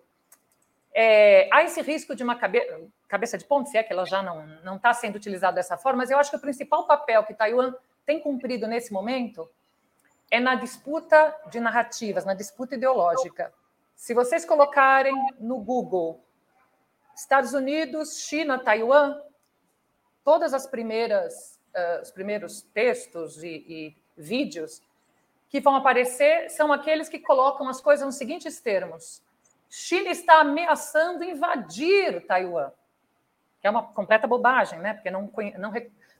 é, 0.95 1.49
há 1.53 1.65
esse 1.65 1.83
risco 1.83 2.15
de 2.15 2.23
uma 2.23 2.37
cabe 2.37 2.61
cabeça 3.09 3.37
de 3.37 3.45
ponte, 3.45 3.71
se 3.71 3.77
é 3.77 3.83
que 3.83 3.93
ela 3.93 4.05
já 4.05 4.23
não 4.23 4.77
está 4.77 4.95
sendo 4.95 5.17
utilizada 5.17 5.57
dessa 5.57 5.77
forma, 5.77 5.99
mas 5.99 6.11
eu 6.11 6.19
acho 6.19 6.31
que 6.31 6.37
o 6.37 6.41
principal 6.41 6.87
papel 6.87 7.25
que 7.25 7.35
Taiwan 7.35 7.75
tem 8.07 8.21
cumprido 8.21 8.67
nesse 8.67 8.93
momento 8.93 9.49
é 10.31 10.41
na 10.41 10.55
disputa 10.55 11.35
de 11.51 11.61
narrativas, 11.61 12.25
na 12.25 12.35
disputa 12.35 12.75
ideológica. 12.75 13.53
Se 13.95 14.15
vocês 14.15 14.45
colocarem 14.45 15.15
no 15.39 15.59
Google 15.59 16.25
Estados 17.17 17.55
Unidos, 17.55 18.21
China, 18.21 18.59
Taiwan, 18.59 19.21
todas 20.25 20.53
as 20.53 20.67
primeiras, 20.67 21.61
uh, 21.75 22.03
os 22.03 22.11
primeiros 22.11 22.63
textos 22.63 23.43
e, 23.43 23.65
e 23.69 23.97
vídeos 24.17 24.83
que 25.49 25.61
vão 25.61 25.77
aparecer 25.77 26.51
são 26.51 26.73
aqueles 26.73 27.09
que 27.09 27.21
colocam 27.21 27.69
as 27.69 27.81
coisas 27.81 28.05
nos 28.05 28.17
seguintes 28.17 28.61
termos: 28.61 29.23
China 29.77 30.09
está 30.09 30.39
ameaçando 30.39 31.25
invadir 31.25 32.25
Taiwan, 32.29 32.71
que 33.61 33.67
é 33.67 33.71
uma 33.71 33.83
completa 33.83 34.25
bobagem, 34.25 34.79
né? 34.79 34.95
Porque 34.95 35.11
não, 35.11 35.29
não, 35.59 35.73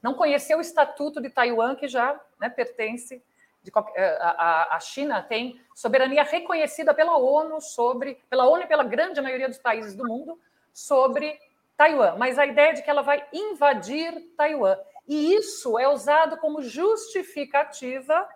não 0.03 0.13
conheceu 0.13 0.57
o 0.57 0.61
estatuto 0.61 1.21
de 1.21 1.29
Taiwan, 1.29 1.73
que 1.73 1.87
já 1.87 2.19
né, 2.37 2.49
pertence 2.49 3.23
de, 3.63 3.71
eh, 3.95 4.17
a, 4.19 4.75
a 4.75 4.79
China 4.81 5.23
tem 5.23 5.57
soberania 5.73 6.23
reconhecida 6.23 6.93
pela 6.93 7.15
ONU 7.15 7.61
sobre, 7.61 8.15
pela 8.29 8.45
ONU 8.45 8.63
e 8.63 8.67
pela 8.67 8.83
grande 8.83 9.21
maioria 9.21 9.47
dos 9.47 9.57
países 9.57 9.95
do 9.95 10.05
mundo 10.05 10.37
sobre 10.73 11.39
Taiwan, 11.77 12.17
mas 12.17 12.37
a 12.37 12.45
ideia 12.45 12.73
de 12.73 12.81
que 12.81 12.89
ela 12.89 13.03
vai 13.03 13.25
invadir 13.31 14.33
Taiwan. 14.35 14.77
E 15.07 15.33
isso 15.33 15.79
é 15.79 15.87
usado 15.87 16.35
como 16.39 16.61
justificativa 16.61 18.27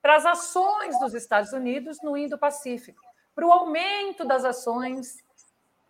para 0.00 0.16
as 0.16 0.24
ações 0.24 0.98
dos 1.00 1.12
Estados 1.12 1.52
Unidos 1.52 2.00
no 2.02 2.16
Indo-Pacífico, 2.16 3.05
para 3.36 3.46
o 3.46 3.52
aumento 3.52 4.24
das 4.24 4.46
ações 4.46 5.22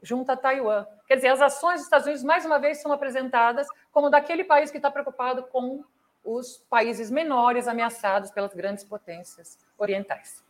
junto 0.03 0.31
a 0.31 0.37
Taiwan. 0.37 0.85
Quer 1.07 1.15
dizer, 1.15 1.29
as 1.29 1.41
ações 1.41 1.77
dos 1.77 1.85
Estados 1.85 2.07
Unidos, 2.07 2.25
mais 2.25 2.45
uma 2.45 2.59
vez, 2.59 2.83
são 2.83 2.93
apresentadas 2.93 3.69
como 3.93 4.11
daquele 4.11 4.43
país 4.43 4.71
que 4.71 4.79
está 4.79 4.91
preocupado 4.91 5.45
com 5.45 5.85
os 6.25 6.59
países 6.69 7.09
menores 7.09 7.69
ameaçados 7.69 8.33
pelas 8.33 8.53
grandes 8.53 8.83
potências 8.83 9.65
orientais. 9.79 10.45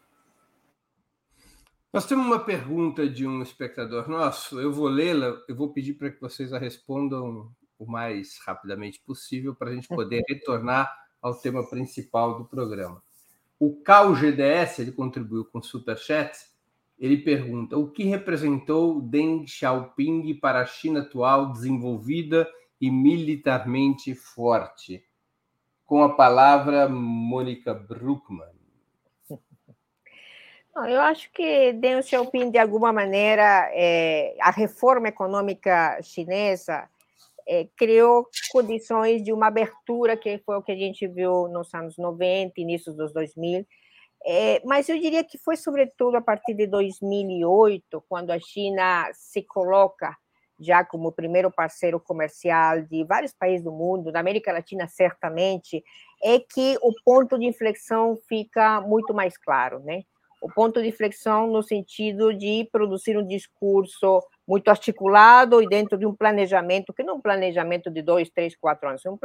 Nós 1.93 2.07
temos 2.07 2.27
uma 2.27 2.41
pergunta 2.41 3.09
de 3.09 3.27
um 3.27 3.43
espectador 3.43 4.09
nosso, 4.09 4.59
eu 4.59 4.73
vou 4.73 4.89
lê-la, 4.89 5.39
eu 5.47 5.55
vou 5.55 5.73
pedir 5.73 5.95
para 5.95 6.11
que 6.11 6.21
vocês 6.21 6.53
a 6.53 6.59
respondam 6.59 7.51
o 7.79 7.87
mais 7.87 8.39
rapidamente 8.39 9.01
possível 9.01 9.55
para 9.55 9.71
a 9.71 9.75
gente 9.75 9.89
poder 9.89 10.25
retornar 10.29 10.91
ao 11.21 11.35
tema 11.35 11.69
principal 11.69 12.39
do 12.39 12.45
programa. 12.47 13.03
O 13.59 13.77
Cal 13.83 14.15
GDS, 14.15 14.79
ele 14.81 14.93
contribuiu 14.93 15.45
com 15.45 15.63
superchat, 15.63 16.37
ele 16.99 17.19
pergunta: 17.19 17.77
o 17.77 17.91
que 17.91 18.05
representou 18.05 19.01
Deng 19.01 19.47
Xiaoping 19.47 20.35
para 20.35 20.61
a 20.61 20.67
China 20.67 21.01
atual 21.01 21.53
desenvolvida 21.53 22.49
e 22.81 22.91
militarmente 22.91 24.15
forte? 24.15 25.05
Com 25.85 26.03
a 26.03 26.15
palavra, 26.15 26.89
Mônica 26.89 27.73
Bruckmann. 27.75 28.57
eu 30.89 31.01
acho 31.01 31.31
que 31.33 31.73
Deng 31.75 32.03
Xiaoping, 32.03 32.51
de 32.51 32.59
alguma 32.59 32.93
maneira, 32.93 33.71
é, 33.73 34.35
a 34.41 34.51
reforma 34.51 35.09
econômica 35.09 36.01
chinesa 36.03 36.89
é, 37.47 37.69
criou 37.77 38.27
condições 38.51 39.23
de 39.23 39.33
uma 39.33 39.47
abertura, 39.47 40.17
que 40.17 40.39
foi 40.39 40.57
o 40.57 40.63
que 40.63 40.73
a 40.73 40.77
gente 40.77 41.07
viu 41.07 41.47
nos 41.49 41.73
anos 41.73 41.97
90, 41.97 42.61
início 42.61 42.93
dos 42.93 43.13
2000, 43.13 43.67
é, 44.27 44.61
mas 44.65 44.89
eu 44.89 44.99
diria 44.99 45.23
que 45.23 45.39
foi 45.39 45.57
sobretudo 45.57 46.17
a 46.17 46.21
partir 46.21 46.53
de 46.53 46.67
2008, 46.67 48.03
quando 48.09 48.33
a 48.33 48.39
China 48.41 49.09
se 49.13 49.41
coloca 49.43 50.17
já 50.59 50.85
como 50.85 51.13
primeiro 51.13 51.49
parceiro 51.51 52.01
comercial 52.01 52.83
de 52.83 53.05
vários 53.05 53.33
países 53.33 53.63
do 53.63 53.71
mundo, 53.71 54.11
da 54.11 54.19
América 54.19 54.53
Latina 54.53 54.89
certamente, 54.89 55.85
é 56.25 56.41
que 56.41 56.77
o 56.83 56.93
ponto 57.05 57.39
de 57.39 57.47
inflexão 57.47 58.19
fica 58.29 58.81
muito 58.81 59.15
mais 59.15 59.39
claro, 59.39 59.79
né? 59.81 60.03
O 60.43 60.51
ponto 60.51 60.83
de 60.83 60.89
inflexão 60.89 61.47
no 61.47 61.63
sentido 61.63 62.35
de 62.35 62.69
produzir 62.73 63.17
um 63.17 63.27
discurso 63.27 64.23
muito 64.47 64.69
articulado 64.69 65.63
e 65.63 65.69
dentro 65.69 65.97
de 65.97 66.07
um 66.07 66.15
planejamento, 66.15 66.93
que 66.93 67.03
não 67.03 67.15
é 67.15 67.17
um 67.17 67.21
planejamento 67.21 67.91
de 67.91 68.03
dois, 68.03 68.31
três, 68.31 68.57
quatro 68.57 68.89
anos, 68.89 69.05
é 69.05 69.11
um 69.11 69.19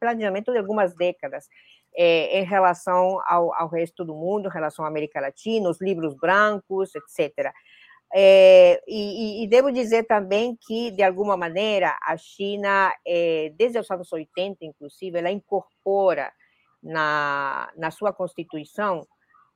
planejamento 0.00 0.52
de 0.52 0.58
algumas 0.58 0.94
décadas 0.94 1.48
é, 1.96 2.40
em 2.40 2.44
relação 2.44 3.20
ao, 3.26 3.54
ao 3.54 3.68
resto 3.68 4.04
do 4.04 4.14
mundo, 4.14 4.48
em 4.48 4.52
relação 4.52 4.84
à 4.84 4.88
América 4.88 5.20
Latina, 5.20 5.68
os 5.68 5.80
livros 5.80 6.14
brancos, 6.14 6.92
etc. 6.94 7.52
É, 8.14 8.82
e, 8.88 9.44
e, 9.44 9.48
devo 9.48 9.70
dizer 9.70 10.04
também 10.04 10.56
que, 10.66 10.90
de 10.90 11.02
alguma 11.02 11.36
maneira, 11.36 11.96
a 12.02 12.16
China, 12.16 12.92
é, 13.06 13.52
desde 13.56 13.78
os 13.78 13.90
anos 13.90 14.10
80, 14.12 14.64
inclusive, 14.64 15.18
ela 15.18 15.30
incorpora 15.30 16.32
na, 16.82 17.70
na 17.76 17.90
sua 17.90 18.12
Constituição 18.12 19.06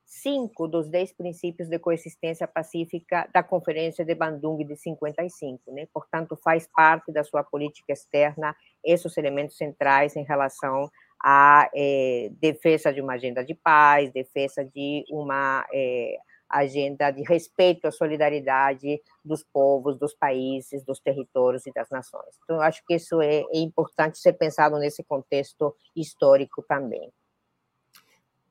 cinco 0.05 0.67
dos 0.67 0.87
dez 0.87 1.11
princípios 1.11 1.67
de 1.67 1.79
coexistência 1.79 2.47
pacífica 2.47 3.27
da 3.33 3.41
Conferência 3.41 4.05
de 4.05 4.13
Bandung 4.13 4.63
de 4.63 4.75
55. 4.75 5.71
Né? 5.71 5.87
Portanto, 5.91 6.35
faz 6.35 6.67
parte 6.67 7.11
da 7.11 7.23
sua 7.23 7.43
política 7.43 7.93
externa 7.93 8.55
esses 8.83 9.17
elementos 9.17 9.57
centrais 9.57 10.15
em 10.15 10.23
relação 10.23 10.91
à 11.23 11.69
é, 11.73 12.29
defesa 12.41 12.91
de 12.91 12.99
uma 12.99 13.13
agenda 13.13 13.45
de 13.45 13.55
paz, 13.55 14.11
defesa 14.11 14.65
de 14.65 15.05
uma 15.09 15.65
é, 15.73 16.17
agenda 16.49 17.09
de 17.09 17.23
respeito 17.23 17.87
à 17.87 17.91
solidariedade 17.91 19.01
dos 19.23 19.43
povos, 19.43 19.97
dos 19.97 20.13
países, 20.13 20.83
dos 20.83 20.99
territórios 20.99 21.65
e 21.65 21.71
das 21.71 21.89
nações. 21.89 22.37
Então, 22.43 22.57
eu 22.57 22.61
acho 22.61 22.83
que 22.85 22.95
isso 22.95 23.21
é, 23.21 23.39
é 23.39 23.57
importante 23.57 24.19
ser 24.19 24.33
pensado 24.33 24.77
nesse 24.77 25.03
contexto 25.03 25.75
histórico 25.95 26.61
também. 26.61 27.11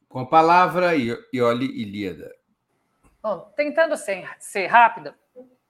Com 0.08 0.20
a 0.20 0.26
palavra, 0.26 0.94
Ioli 0.96 1.66
Ilíada. 1.80 2.34
Bom, 3.22 3.52
tentando 3.54 3.96
ser, 3.96 4.28
ser 4.40 4.66
rápida, 4.66 5.16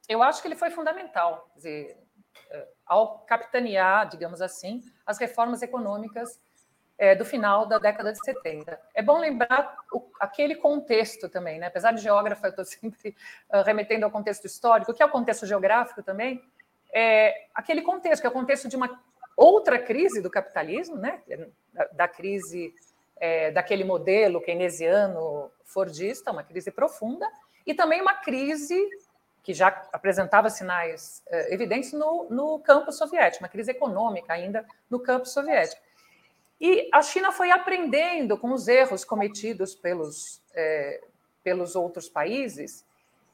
eu 0.09 0.23
acho 0.23 0.41
que 0.41 0.49
ele 0.49 0.57
foi 0.57 0.71
fundamental, 0.71 1.51
dizer, 1.55 1.97
eh, 2.51 2.69
ao 2.87 3.21
capitanear, 3.21 4.09
digamos 4.09 4.41
assim, 4.41 4.81
as 5.07 5.19
reformas 5.19 5.63
econômicas 5.63 6.41
é, 7.03 7.17
do 7.17 7.25
final 7.25 7.67
da 7.67 7.81
década 7.81 8.13
de 8.13 8.25
70. 8.25 8.81
É 8.95 9.03
bom 9.03 9.19
lembrar 9.19 9.77
o, 9.93 10.09
aquele 10.21 10.55
contexto 10.55 11.29
também, 11.29 11.59
né? 11.59 11.67
apesar 11.67 11.91
de 11.91 12.01
geógrafa, 12.01 12.47
eu 12.47 12.51
estou 12.51 12.63
sempre 12.65 13.17
uh, 13.53 13.63
remetendo 13.63 14.05
ao 14.05 14.11
contexto 14.11 14.45
histórico, 14.45 14.95
que 14.95 15.03
é 15.03 15.07
o 15.07 15.11
contexto 15.11 15.45
geográfico 15.45 16.01
também, 16.01 16.41
é 16.95 17.49
aquele 17.53 17.83
contexto, 17.83 18.21
que 18.21 18.27
é 18.29 18.31
o 18.31 18.33
contexto 18.33 18.69
de 18.69 18.77
uma 18.77 19.03
outra 19.37 19.81
crise 19.81 20.23
do 20.23 20.31
capitalismo, 20.31 20.95
né? 20.95 21.21
da, 21.73 21.85
da 21.87 22.09
crise 22.09 22.73
é, 23.17 23.51
daquele 23.51 23.83
modelo 23.83 24.41
keynesiano 24.41 25.51
fordista, 25.65 26.31
uma 26.31 26.45
crise 26.45 26.71
profunda, 26.71 27.29
e 27.67 27.75
também 27.75 28.01
uma 28.01 28.15
crise 28.15 28.81
que 29.43 29.53
já 29.53 29.89
apresentava 29.93 30.49
sinais 30.49 31.21
é, 31.27 31.53
evidentes 31.53 31.93
no, 31.93 32.29
no 32.31 32.61
campo 32.61 32.93
soviético, 32.93 33.43
uma 33.43 33.51
crise 33.51 33.73
econômica 33.73 34.33
ainda 34.33 34.65
no 34.89 35.01
campo 35.01 35.27
soviético. 35.27 35.83
E 36.63 36.89
a 36.93 37.03
China 37.03 37.33
foi 37.33 37.51
aprendendo 37.51 38.39
com 38.39 38.53
os 38.53 38.69
erros 38.69 39.05
cometidos 39.05 39.75
pelos, 39.75 40.41
é, 40.55 41.03
pelos 41.43 41.75
outros 41.75 42.09
países 42.09 42.87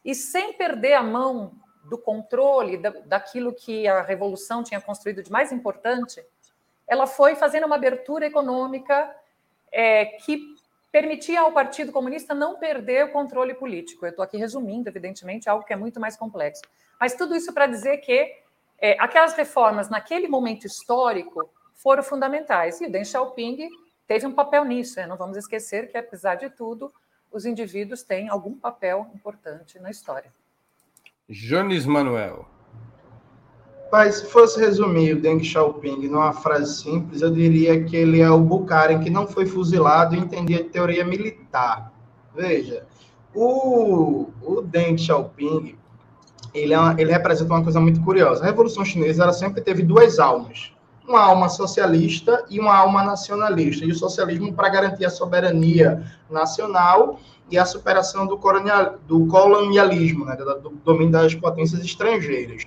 e 0.02 0.14
sem 0.14 0.54
perder 0.54 0.94
a 0.94 1.02
mão 1.02 1.52
do 1.84 1.98
controle 1.98 2.78
da, 2.78 2.88
daquilo 2.88 3.52
que 3.52 3.86
a 3.86 4.00
revolução 4.00 4.64
tinha 4.64 4.80
construído 4.80 5.22
de 5.22 5.30
mais 5.30 5.52
importante, 5.52 6.24
ela 6.86 7.06
foi 7.06 7.34
fazendo 7.36 7.66
uma 7.66 7.76
abertura 7.76 8.24
econômica 8.26 9.14
é, 9.70 10.06
que 10.06 10.56
permitia 10.90 11.42
ao 11.42 11.52
Partido 11.52 11.92
Comunista 11.92 12.34
não 12.34 12.58
perder 12.58 13.04
o 13.04 13.12
controle 13.12 13.52
político. 13.52 14.06
Eu 14.06 14.10
estou 14.10 14.22
aqui 14.22 14.38
resumindo, 14.38 14.88
evidentemente, 14.88 15.50
algo 15.50 15.66
que 15.66 15.72
é 15.74 15.76
muito 15.76 16.00
mais 16.00 16.16
complexo. 16.16 16.62
Mas 16.98 17.12
tudo 17.14 17.36
isso 17.36 17.52
para 17.52 17.66
dizer 17.66 17.98
que 17.98 18.34
é, 18.78 18.96
aquelas 18.98 19.34
reformas, 19.34 19.90
naquele 19.90 20.28
momento 20.28 20.66
histórico, 20.66 21.50
foram 21.78 22.02
fundamentais. 22.02 22.80
E 22.80 22.86
o 22.86 22.92
Deng 22.92 23.04
Xiaoping 23.04 23.68
teve 24.06 24.26
um 24.26 24.32
papel 24.32 24.64
nisso. 24.64 24.96
Né? 24.96 25.06
Não 25.06 25.16
vamos 25.16 25.36
esquecer 25.36 25.88
que, 25.88 25.96
apesar 25.96 26.34
de 26.34 26.50
tudo, 26.50 26.92
os 27.32 27.46
indivíduos 27.46 28.02
têm 28.02 28.28
algum 28.28 28.54
papel 28.54 29.06
importante 29.14 29.78
na 29.78 29.90
história. 29.90 30.32
Jones 31.28 31.86
Manuel. 31.86 32.46
Mas 33.90 34.16
se 34.16 34.26
fosse 34.26 34.60
resumir 34.60 35.14
o 35.14 35.20
Deng 35.20 35.42
Xiaoping 35.42 36.08
numa 36.08 36.32
frase 36.32 36.82
simples, 36.82 37.22
eu 37.22 37.30
diria 37.30 37.82
que 37.84 37.96
ele 37.96 38.20
é 38.20 38.30
o 38.30 38.38
Bukharin 38.38 39.00
que 39.00 39.08
não 39.08 39.26
foi 39.26 39.46
fuzilado 39.46 40.14
e 40.14 40.18
entendia 40.18 40.68
teoria 40.68 41.04
militar. 41.04 41.90
Veja, 42.34 42.86
o, 43.34 44.28
o 44.42 44.60
Deng 44.60 44.98
Xiaoping, 44.98 45.78
ele, 46.52 46.74
é 46.74 46.78
uma, 46.78 47.00
ele 47.00 47.12
representa 47.12 47.54
uma 47.54 47.62
coisa 47.62 47.80
muito 47.80 48.02
curiosa. 48.02 48.42
A 48.42 48.46
Revolução 48.46 48.84
Chinesa 48.84 49.22
ela 49.22 49.32
sempre 49.32 49.62
teve 49.62 49.82
duas 49.82 50.18
almas 50.18 50.72
uma 51.08 51.20
alma 51.20 51.48
socialista 51.48 52.44
e 52.50 52.60
uma 52.60 52.76
alma 52.76 53.02
nacionalista. 53.02 53.84
E 53.84 53.90
o 53.90 53.94
socialismo 53.94 54.52
para 54.52 54.68
garantir 54.68 55.06
a 55.06 55.10
soberania 55.10 56.04
nacional 56.30 57.18
e 57.50 57.58
a 57.58 57.64
superação 57.64 58.26
do, 58.26 58.38
do 59.06 59.26
colonialismo, 59.26 60.26
né, 60.26 60.36
do 60.36 60.70
domínio 60.84 61.12
das 61.12 61.34
potências 61.34 61.80
estrangeiras. 61.80 62.64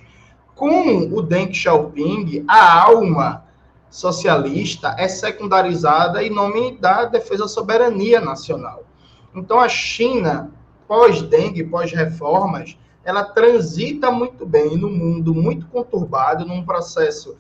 Com 0.56 1.10
o 1.14 1.22
Deng 1.22 1.54
Xiaoping, 1.54 2.44
a 2.48 2.84
alma 2.84 3.46
socialista 3.90 4.96
é 4.98 5.08
secundarizada 5.08 6.24
em 6.24 6.30
nome 6.30 6.78
da 6.78 7.06
defesa 7.06 7.44
da 7.44 7.48
soberania 7.48 8.20
nacional. 8.20 8.84
Então, 9.36 9.60
a 9.60 9.70
China, 9.70 10.52
pós-Deng, 10.88 11.64
pós-reformas, 11.66 12.78
ela 13.04 13.24
transita 13.24 14.12
muito 14.12 14.46
bem 14.46 14.78
no 14.78 14.90
mundo 14.90 15.34
muito 15.34 15.68
conturbado, 15.68 16.46
num 16.46 16.64
processo 16.64 17.36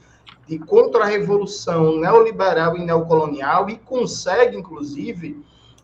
de 0.52 0.60
contra-revolução 0.60 1.98
neoliberal 1.98 2.76
e 2.76 2.84
neocolonial 2.84 3.70
e 3.70 3.78
consegue, 3.78 4.58
inclusive, 4.58 5.42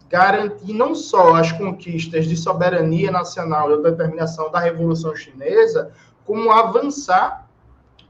garantir 0.09 0.73
não 0.73 0.93
só 0.93 1.35
as 1.35 1.53
conquistas 1.53 2.25
de 2.25 2.35
soberania 2.35 3.09
nacional 3.09 3.69
e 3.69 3.73
autodeterminação 3.75 4.51
da 4.51 4.59
Revolução 4.59 5.15
Chinesa, 5.15 5.93
como 6.25 6.51
avançar, 6.51 7.47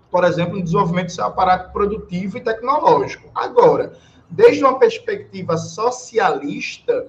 por 0.10 0.24
exemplo, 0.24 0.56
no 0.56 0.64
desenvolvimento 0.64 1.06
do 1.06 1.12
seu 1.12 1.26
aparato 1.26 1.72
produtivo 1.72 2.40
e 2.40 2.42
tecnológico. 2.42 3.30
Agora, 3.36 3.94
desde 4.28 4.64
uma 4.64 4.80
perspectiva 4.80 5.58
socialista, 5.58 7.06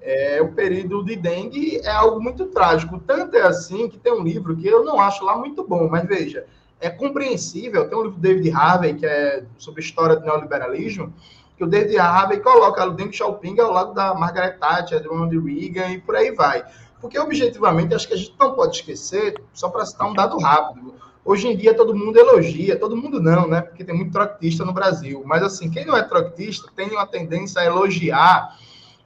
é, 0.00 0.40
o 0.40 0.52
período 0.52 1.04
de 1.04 1.16
dengue 1.16 1.82
é 1.84 1.90
algo 1.90 2.18
muito 2.18 2.46
trágico. 2.46 2.98
Tanto 2.98 3.36
é 3.36 3.42
assim 3.42 3.90
que 3.90 3.98
tem 3.98 4.10
um 4.10 4.22
livro 4.22 4.56
que 4.56 4.66
eu 4.66 4.82
não 4.82 4.98
acho 4.98 5.22
lá 5.22 5.36
muito 5.36 5.68
bom, 5.68 5.86
mas 5.86 6.08
veja, 6.08 6.46
é 6.80 6.88
compreensível. 6.88 7.88
Tem 7.88 7.96
um 7.96 8.02
livro 8.02 8.16
do 8.16 8.22
David 8.22 8.50
Harvey, 8.50 8.94
que 8.94 9.06
é 9.06 9.44
sobre 9.58 9.82
história 9.82 10.16
do 10.16 10.24
neoliberalismo, 10.24 11.12
que 11.56 11.64
o 11.64 11.66
David 11.66 11.98
Harvey 11.98 12.40
coloca 12.40 12.84
o 12.86 12.92
Deng 12.92 13.12
Xiaoping 13.12 13.60
ao 13.60 13.70
lado 13.70 13.92
da 13.92 14.14
Margaret 14.14 14.56
Thatcher, 14.58 15.06
Ronald 15.06 15.38
Reagan 15.38 15.90
e 15.90 16.00
por 16.00 16.16
aí 16.16 16.32
vai. 16.32 16.64
Porque, 17.00 17.18
objetivamente, 17.18 17.94
acho 17.94 18.08
que 18.08 18.14
a 18.14 18.16
gente 18.16 18.34
não 18.38 18.54
pode 18.54 18.76
esquecer, 18.76 19.40
só 19.52 19.68
para 19.68 19.84
citar 19.84 20.08
um 20.08 20.14
dado 20.14 20.38
rápido, 20.38 20.94
hoje 21.24 21.48
em 21.48 21.56
dia 21.56 21.74
todo 21.74 21.94
mundo 21.94 22.18
elogia, 22.18 22.78
todo 22.78 22.96
mundo 22.96 23.20
não, 23.20 23.46
né? 23.46 23.60
Porque 23.60 23.84
tem 23.84 23.94
muito 23.94 24.12
troctista 24.12 24.64
no 24.64 24.72
Brasil. 24.72 25.22
Mas, 25.24 25.42
assim, 25.42 25.70
quem 25.70 25.84
não 25.84 25.96
é 25.96 26.02
troctista 26.02 26.70
tem 26.74 26.90
uma 26.90 27.06
tendência 27.06 27.60
a 27.60 27.64
elogiar 27.64 28.56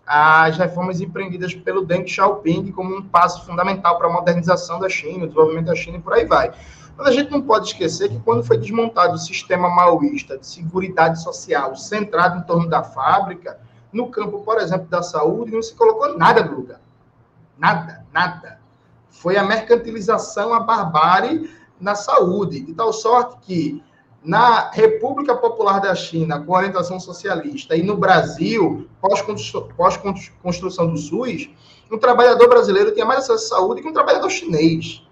as 0.06 0.58
reformas 0.58 1.00
empreendidas 1.00 1.54
pelo 1.54 1.84
Deng 1.84 2.06
Xiaoping 2.06 2.72
como 2.72 2.94
um 2.94 3.02
passo 3.02 3.44
fundamental 3.46 3.96
para 3.96 4.08
a 4.08 4.12
modernização 4.12 4.78
da 4.78 4.88
China, 4.88 5.24
o 5.24 5.28
desenvolvimento 5.28 5.66
da 5.66 5.74
China 5.74 5.96
e 5.96 6.00
por 6.00 6.12
aí 6.12 6.26
vai. 6.26 6.52
Mas 6.96 7.08
a 7.08 7.12
gente 7.12 7.30
não 7.30 7.42
pode 7.42 7.68
esquecer 7.68 8.08
que 8.08 8.20
quando 8.20 8.44
foi 8.44 8.56
desmontado 8.56 9.14
o 9.14 9.18
sistema 9.18 9.68
maoísta 9.68 10.38
de 10.38 10.46
seguridade 10.46 11.22
social 11.22 11.76
centrado 11.76 12.38
em 12.38 12.42
torno 12.42 12.68
da 12.68 12.82
fábrica, 12.82 13.58
no 13.92 14.08
campo, 14.10 14.40
por 14.40 14.58
exemplo, 14.58 14.86
da 14.86 15.02
saúde, 15.02 15.52
não 15.52 15.62
se 15.62 15.74
colocou 15.74 16.16
nada 16.16 16.44
no 16.44 16.56
lugar. 16.56 16.80
Nada, 17.58 18.04
nada. 18.12 18.60
Foi 19.08 19.36
a 19.36 19.44
mercantilização, 19.44 20.52
a 20.52 20.60
barbárie 20.60 21.50
na 21.80 21.94
saúde, 21.94 22.60
de 22.60 22.74
tal 22.74 22.92
sorte 22.92 23.36
que 23.42 23.82
na 24.22 24.70
República 24.70 25.36
Popular 25.36 25.80
da 25.80 25.94
China, 25.94 26.40
com 26.40 26.52
orientação 26.52 26.98
socialista, 26.98 27.76
e 27.76 27.82
no 27.82 27.96
Brasil, 27.96 28.88
pós-construção 29.00 30.90
do 30.90 30.96
SUS, 30.96 31.50
um 31.92 31.98
trabalhador 31.98 32.48
brasileiro 32.48 32.92
tinha 32.92 33.04
mais 33.04 33.20
acesso 33.20 33.54
à 33.54 33.58
saúde 33.58 33.82
que 33.82 33.88
um 33.88 33.92
trabalhador 33.92 34.30
chinês. 34.30 35.03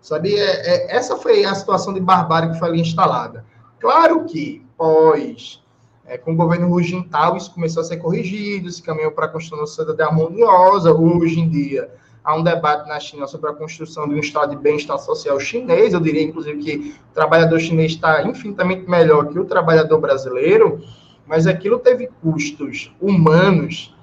Sabe? 0.00 0.34
É, 0.34 0.42
é, 0.42 0.96
essa 0.96 1.16
foi 1.16 1.44
a 1.44 1.54
situação 1.54 1.92
de 1.92 2.00
barbárie 2.00 2.50
que 2.50 2.58
foi 2.58 2.68
ali 2.68 2.80
instalada. 2.80 3.44
Claro 3.78 4.24
que, 4.24 4.64
pós, 4.76 5.62
é, 6.06 6.16
com 6.18 6.32
o 6.32 6.36
governo 6.36 6.72
Hu 6.72 6.82
Jintao, 6.82 7.36
isso 7.36 7.52
começou 7.52 7.82
a 7.82 7.84
ser 7.84 7.98
corrigido, 7.98 8.70
se 8.70 8.82
caminhou 8.82 9.12
para 9.12 9.26
a 9.26 9.28
construção 9.28 9.58
uma 9.58 9.66
sociedade 9.66 10.02
harmoniosa. 10.02 10.92
Hoje 10.92 11.40
em 11.40 11.48
dia, 11.48 11.90
há 12.24 12.34
um 12.34 12.42
debate 12.42 12.88
na 12.88 12.98
China 12.98 13.26
sobre 13.26 13.50
a 13.50 13.52
construção 13.52 14.08
de 14.08 14.14
um 14.14 14.18
estado 14.18 14.50
de 14.50 14.56
bem-estar 14.56 14.98
social 14.98 15.38
chinês. 15.38 15.92
Eu 15.92 16.00
diria, 16.00 16.22
inclusive, 16.22 16.58
que 16.58 16.94
o 17.10 17.14
trabalhador 17.14 17.60
chinês 17.60 17.92
está 17.92 18.22
infinitamente 18.22 18.88
melhor 18.88 19.28
que 19.28 19.38
o 19.38 19.44
trabalhador 19.44 20.00
brasileiro, 20.00 20.82
mas 21.26 21.46
aquilo 21.46 21.78
teve 21.78 22.08
custos 22.20 22.92
humanos 23.00 23.94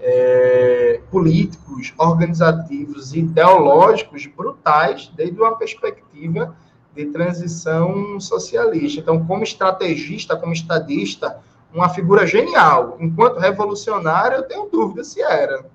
é, 0.00 1.00
políticos, 1.10 1.92
organizativos 1.98 3.12
e 3.12 3.20
ideológicos 3.20 4.26
brutais 4.26 5.08
desde 5.14 5.38
uma 5.38 5.56
perspectiva 5.56 6.56
de 6.94 7.06
transição 7.06 8.18
socialista. 8.18 9.00
Então, 9.00 9.24
como 9.26 9.42
estrategista, 9.42 10.36
como 10.36 10.52
estadista, 10.52 11.42
uma 11.72 11.88
figura 11.88 12.26
genial. 12.26 12.96
Enquanto 13.00 13.38
revolucionário, 13.38 14.38
eu 14.38 14.48
tenho 14.48 14.66
dúvida 14.66 15.04
se 15.04 15.22
era. 15.22 15.70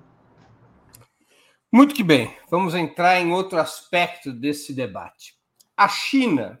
Muito 1.72 1.94
que 1.94 2.02
bem, 2.02 2.34
vamos 2.50 2.74
entrar 2.74 3.20
em 3.20 3.32
outro 3.32 3.58
aspecto 3.58 4.32
desse 4.32 4.74
debate. 4.74 5.34
A 5.76 5.88
China 5.88 6.60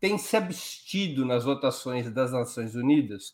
tem 0.00 0.16
se 0.16 0.36
abstido 0.36 1.24
nas 1.24 1.44
votações 1.44 2.10
das 2.12 2.32
Nações 2.32 2.74
Unidas 2.74 3.32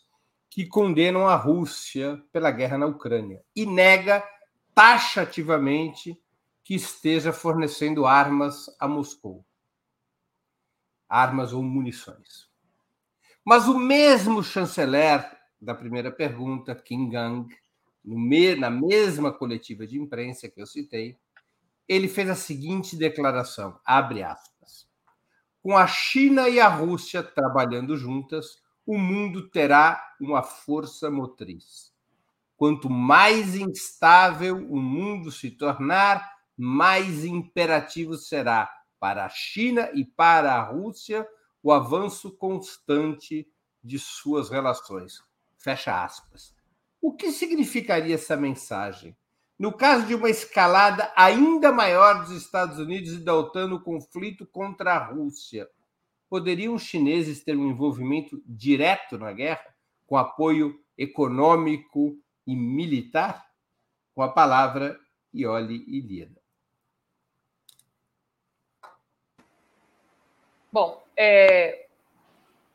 que 0.54 0.64
condenam 0.64 1.26
a 1.26 1.34
Rússia 1.34 2.22
pela 2.30 2.48
guerra 2.52 2.78
na 2.78 2.86
Ucrânia 2.86 3.42
e 3.56 3.66
nega 3.66 4.24
taxativamente 4.72 6.16
que 6.62 6.76
esteja 6.76 7.32
fornecendo 7.32 8.06
armas 8.06 8.66
a 8.78 8.86
Moscou. 8.86 9.44
Armas 11.08 11.52
ou 11.52 11.60
munições. 11.60 12.48
Mas 13.44 13.66
o 13.66 13.76
mesmo 13.76 14.44
chanceler 14.44 15.28
da 15.60 15.74
primeira 15.74 16.12
pergunta, 16.12 16.72
Kim 16.72 17.10
Gang, 17.10 17.52
na 18.56 18.70
mesma 18.70 19.32
coletiva 19.32 19.84
de 19.84 19.98
imprensa 19.98 20.48
que 20.48 20.62
eu 20.62 20.66
citei, 20.66 21.18
ele 21.88 22.06
fez 22.06 22.30
a 22.30 22.36
seguinte 22.36 22.94
declaração, 22.94 23.80
abre 23.84 24.22
aspas. 24.22 24.88
Com 25.60 25.76
a 25.76 25.88
China 25.88 26.48
e 26.48 26.60
a 26.60 26.68
Rússia 26.68 27.24
trabalhando 27.24 27.96
juntas, 27.96 28.62
o 28.86 28.98
mundo 28.98 29.48
terá 29.48 30.14
uma 30.20 30.42
força 30.42 31.10
motriz. 31.10 31.92
Quanto 32.56 32.88
mais 32.88 33.54
instável 33.54 34.56
o 34.56 34.80
mundo 34.80 35.32
se 35.32 35.50
tornar, 35.50 36.32
mais 36.56 37.24
imperativo 37.24 38.16
será 38.16 38.70
para 39.00 39.24
a 39.24 39.28
China 39.28 39.90
e 39.92 40.04
para 40.04 40.54
a 40.54 40.62
Rússia 40.62 41.26
o 41.62 41.72
avanço 41.72 42.30
constante 42.36 43.46
de 43.82 43.98
suas 43.98 44.48
relações. 44.48 45.22
Fecha 45.58 46.04
aspas. 46.04 46.54
O 47.00 47.14
que 47.14 47.32
significaria 47.32 48.14
essa 48.14 48.36
mensagem? 48.36 49.16
No 49.58 49.72
caso 49.72 50.06
de 50.06 50.14
uma 50.14 50.30
escalada 50.30 51.12
ainda 51.16 51.72
maior 51.72 52.22
dos 52.22 52.30
Estados 52.30 52.78
Unidos 52.78 53.12
e 53.12 53.18
da 53.18 53.34
OTAN 53.34 53.68
no 53.68 53.80
conflito 53.80 54.46
contra 54.46 54.94
a 54.94 55.04
Rússia, 55.04 55.68
poderiam 56.28 56.74
os 56.74 56.82
chineses 56.82 57.44
ter 57.44 57.56
um 57.56 57.68
envolvimento 57.68 58.42
direto 58.46 59.18
na 59.18 59.32
guerra, 59.32 59.74
com 60.06 60.16
apoio 60.16 60.78
econômico 60.96 62.16
e 62.46 62.54
militar? 62.54 63.46
Com 64.14 64.22
a 64.22 64.28
palavra, 64.28 64.98
Ioli 65.32 65.84
Ilíada. 65.88 66.40
Bom, 70.72 71.04
é, 71.16 71.86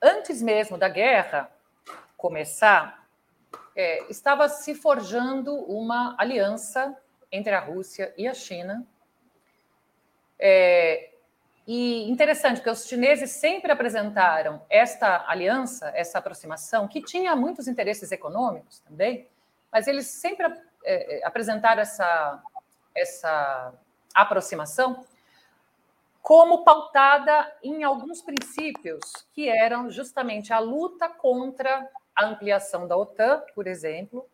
antes 0.01 0.41
mesmo 0.41 0.77
da 0.77 0.87
guerra 0.87 1.51
começar, 2.15 3.07
é, 3.75 4.09
estava 4.09 4.47
se 4.47 4.73
forjando 4.75 5.53
uma 5.53 6.15
aliança 6.17 6.97
entre 7.31 7.53
a 7.53 7.59
Rússia 7.59 8.13
e 8.17 8.27
a 8.27 8.33
China. 8.33 8.85
É, 10.37 11.13
e 11.71 12.09
interessante, 12.09 12.55
porque 12.55 12.71
os 12.71 12.87
chineses 12.87 13.29
sempre 13.29 13.71
apresentaram 13.71 14.59
esta 14.71 15.23
aliança, 15.27 15.91
essa 15.93 16.17
aproximação, 16.17 16.87
que 16.87 16.99
tinha 16.99 17.35
muitos 17.35 17.67
interesses 17.67 18.11
econômicos 18.11 18.79
também, 18.79 19.27
mas 19.71 19.85
eles 19.85 20.07
sempre 20.07 20.51
é, 20.83 21.21
apresentaram 21.23 21.79
essa, 21.83 22.41
essa 22.95 23.71
aproximação 24.15 25.05
como 26.23 26.63
pautada 26.63 27.55
em 27.61 27.83
alguns 27.83 28.23
princípios 28.23 28.99
que 29.31 29.47
eram 29.47 29.91
justamente 29.91 30.51
a 30.51 30.57
luta 30.57 31.07
contra 31.07 31.87
a 32.15 32.25
ampliação 32.25 32.87
da 32.87 32.97
OTAN, 32.97 33.43
por 33.53 33.67
exemplo, 33.67 34.27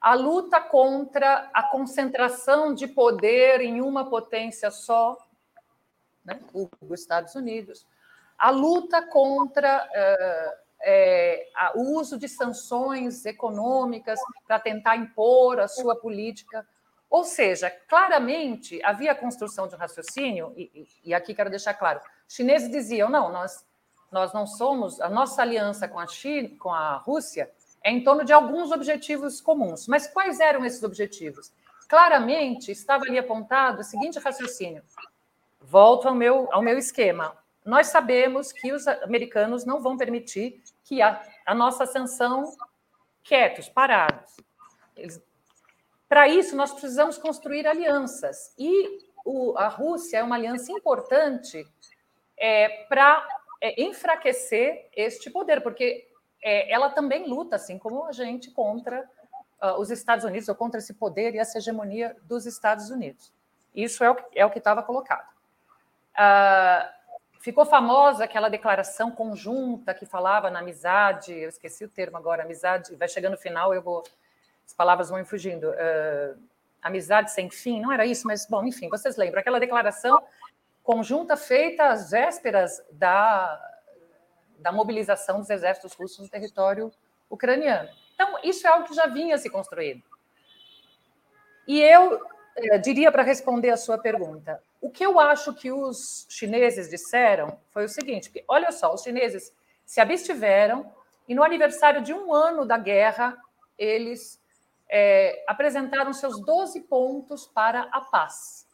a 0.00 0.14
luta 0.14 0.60
contra 0.60 1.48
a 1.54 1.62
concentração 1.62 2.74
de 2.74 2.88
poder 2.88 3.60
em 3.60 3.80
uma 3.80 4.10
potência 4.10 4.72
só, 4.72 5.16
né, 6.24 6.40
os 6.52 7.00
Estados 7.00 7.34
Unidos, 7.34 7.86
a 8.38 8.50
luta 8.50 9.02
contra 9.02 9.86
uh, 9.86 10.64
é, 10.84 11.46
o 11.74 11.98
uso 11.98 12.18
de 12.18 12.28
sanções 12.28 13.24
econômicas 13.24 14.20
para 14.46 14.58
tentar 14.58 14.96
impor 14.96 15.58
a 15.58 15.66
sua 15.66 15.96
política. 15.96 16.66
Ou 17.08 17.24
seja, 17.24 17.70
claramente 17.88 18.82
havia 18.82 19.12
a 19.12 19.14
construção 19.14 19.66
de 19.66 19.74
um 19.74 19.78
raciocínio, 19.78 20.52
e, 20.56 20.86
e 21.04 21.14
aqui 21.14 21.34
quero 21.34 21.48
deixar 21.48 21.74
claro: 21.74 22.00
chineses 22.28 22.70
diziam, 22.70 23.08
não, 23.08 23.30
nós, 23.32 23.64
nós 24.12 24.32
não 24.32 24.46
somos, 24.46 25.00
a 25.00 25.08
nossa 25.08 25.40
aliança 25.40 25.88
com 25.88 25.98
a, 25.98 26.06
China, 26.06 26.50
com 26.58 26.70
a 26.70 26.96
Rússia 26.96 27.50
é 27.82 27.90
em 27.90 28.02
torno 28.02 28.24
de 28.24 28.32
alguns 28.32 28.72
objetivos 28.72 29.40
comuns. 29.40 29.86
Mas 29.86 30.06
quais 30.06 30.40
eram 30.40 30.64
esses 30.64 30.82
objetivos? 30.82 31.52
Claramente 31.88 32.72
estava 32.72 33.04
ali 33.04 33.18
apontado 33.18 33.80
o 33.80 33.84
seguinte 33.84 34.18
raciocínio: 34.18 34.82
volto 35.74 36.06
ao 36.06 36.14
meu, 36.14 36.48
ao 36.52 36.62
meu 36.62 36.78
esquema. 36.78 37.36
Nós 37.64 37.88
sabemos 37.88 38.52
que 38.52 38.72
os 38.72 38.86
americanos 38.86 39.64
não 39.64 39.82
vão 39.82 39.96
permitir 39.96 40.62
que 40.84 41.02
a, 41.02 41.20
a 41.44 41.52
nossa 41.52 41.84
sanção 41.84 42.44
quietos, 43.24 43.68
parados. 43.68 44.36
Para 46.08 46.28
isso, 46.28 46.54
nós 46.54 46.70
precisamos 46.70 47.18
construir 47.18 47.66
alianças. 47.66 48.54
E 48.56 49.00
o, 49.24 49.58
a 49.58 49.66
Rússia 49.66 50.18
é 50.18 50.22
uma 50.22 50.36
aliança 50.36 50.70
importante 50.70 51.66
é, 52.36 52.84
para 52.84 53.26
é, 53.60 53.82
enfraquecer 53.82 54.88
este 54.94 55.28
poder, 55.28 55.60
porque 55.60 56.06
é, 56.40 56.72
ela 56.72 56.88
também 56.88 57.26
luta, 57.26 57.56
assim 57.56 57.80
como 57.80 58.04
a 58.04 58.12
gente, 58.12 58.48
contra 58.52 59.10
uh, 59.60 59.80
os 59.80 59.90
Estados 59.90 60.24
Unidos, 60.24 60.48
ou 60.48 60.54
contra 60.54 60.78
esse 60.78 60.94
poder 60.94 61.34
e 61.34 61.38
essa 61.38 61.58
hegemonia 61.58 62.16
dos 62.22 62.46
Estados 62.46 62.90
Unidos. 62.90 63.32
Isso 63.74 64.04
é 64.04 64.10
o, 64.12 64.16
é 64.36 64.46
o 64.46 64.50
que 64.50 64.58
estava 64.58 64.80
colocado. 64.80 65.33
Uh, 66.14 66.88
ficou 67.40 67.64
famosa 67.66 68.24
aquela 68.24 68.48
declaração 68.48 69.10
conjunta 69.10 69.92
que 69.92 70.06
falava 70.06 70.50
na 70.50 70.60
amizade, 70.60 71.32
eu 71.32 71.48
esqueci 71.48 71.84
o 71.84 71.88
termo 71.88 72.16
agora, 72.16 72.42
amizade, 72.42 72.94
vai 72.96 73.08
chegando 73.08 73.32
no 73.32 73.38
final, 73.38 73.74
eu 73.74 73.82
vou, 73.82 74.02
as 74.66 74.72
palavras 74.72 75.10
vão 75.10 75.24
fugindo. 75.24 75.68
Uh, 75.70 76.38
amizade 76.82 77.30
sem 77.32 77.50
fim, 77.50 77.80
não 77.80 77.90
era 77.90 78.06
isso, 78.06 78.26
mas, 78.26 78.46
bom, 78.46 78.64
enfim, 78.64 78.88
vocês 78.88 79.16
lembram, 79.16 79.40
aquela 79.40 79.58
declaração 79.58 80.22
conjunta 80.82 81.36
feita 81.36 81.86
às 81.86 82.10
vésperas 82.10 82.84
da, 82.92 83.58
da 84.58 84.70
mobilização 84.70 85.40
dos 85.40 85.48
exércitos 85.48 85.94
russos 85.94 86.18
no 86.18 86.28
território 86.28 86.92
ucraniano. 87.30 87.88
Então, 88.14 88.38
isso 88.44 88.66
é 88.66 88.70
algo 88.70 88.86
que 88.86 88.94
já 88.94 89.06
vinha 89.06 89.38
se 89.38 89.48
construindo. 89.48 90.02
E 91.66 91.80
eu 91.80 92.20
eh, 92.56 92.78
diria 92.78 93.10
para 93.10 93.22
responder 93.22 93.70
a 93.70 93.76
sua 93.76 93.98
pergunta, 93.98 94.62
o 94.84 94.90
que 94.90 95.04
eu 95.04 95.18
acho 95.18 95.54
que 95.54 95.72
os 95.72 96.26
chineses 96.28 96.90
disseram 96.90 97.58
foi 97.70 97.86
o 97.86 97.88
seguinte: 97.88 98.30
que, 98.30 98.44
olha 98.46 98.70
só, 98.70 98.92
os 98.92 99.02
chineses 99.02 99.50
se 99.82 99.98
abstiveram 99.98 100.92
e 101.26 101.34
no 101.34 101.42
aniversário 101.42 102.02
de 102.02 102.12
um 102.12 102.34
ano 102.34 102.66
da 102.66 102.76
guerra, 102.76 103.34
eles 103.78 104.38
é, 104.86 105.42
apresentaram 105.46 106.12
seus 106.12 106.38
12 106.38 106.82
pontos 106.82 107.46
para 107.46 107.88
a 107.92 108.02
paz. 108.02 108.68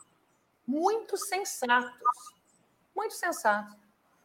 Muito 0.66 1.16
sensatos, 1.16 1.92
muito 2.94 3.14
sensatos. 3.14 3.76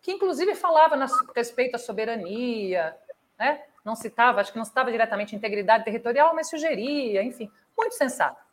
Que 0.02 0.12
inclusive 0.12 0.56
falava 0.56 0.96
a 0.96 1.08
respeito 1.36 1.76
à 1.76 1.78
soberania, 1.78 2.98
né? 3.38 3.64
não 3.84 3.96
citava, 3.96 4.42
acho 4.42 4.52
que 4.52 4.58
não 4.58 4.66
citava 4.66 4.92
diretamente 4.92 5.36
integridade 5.36 5.86
territorial, 5.86 6.34
mas 6.34 6.50
sugeria, 6.50 7.22
enfim, 7.22 7.52
muito 7.78 7.94
sensato. 7.94 8.44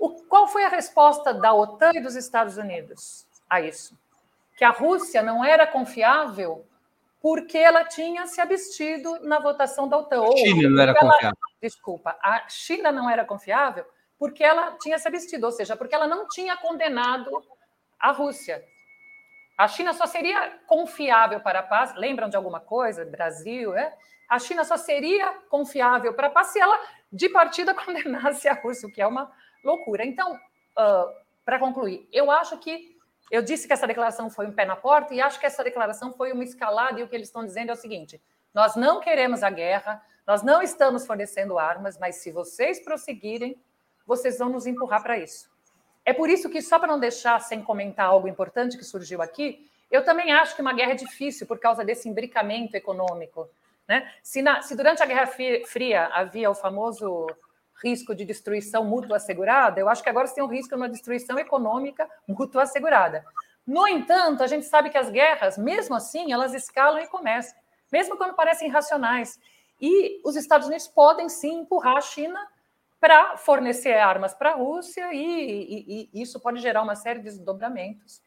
O, 0.00 0.08
qual 0.24 0.48
foi 0.48 0.64
a 0.64 0.68
resposta 0.68 1.34
da 1.34 1.52
OTAN 1.52 1.90
e 1.94 2.00
dos 2.00 2.16
Estados 2.16 2.56
Unidos 2.56 3.26
a 3.48 3.60
isso? 3.60 3.94
Que 4.56 4.64
a 4.64 4.70
Rússia 4.70 5.22
não 5.22 5.44
era 5.44 5.66
confiável 5.66 6.66
porque 7.20 7.58
ela 7.58 7.84
tinha 7.84 8.26
se 8.26 8.40
abstido 8.40 9.20
na 9.20 9.38
votação 9.38 9.86
da 9.86 9.98
OTAN. 9.98 10.26
A 10.26 10.36
China 10.36 10.70
não 10.70 10.82
era 10.82 10.92
ela, 10.92 11.12
confiável. 11.12 11.38
Desculpa, 11.60 12.18
a 12.22 12.48
China 12.48 12.90
não 12.90 13.10
era 13.10 13.26
confiável 13.26 13.84
porque 14.18 14.42
ela 14.42 14.72
tinha 14.80 14.98
se 14.98 15.06
abstido, 15.06 15.44
ou 15.44 15.52
seja, 15.52 15.76
porque 15.76 15.94
ela 15.94 16.06
não 16.06 16.26
tinha 16.28 16.56
condenado 16.56 17.30
a 17.98 18.10
Rússia. 18.10 18.64
A 19.56 19.68
China 19.68 19.92
só 19.92 20.06
seria 20.06 20.58
confiável 20.66 21.40
para 21.40 21.58
a 21.58 21.62
paz. 21.62 21.94
Lembram 21.94 22.30
de 22.30 22.36
alguma 22.36 22.60
coisa? 22.60 23.04
Brasil, 23.04 23.74
é? 23.74 23.94
A 24.26 24.38
China 24.38 24.64
só 24.64 24.78
seria 24.78 25.34
confiável 25.50 26.14
para 26.14 26.28
a 26.28 26.30
paz 26.30 26.48
se 26.48 26.58
ela, 26.58 26.78
de 27.12 27.28
partida, 27.28 27.74
condenasse 27.84 28.48
a 28.48 28.54
Rússia, 28.54 28.88
o 28.88 28.92
que 28.92 29.02
é 29.02 29.06
uma 29.06 29.30
loucura. 29.64 30.04
Então, 30.04 30.34
uh, 30.34 31.12
para 31.44 31.58
concluir, 31.58 32.08
eu 32.12 32.30
acho 32.30 32.58
que 32.58 32.96
eu 33.30 33.42
disse 33.42 33.66
que 33.66 33.72
essa 33.72 33.86
declaração 33.86 34.28
foi 34.28 34.46
um 34.46 34.52
pé 34.52 34.64
na 34.64 34.76
porta 34.76 35.14
e 35.14 35.20
acho 35.20 35.38
que 35.38 35.46
essa 35.46 35.62
declaração 35.62 36.12
foi 36.12 36.32
uma 36.32 36.42
escalada 36.42 36.98
e 36.98 37.02
o 37.02 37.08
que 37.08 37.14
eles 37.14 37.28
estão 37.28 37.44
dizendo 37.44 37.70
é 37.70 37.72
o 37.72 37.76
seguinte: 37.76 38.20
nós 38.52 38.74
não 38.74 39.00
queremos 39.00 39.42
a 39.42 39.50
guerra, 39.50 40.02
nós 40.26 40.42
não 40.42 40.60
estamos 40.60 41.06
fornecendo 41.06 41.58
armas, 41.58 41.98
mas 41.98 42.16
se 42.16 42.32
vocês 42.32 42.80
prosseguirem, 42.80 43.60
vocês 44.06 44.38
vão 44.38 44.48
nos 44.48 44.66
empurrar 44.66 45.02
para 45.02 45.18
isso. 45.18 45.48
É 46.04 46.12
por 46.12 46.28
isso 46.28 46.50
que, 46.50 46.60
só 46.60 46.78
para 46.78 46.88
não 46.88 46.98
deixar 46.98 47.40
sem 47.40 47.62
comentar 47.62 48.06
algo 48.06 48.26
importante 48.26 48.76
que 48.76 48.84
surgiu 48.84 49.22
aqui, 49.22 49.70
eu 49.90 50.04
também 50.04 50.32
acho 50.32 50.56
que 50.56 50.62
uma 50.62 50.72
guerra 50.72 50.92
é 50.92 50.96
difícil 50.96 51.46
por 51.46 51.58
causa 51.58 51.84
desse 51.84 52.08
imbricamento 52.08 52.74
econômico. 52.74 53.48
Né? 53.86 54.10
Se, 54.22 54.40
na, 54.40 54.62
se 54.62 54.76
durante 54.76 55.02
a 55.02 55.06
Guerra 55.06 55.26
Fria 55.66 56.06
havia 56.12 56.50
o 56.50 56.54
famoso 56.54 57.26
risco 57.82 58.14
de 58.14 58.24
destruição 58.24 58.84
mútua 58.84 59.16
assegurada, 59.16 59.80
eu 59.80 59.88
acho 59.88 60.02
que 60.02 60.08
agora 60.08 60.26
você 60.26 60.34
tem 60.34 60.44
um 60.44 60.48
risco 60.48 60.70
de 60.70 60.76
uma 60.76 60.88
destruição 60.88 61.38
econômica 61.38 62.08
mútua 62.28 62.62
assegurada. 62.62 63.24
No 63.66 63.86
entanto, 63.86 64.42
a 64.42 64.46
gente 64.46 64.66
sabe 64.66 64.90
que 64.90 64.98
as 64.98 65.10
guerras, 65.10 65.56
mesmo 65.56 65.94
assim, 65.94 66.32
elas 66.32 66.54
escalam 66.54 67.00
e 67.00 67.06
começam, 67.06 67.56
mesmo 67.92 68.16
quando 68.16 68.34
parecem 68.34 68.68
irracionais. 68.68 69.38
E 69.80 70.20
os 70.24 70.36
Estados 70.36 70.66
Unidos 70.66 70.88
podem 70.88 71.28
sim 71.28 71.60
empurrar 71.60 71.96
a 71.96 72.00
China 72.00 72.48
para 73.00 73.36
fornecer 73.38 73.94
armas 73.94 74.34
para 74.34 74.50
a 74.50 74.54
Rússia, 74.54 75.12
e, 75.14 75.22
e, 75.22 76.10
e, 76.12 76.22
isso 76.22 76.38
pode 76.38 76.60
gerar 76.60 76.82
uma 76.82 76.94
série 76.94 77.20
de 77.20 77.24
desdobramentos 77.24 78.20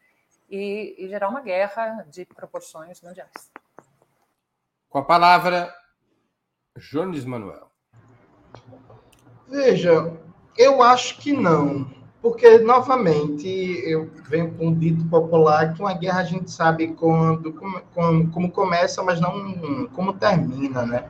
e, 0.50 0.96
e 0.98 1.08
gerar 1.08 1.30
uma 1.30 1.42
guerra 1.42 2.04
de 2.10 2.26
proporções 2.26 3.00
mundiais. 3.02 3.52
Com 4.90 4.98
a 4.98 5.06
palavra, 5.06 5.74
Jones 6.78 7.24
Manuel. 7.26 7.73
Veja, 9.54 10.12
eu 10.58 10.82
acho 10.82 11.20
que 11.20 11.32
não. 11.32 11.86
Porque, 12.24 12.58
novamente, 12.58 13.48
eu 13.86 14.10
venho 14.28 14.52
com 14.54 14.70
um 14.70 14.74
dito 14.74 15.06
popular 15.06 15.76
que 15.76 15.80
uma 15.80 15.94
guerra 15.94 16.22
a 16.22 16.24
gente 16.24 16.50
sabe 16.50 16.88
quando, 16.88 17.54
como, 17.94 18.32
como 18.32 18.52
começa, 18.52 19.04
mas 19.04 19.22
não 19.22 19.88
como 19.94 20.14
termina, 20.14 20.84
né? 20.88 21.04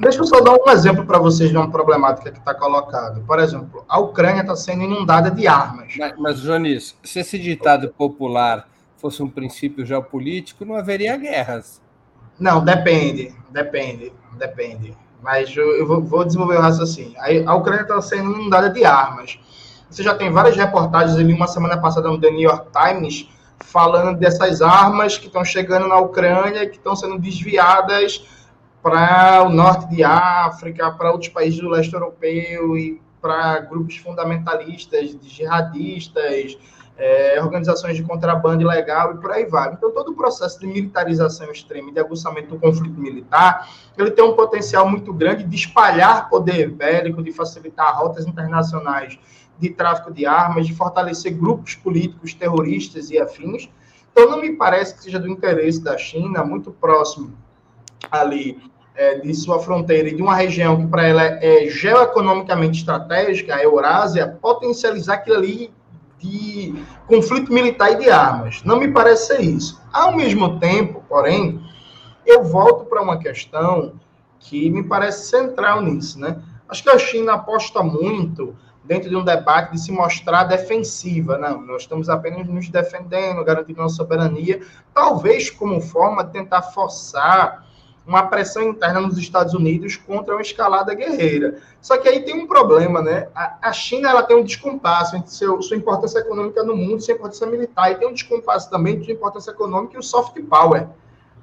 Deixa 0.00 0.18
eu 0.18 0.24
só 0.24 0.40
dar 0.40 0.54
um 0.54 0.70
exemplo 0.70 1.06
para 1.06 1.18
vocês 1.20 1.50
de 1.50 1.56
uma 1.56 1.70
problemática 1.70 2.32
que 2.32 2.38
está 2.38 2.52
colocada. 2.52 3.20
Por 3.20 3.38
exemplo, 3.38 3.84
a 3.88 4.00
Ucrânia 4.00 4.40
está 4.40 4.56
sendo 4.56 4.82
inundada 4.82 5.30
de 5.30 5.46
armas. 5.46 5.94
Mas, 5.96 6.14
mas, 6.18 6.38
Jonis, 6.40 6.96
se 7.04 7.20
esse 7.20 7.38
ditado 7.38 7.90
popular 7.90 8.66
fosse 8.96 9.22
um 9.22 9.28
princípio 9.28 9.86
geopolítico, 9.86 10.64
não 10.64 10.74
haveria 10.74 11.16
guerras. 11.16 11.80
Não, 12.40 12.64
depende, 12.64 13.32
depende, 13.50 14.12
depende. 14.36 14.96
Mas 15.22 15.56
eu, 15.56 15.76
eu 15.76 15.86
vou, 15.86 16.02
vou, 16.02 16.24
desenvolver 16.24 16.56
o 16.56 16.60
raciocínio. 16.60 17.14
A, 17.46 17.54
Ucrânia 17.54 17.82
está 17.82 18.02
sendo 18.02 18.32
inundada 18.32 18.68
de 18.68 18.84
armas. 18.84 19.38
Você 19.88 20.02
já 20.02 20.14
tem 20.14 20.30
várias 20.30 20.56
reportagens 20.56 21.16
ali, 21.16 21.32
uma 21.32 21.46
semana 21.46 21.78
passada 21.78 22.08
no 22.08 22.20
The 22.20 22.30
New 22.30 22.40
York 22.40 22.66
Times, 22.72 23.28
falando 23.60 24.18
dessas 24.18 24.60
armas 24.60 25.16
que 25.16 25.26
estão 25.26 25.44
chegando 25.44 25.86
na 25.86 25.98
Ucrânia, 25.98 26.68
que 26.68 26.76
estão 26.76 26.96
sendo 26.96 27.18
desviadas 27.18 28.26
para 28.82 29.44
o 29.44 29.48
norte 29.50 29.88
de 29.88 30.02
África, 30.02 30.90
para 30.90 31.12
outros 31.12 31.30
países 31.30 31.60
do 31.60 31.68
leste 31.68 31.92
europeu 31.92 32.76
e 32.76 33.00
para 33.20 33.60
grupos 33.60 33.96
fundamentalistas, 33.98 35.16
jihadistas, 35.22 36.58
é, 36.96 37.40
organizações 37.42 37.96
de 37.96 38.02
contrabando 38.02 38.62
ilegal 38.62 39.14
e 39.14 39.18
por 39.18 39.32
aí 39.32 39.46
vai. 39.46 39.72
Então, 39.72 39.90
todo 39.90 40.12
o 40.12 40.14
processo 40.14 40.60
de 40.60 40.66
militarização 40.66 41.50
extrema 41.50 41.90
e 41.90 41.92
de 41.92 42.00
aguçamento 42.00 42.48
do 42.48 42.58
conflito 42.58 42.98
militar, 43.00 43.68
ele 43.96 44.10
tem 44.10 44.24
um 44.24 44.34
potencial 44.34 44.88
muito 44.88 45.12
grande 45.12 45.44
de 45.44 45.56
espalhar 45.56 46.28
poder 46.28 46.70
bélico, 46.70 47.22
de 47.22 47.32
facilitar 47.32 47.98
rotas 47.98 48.26
internacionais 48.26 49.18
de 49.58 49.70
tráfico 49.70 50.12
de 50.12 50.26
armas, 50.26 50.66
de 50.66 50.74
fortalecer 50.74 51.32
grupos 51.32 51.74
políticos 51.74 52.34
terroristas 52.34 53.10
e 53.10 53.18
afins. 53.18 53.68
Então, 54.10 54.30
não 54.30 54.40
me 54.40 54.52
parece 54.56 54.94
que 54.94 55.02
seja 55.02 55.18
do 55.18 55.28
interesse 55.28 55.82
da 55.82 55.96
China, 55.96 56.44
muito 56.44 56.70
próximo 56.70 57.32
ali 58.10 58.60
é, 58.94 59.18
de 59.20 59.34
sua 59.34 59.58
fronteira 59.58 60.08
e 60.08 60.14
de 60.14 60.22
uma 60.22 60.34
região 60.34 60.76
que 60.76 60.86
para 60.86 61.06
ela 61.06 61.22
é 61.22 61.66
geoeconomicamente 61.68 62.80
estratégica, 62.80 63.54
a 63.54 63.62
Eurásia, 63.62 64.38
potencializar 64.40 65.14
aquilo 65.14 65.36
ali 65.36 65.72
de 66.22 66.74
conflito 67.06 67.52
militar 67.52 67.92
e 67.92 67.96
de 67.96 68.10
armas. 68.10 68.62
Não 68.62 68.78
me 68.78 68.88
parece 68.92 69.28
ser 69.28 69.40
isso. 69.40 69.82
Ao 69.92 70.14
mesmo 70.14 70.60
tempo, 70.60 71.04
porém, 71.08 71.60
eu 72.24 72.44
volto 72.44 72.84
para 72.84 73.02
uma 73.02 73.18
questão 73.18 73.94
que 74.38 74.70
me 74.70 74.84
parece 74.84 75.28
central 75.28 75.82
nisso, 75.82 76.20
né? 76.20 76.40
Acho 76.68 76.82
que 76.82 76.90
a 76.90 76.98
China 76.98 77.34
aposta 77.34 77.82
muito 77.82 78.56
dentro 78.84 79.08
de 79.08 79.16
um 79.16 79.24
debate 79.24 79.72
de 79.72 79.80
se 79.80 79.92
mostrar 79.92 80.44
defensiva. 80.44 81.36
Não, 81.38 81.60
nós 81.60 81.82
estamos 81.82 82.08
apenas 82.08 82.46
nos 82.46 82.68
defendendo, 82.68 83.44
garantindo 83.44 83.80
nossa 83.80 83.96
soberania, 83.96 84.60
talvez 84.94 85.50
como 85.50 85.80
forma 85.80 86.24
de 86.24 86.32
tentar 86.32 86.62
forçar 86.62 87.66
uma 88.06 88.26
pressão 88.26 88.64
interna 88.64 89.00
nos 89.00 89.16
Estados 89.16 89.54
Unidos 89.54 89.96
contra 89.96 90.34
uma 90.34 90.42
escalada 90.42 90.92
guerreira. 90.94 91.58
Só 91.80 91.96
que 91.96 92.08
aí 92.08 92.20
tem 92.24 92.34
um 92.34 92.46
problema, 92.46 93.00
né? 93.00 93.28
A, 93.34 93.58
a 93.62 93.72
China 93.72 94.10
ela 94.10 94.22
tem 94.22 94.36
um 94.36 94.42
descompasso 94.42 95.16
entre 95.16 95.30
seu, 95.30 95.62
sua 95.62 95.76
importância 95.76 96.18
econômica 96.18 96.62
no 96.62 96.76
mundo 96.76 97.00
sua 97.00 97.14
importância 97.14 97.46
militar, 97.46 97.92
e 97.92 97.94
tem 97.96 98.08
um 98.08 98.12
descompasso 98.12 98.68
também 98.68 98.96
entre 98.96 99.12
importância 99.12 99.50
econômica 99.50 99.96
e 99.96 99.98
o 99.98 100.02
soft 100.02 100.38
power, 100.42 100.88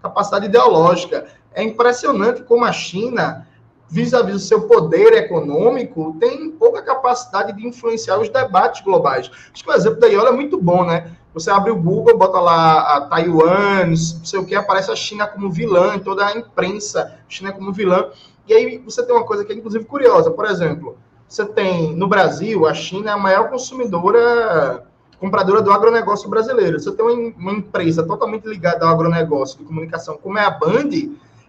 capacidade 0.02 0.46
ideológica. 0.46 1.28
É 1.54 1.64
impressionante 1.64 2.44
como 2.44 2.66
a 2.66 2.72
China, 2.72 3.48
vis-à-vis 3.90 4.34
do 4.34 4.40
seu 4.40 4.68
poder 4.68 5.14
econômico, 5.14 6.16
tem 6.20 6.52
pouca 6.52 6.82
capacidade 6.82 7.54
de 7.54 7.66
influenciar 7.66 8.20
os 8.20 8.30
debates 8.30 8.82
globais. 8.82 9.32
Acho 9.54 9.64
que 9.64 9.70
o 9.70 9.74
exemplo 9.74 10.00
da 10.00 10.08
Iola 10.08 10.30
é 10.30 10.34
muito 10.34 10.62
bom, 10.62 10.86
né? 10.86 11.16
Você 11.34 11.52
abre 11.52 11.72
o 11.72 11.76
Google, 11.76 12.18
bota 12.18 12.40
lá 12.40 12.98
a 12.98 13.02
Taiwan, 13.02 13.88
não 13.88 13.96
sei 13.96 14.40
o 14.40 14.46
que, 14.46 14.56
aparece 14.56 14.92
a 14.92 14.96
China 14.96 15.28
como 15.28 15.52
vilã, 15.52 16.00
toda 16.00 16.26
a 16.26 16.38
imprensa, 16.38 17.20
China 17.28 17.52
como 17.52 17.72
vilã. 17.72 18.10
E 18.48 18.54
aí 18.54 18.78
você 18.80 19.04
tem 19.04 19.16
uma 19.16 19.26
coisa 19.26 19.46
que 19.46 19.54
é 19.54 19.56
inclusive 19.56 19.86
curiosa, 19.86 20.32
por 20.32 20.46
exemplo, 20.46 20.98
você 21.28 21.46
tem 21.46 21.96
no 21.96 22.08
Brasil, 22.08 22.66
a 22.66 22.74
China 22.74 23.12
é 23.12 23.14
a 23.14 23.18
maior 23.18 23.52
consumidora, 23.52 24.84
compradora 25.20 25.62
do 25.62 25.72
agronegócio 25.72 26.28
brasileiro. 26.28 26.80
Você 26.80 26.92
tem 26.92 27.06
uma, 27.06 27.34
uma 27.38 27.52
empresa 27.52 28.02
totalmente 28.04 28.48
ligada 28.48 28.84
ao 28.84 28.92
agronegócio 28.92 29.60
de 29.60 29.66
comunicação, 29.66 30.18
como 30.18 30.40
é 30.40 30.44
a 30.44 30.50
Band, 30.50 30.90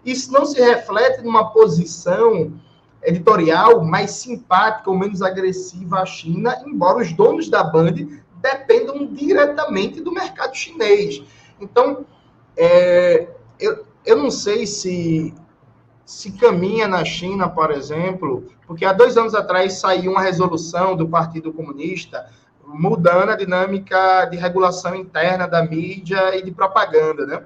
isso 0.04 0.30
não 0.32 0.44
se 0.44 0.60
reflete 0.60 1.22
numa 1.22 1.50
posição 1.50 2.52
editorial 3.02 3.82
mais 3.82 4.10
simpática 4.10 4.90
ou 4.90 4.98
menos 4.98 5.22
agressiva 5.22 6.00
à 6.00 6.06
China, 6.06 6.62
embora 6.66 6.98
os 6.98 7.12
donos 7.14 7.48
da 7.48 7.64
Band 7.64 7.94
dependam 8.40 9.06
diretamente 9.06 10.00
do 10.00 10.12
mercado 10.12 10.56
chinês. 10.56 11.22
Então, 11.60 12.04
é, 12.56 13.28
eu, 13.58 13.84
eu 14.04 14.16
não 14.16 14.30
sei 14.30 14.66
se 14.66 15.34
se 16.10 16.32
caminha 16.32 16.88
na 16.88 17.04
China, 17.04 17.48
por 17.48 17.70
exemplo, 17.70 18.48
porque 18.66 18.84
há 18.84 18.92
dois 18.92 19.16
anos 19.16 19.32
atrás 19.32 19.74
saiu 19.74 20.10
uma 20.10 20.20
resolução 20.20 20.96
do 20.96 21.08
Partido 21.08 21.52
Comunista 21.52 22.26
mudando 22.66 23.30
a 23.30 23.36
dinâmica 23.36 24.24
de 24.24 24.36
regulação 24.36 24.96
interna 24.96 25.46
da 25.46 25.62
mídia 25.62 26.36
e 26.36 26.42
de 26.42 26.50
propaganda, 26.50 27.24
né? 27.24 27.44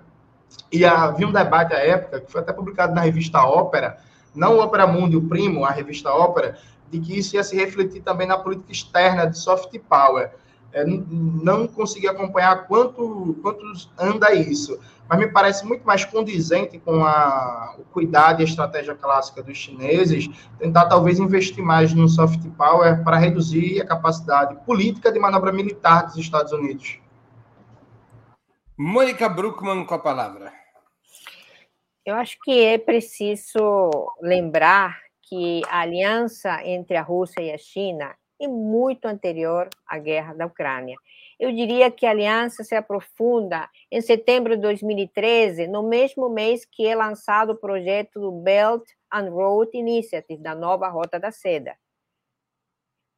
E 0.73 0.83
havia 0.83 1.29
um 1.29 1.33
debate 1.33 1.75
à 1.75 1.79
época, 1.79 2.21
que 2.21 2.33
foi 2.33 2.41
até 2.41 2.55
publicado 2.55 2.95
na 2.95 3.03
revista 3.03 3.43
Ópera, 3.43 3.99
não 4.35 4.59
Ópera 4.59 4.87
Mundo, 4.87 5.19
o 5.19 5.29
primo, 5.29 5.67
a 5.67 5.71
revista 5.71 6.11
Ópera, 6.11 6.57
de 6.91 6.99
que 7.01 7.19
isso 7.19 7.37
ia 7.37 7.45
se 7.45 7.55
refletir 7.57 8.01
também 8.01 8.27
na 8.27 8.39
política 8.39 8.73
externa 8.73 9.27
de 9.27 9.39
soft 9.39 9.79
power 9.89 10.31
é, 10.75 10.85
não 10.85 11.68
consegui 11.68 12.09
acompanhar 12.09 12.66
quanto, 12.66 13.39
quanto 13.41 13.64
anda 13.97 14.35
isso, 14.35 14.77
mas 15.09 15.18
me 15.20 15.29
parece 15.29 15.64
muito 15.64 15.87
mais 15.87 16.05
condizente 16.05 16.81
com 16.81 17.05
a, 17.05 17.77
o 17.79 17.85
cuidado 17.85 18.41
e 18.41 18.43
a 18.43 18.49
estratégia 18.49 18.95
clássica 18.97 19.41
dos 19.41 19.57
chineses, 19.57 20.29
tentar 20.59 20.87
talvez 20.87 21.20
investir 21.20 21.62
mais 21.62 21.95
no 21.95 22.09
soft 22.09 22.45
power 22.59 23.05
para 23.05 23.16
reduzir 23.16 23.81
a 23.81 23.87
capacidade 23.87 24.57
política 24.66 25.12
de 25.12 25.18
manobra 25.20 25.53
militar 25.53 26.07
dos 26.07 26.16
Estados 26.16 26.53
Unidos. 26.53 26.99
Mônica 28.77 29.29
Bruckmann 29.29 29.85
com 29.87 29.95
a 29.95 29.99
palavra. 30.01 30.53
Eu 32.05 32.16
acho 32.16 32.37
que 32.43 32.64
é 32.64 32.79
preciso 32.79 34.11
lembrar 34.20 34.99
que 35.22 35.62
a 35.68 35.83
aliança 35.83 36.61
entre 36.64 36.97
a 36.97 37.03
Rússia 37.03 37.41
e 37.41 37.53
a 37.53 37.57
China 37.57 38.12
e 38.41 38.49
muito 38.49 39.07
anterior 39.07 39.68
à 39.87 39.99
guerra 39.99 40.35
da 40.35 40.47
Ucrânia. 40.47 40.97
Eu 41.39 41.53
diria 41.53 41.91
que 41.91 42.07
a 42.07 42.11
aliança 42.11 42.62
se 42.62 42.74
aprofunda 42.74 43.68
em 43.91 44.01
setembro 44.01 44.57
de 44.57 44.62
2013, 44.62 45.66
no 45.66 45.82
mesmo 45.82 46.28
mês 46.28 46.64
que 46.64 46.87
é 46.87 46.95
lançado 46.95 47.51
o 47.51 47.57
projeto 47.57 48.20
do 48.20 48.32
Belt 48.32 48.85
and 49.12 49.30
Road 49.30 49.70
Initiative, 49.74 50.43
da 50.43 50.55
nova 50.55 50.89
Rota 50.89 51.18
da 51.18 51.30
Seda. 51.30 51.76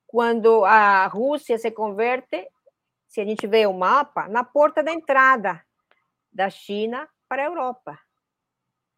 Quando 0.07 0.65
a 0.65 1.07
Rússia 1.07 1.59
se 1.59 1.71
converte, 1.71 2.49
se 3.09 3.21
a 3.21 3.25
gente 3.25 3.47
vê 3.47 3.67
o 3.67 3.73
mapa, 3.73 4.29
na 4.29 4.45
porta 4.45 4.83
da 4.83 4.93
entrada 4.93 5.63
da 6.33 6.51
China 6.51 7.09
para 7.29 7.43
a 7.43 7.47
Europa. 7.47 7.99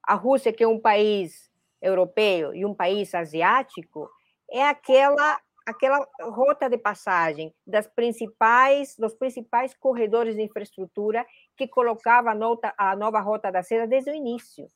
A 0.03 0.15
Rússia, 0.15 0.53
que 0.53 0.65
é 0.65 0.69
um 0.69 0.81
país 0.81 1.51
europeu 1.81 2.55
e 2.55 2.65
um 2.65 2.75
país 2.75 3.15
asiático, 3.15 4.11
é 4.51 4.65
aquela 4.65 5.41
aquela 5.69 6.09
rota 6.23 6.69
de 6.69 6.79
passagem 6.79 7.55
das 7.67 7.87
principais, 7.87 8.97
dos 8.97 9.15
principais 9.15 9.75
corredores 9.75 10.35
de 10.35 10.43
infraestrutura 10.43 11.27
que 11.57 11.69
colocava 11.69 12.31
a, 12.31 12.91
a 12.91 12.97
nova 12.97 13.21
rota 13.21 13.53
da 13.53 13.63
seda 13.63 13.87
desde 13.87 14.11
o 14.11 14.15
início. 14.15 14.67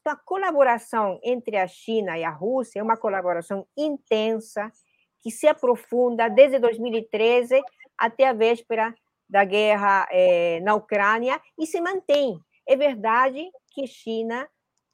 Então, 0.00 0.12
a 0.12 0.16
colaboração 0.16 1.20
entre 1.22 1.56
a 1.56 1.68
China 1.68 2.18
e 2.18 2.24
a 2.24 2.30
Rússia 2.30 2.80
é 2.80 2.82
uma 2.82 2.96
colaboração 2.96 3.64
intensa 3.76 4.72
que 5.20 5.30
se 5.30 5.46
aprofunda 5.46 6.28
desde 6.28 6.58
2013 6.58 7.62
até 7.96 8.26
a 8.26 8.32
véspera 8.32 8.92
da 9.28 9.44
guerra 9.44 10.08
eh, 10.10 10.58
na 10.62 10.74
Ucrânia 10.74 11.40
e 11.56 11.64
se 11.64 11.80
mantém. 11.80 12.40
É 12.66 12.74
verdade 12.74 13.48
que 13.72 13.86
China 13.86 14.48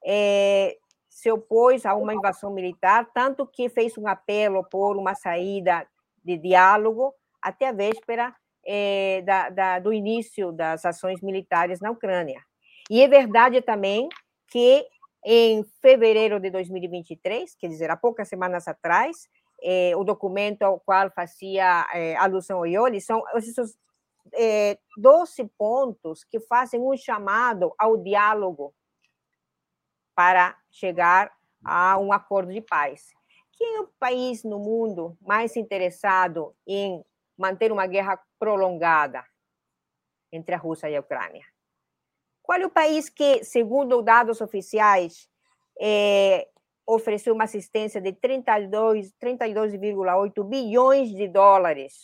eh, 0.05 0.77
se 1.17 1.33
opôs 1.33 1.87
a 1.87 1.95
uma 1.95 2.13
invasão 2.13 2.53
militar, 2.53 3.11
tanto 3.15 3.47
que 3.47 3.71
fez 3.71 3.97
um 3.97 4.07
apelo 4.07 4.63
por 4.65 4.99
uma 4.99 5.15
saída 5.15 5.89
de 6.23 6.37
diálogo 6.37 7.15
até 7.41 7.69
a 7.69 7.73
véspera 7.73 8.37
é, 8.63 9.23
da, 9.23 9.49
da, 9.49 9.79
do 9.79 9.95
início 9.95 10.53
das 10.53 10.85
ações 10.85 11.23
militares 11.23 11.81
na 11.81 11.91
Ucrânia. 11.91 12.43
E 12.91 13.01
é 13.03 13.09
verdade 13.09 13.63
também 13.63 14.11
que 14.49 14.87
em 15.25 15.65
fevereiro 15.81 16.39
de 16.39 16.51
2023, 16.51 17.55
quer 17.55 17.69
dizer, 17.69 17.91
há 17.91 17.97
poucas 17.97 18.29
semanas 18.29 18.69
atrás, 18.69 19.27
é, 19.63 19.97
o 19.97 20.05
documento 20.05 20.65
ao 20.65 20.79
qual 20.81 21.11
fazia 21.11 21.87
é, 21.95 22.15
alusão 22.17 22.61
o 22.61 22.67
Ioli 22.67 23.01
são 23.01 23.23
esses 23.37 23.75
é, 24.35 24.79
12 24.99 25.51
pontos 25.57 26.25
que 26.25 26.41
fazem 26.41 26.79
um 26.79 26.95
chamado 26.95 27.73
ao 27.79 27.97
diálogo 27.97 28.75
para 30.15 30.57
chegar 30.77 31.33
a 31.65 31.99
um 31.99 32.13
acordo 32.13 32.53
de 32.53 32.61
paz. 32.61 33.11
Quem 33.53 33.77
é 33.77 33.81
o 33.81 33.89
país 33.99 34.45
no 34.45 34.59
mundo 34.59 35.17
mais 35.21 35.57
interessado 35.57 36.55
em 36.67 37.03
manter 37.37 37.73
uma 37.73 37.87
guerra 37.87 38.21
prolongada 38.39 39.25
entre 40.31 40.55
a 40.55 40.59
Rússia 40.59 40.91
e 40.91 40.97
a 40.97 41.01
Ucrânia? 41.01 41.45
Qual 42.43 42.61
é 42.61 42.67
o 42.67 42.71
país 42.71 43.09
que, 43.09 43.43
segundo 43.43 44.03
dados 44.03 44.41
oficiais, 44.41 45.29
é, 45.81 46.47
ofereceu 46.87 47.35
uma 47.35 47.45
assistência 47.45 48.01
de 48.01 48.13
32,8 48.13 49.13
32, 49.19 49.73
bilhões 50.47 51.09
de 51.11 51.27
dólares 51.27 51.95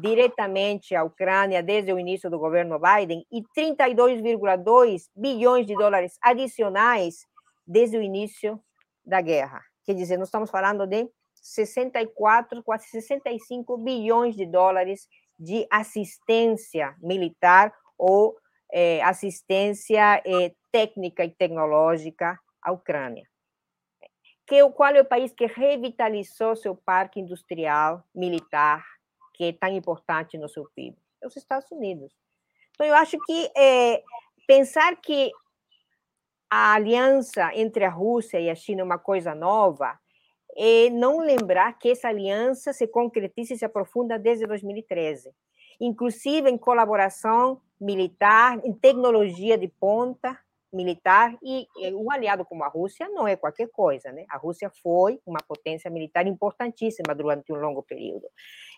diretamente 0.00 0.94
à 0.94 1.02
Ucrânia 1.02 1.62
desde 1.62 1.92
o 1.92 1.98
início 1.98 2.30
do 2.30 2.38
governo 2.38 2.78
Biden 2.78 3.26
e 3.30 3.42
32,2 3.42 5.08
bilhões 5.14 5.66
de 5.66 5.74
dólares 5.74 6.18
adicionais 6.22 7.26
desde 7.66 7.98
o 7.98 8.02
início 8.02 8.62
da 9.04 9.20
guerra. 9.20 9.62
Quer 9.84 9.94
dizer, 9.94 10.16
nós 10.16 10.28
estamos 10.28 10.50
falando 10.50 10.86
de 10.86 11.08
64, 11.34 12.62
quase 12.62 12.88
65 12.88 13.78
bilhões 13.78 14.34
de 14.34 14.46
dólares 14.46 15.08
de 15.38 15.66
assistência 15.70 16.96
militar 17.00 17.72
ou 17.98 18.36
é, 18.72 19.02
assistência 19.02 20.22
é, 20.26 20.52
técnica 20.72 21.24
e 21.24 21.30
tecnológica 21.30 22.38
à 22.60 22.72
Ucrânia. 22.72 23.26
Que, 24.46 24.68
qual 24.70 24.94
é 24.94 25.00
o 25.00 25.04
país 25.04 25.32
que 25.32 25.46
revitalizou 25.46 26.54
seu 26.54 26.76
parque 26.76 27.20
industrial 27.20 28.04
militar, 28.14 28.84
que 29.34 29.44
é 29.44 29.52
tão 29.52 29.70
importante 29.70 30.38
no 30.38 30.48
seu 30.48 30.68
PIB? 30.74 30.96
É 31.22 31.26
os 31.26 31.36
Estados 31.36 31.70
Unidos. 31.70 32.12
Então, 32.72 32.86
eu 32.86 32.94
acho 32.94 33.18
que 33.26 33.50
é, 33.56 34.02
pensar 34.46 34.96
que 34.96 35.32
a 36.50 36.74
aliança 36.74 37.50
entre 37.54 37.84
a 37.84 37.90
Rússia 37.90 38.40
e 38.40 38.48
a 38.48 38.54
China 38.54 38.82
é 38.82 38.84
uma 38.84 38.98
coisa 38.98 39.34
nova 39.34 39.98
é 40.56 40.88
não 40.90 41.18
lembrar 41.18 41.78
que 41.78 41.90
essa 41.90 42.08
aliança 42.08 42.72
se 42.72 42.86
concretiza 42.86 43.54
e 43.54 43.58
se 43.58 43.64
aprofunda 43.64 44.18
desde 44.18 44.46
2013, 44.46 45.30
inclusive 45.78 46.48
em 46.48 46.56
colaboração 46.56 47.60
militar, 47.78 48.58
em 48.64 48.72
tecnologia 48.72 49.58
de 49.58 49.68
ponta 49.68 50.38
militar, 50.72 51.36
e 51.42 51.66
um 51.94 52.10
aliado 52.10 52.44
como 52.44 52.64
a 52.64 52.68
Rússia 52.68 53.08
não 53.08 53.26
é 53.26 53.36
qualquer 53.36 53.68
coisa, 53.68 54.10
né? 54.12 54.24
A 54.28 54.36
Rússia 54.36 54.70
foi 54.82 55.20
uma 55.24 55.40
potência 55.46 55.90
militar 55.90 56.26
importantíssima 56.26 57.14
durante 57.14 57.52
um 57.52 57.56
longo 57.56 57.82
período. 57.82 58.26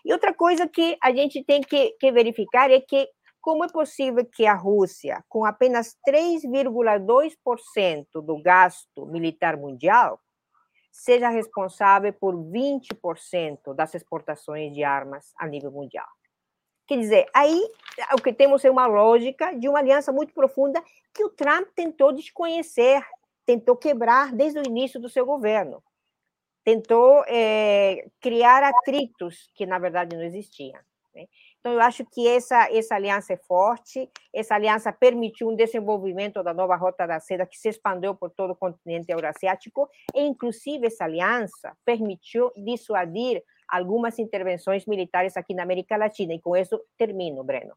E 0.05 0.13
outra 0.13 0.33
coisa 0.33 0.67
que 0.67 0.97
a 1.01 1.11
gente 1.11 1.43
tem 1.43 1.61
que, 1.61 1.91
que 1.99 2.11
verificar 2.11 2.71
é 2.71 2.79
que 2.79 3.07
como 3.41 3.63
é 3.63 3.67
possível 3.67 4.25
que 4.25 4.45
a 4.45 4.53
Rússia, 4.53 5.23
com 5.27 5.45
apenas 5.45 5.95
3,2% 6.07 8.05
do 8.21 8.41
gasto 8.41 9.05
militar 9.05 9.55
mundial, 9.57 10.19
seja 10.91 11.29
responsável 11.29 12.11
por 12.13 12.35
20% 12.35 13.73
das 13.73 13.95
exportações 13.95 14.73
de 14.73 14.83
armas 14.83 15.31
a 15.37 15.47
nível 15.47 15.71
mundial? 15.71 16.07
Quer 16.89 16.97
dizer, 16.97 17.25
aí 17.35 17.61
o 18.13 18.21
que 18.21 18.33
temos 18.33 18.65
é 18.65 18.69
uma 18.71 18.87
lógica 18.87 19.55
de 19.55 19.69
uma 19.69 19.77
aliança 19.77 20.11
muito 20.11 20.33
profunda 20.33 20.83
que 21.13 21.23
o 21.23 21.29
Trump 21.29 21.67
tentou 21.75 22.11
desconhecer, 22.11 23.05
tentou 23.45 23.77
quebrar 23.77 24.31
desde 24.33 24.59
o 24.59 24.63
início 24.65 24.99
do 24.99 25.07
seu 25.07 25.25
governo. 25.25 25.83
Tentou 26.63 27.23
é, 27.27 28.07
criar 28.19 28.63
atritos 28.63 29.49
que, 29.53 29.65
na 29.65 29.77
verdade, 29.77 30.15
não 30.15 30.23
existiam. 30.23 30.79
Né? 31.13 31.27
Então, 31.59 31.73
eu 31.73 31.81
acho 31.81 32.05
que 32.05 32.25
essa, 32.25 32.71
essa 32.71 32.95
aliança 32.95 33.33
é 33.33 33.37
forte, 33.37 34.09
essa 34.33 34.55
aliança 34.55 34.93
permitiu 34.93 35.49
um 35.49 35.55
desenvolvimento 35.55 36.41
da 36.41 36.53
nova 36.53 36.75
Rota 36.77 37.05
da 37.05 37.19
Seda 37.19 37.45
que 37.45 37.57
se 37.57 37.67
expandeu 37.67 38.15
por 38.15 38.29
todo 38.29 38.51
o 38.51 38.55
continente 38.55 39.11
eurasiático, 39.11 39.89
e, 40.15 40.21
inclusive, 40.21 40.87
essa 40.87 41.03
aliança 41.03 41.75
permitiu 41.83 42.49
dissuadir 42.55 43.43
algumas 43.67 44.17
intervenções 44.19 44.85
militares 44.85 45.35
aqui 45.35 45.53
na 45.53 45.63
América 45.63 45.97
Latina. 45.97 46.33
E 46.33 46.39
com 46.39 46.55
isso 46.55 46.79
termino, 46.97 47.43
Breno. 47.43 47.75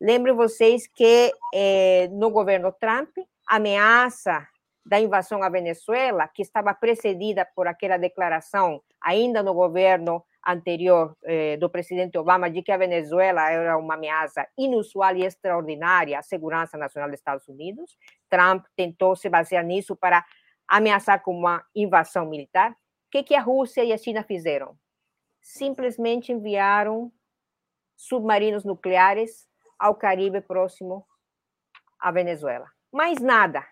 Lembro 0.00 0.36
vocês 0.36 0.86
que 0.86 1.32
eh, 1.52 2.08
no 2.12 2.30
governo 2.30 2.70
Trump, 2.72 3.10
a 3.48 3.56
ameaça 3.56 4.46
da 4.84 5.00
invasão 5.00 5.42
à 5.42 5.48
Venezuela, 5.48 6.28
que 6.28 6.42
estava 6.42 6.72
precedida 6.72 7.44
por 7.56 7.66
aquela 7.66 7.96
declaração 7.96 8.80
ainda 9.00 9.42
no 9.42 9.52
governo 9.52 10.24
anterior 10.46 11.16
eh, 11.24 11.56
do 11.56 11.68
presidente 11.68 12.16
Obama 12.16 12.48
de 12.48 12.62
que 12.62 12.70
a 12.70 12.76
Venezuela 12.76 13.50
era 13.50 13.76
uma 13.76 13.94
ameaça 13.94 14.46
inusual 14.56 15.16
e 15.16 15.24
extraordinária 15.24 16.18
à 16.18 16.22
segurança 16.22 16.78
nacional 16.78 17.08
dos 17.08 17.18
Estados 17.18 17.48
Unidos. 17.48 17.98
Trump 18.30 18.64
tentou 18.76 19.16
se 19.16 19.28
basear 19.28 19.64
nisso 19.64 19.96
para 19.96 20.24
ameaçar 20.68 21.22
com 21.22 21.36
uma 21.36 21.64
invasão 21.74 22.26
militar. 22.26 22.70
O 22.72 22.74
que, 23.10 23.22
que 23.22 23.34
a 23.34 23.40
Rússia 23.40 23.84
e 23.84 23.92
a 23.92 23.98
China 23.98 24.22
fizeram? 24.22 24.76
simplesmente 25.46 26.32
enviaram 26.32 27.12
submarinos 27.96 28.64
nucleares 28.64 29.46
ao 29.78 29.94
Caribe 29.94 30.40
próximo 30.40 31.06
à 32.00 32.10
Venezuela. 32.10 32.68
Mais 32.92 33.20
nada. 33.20 33.64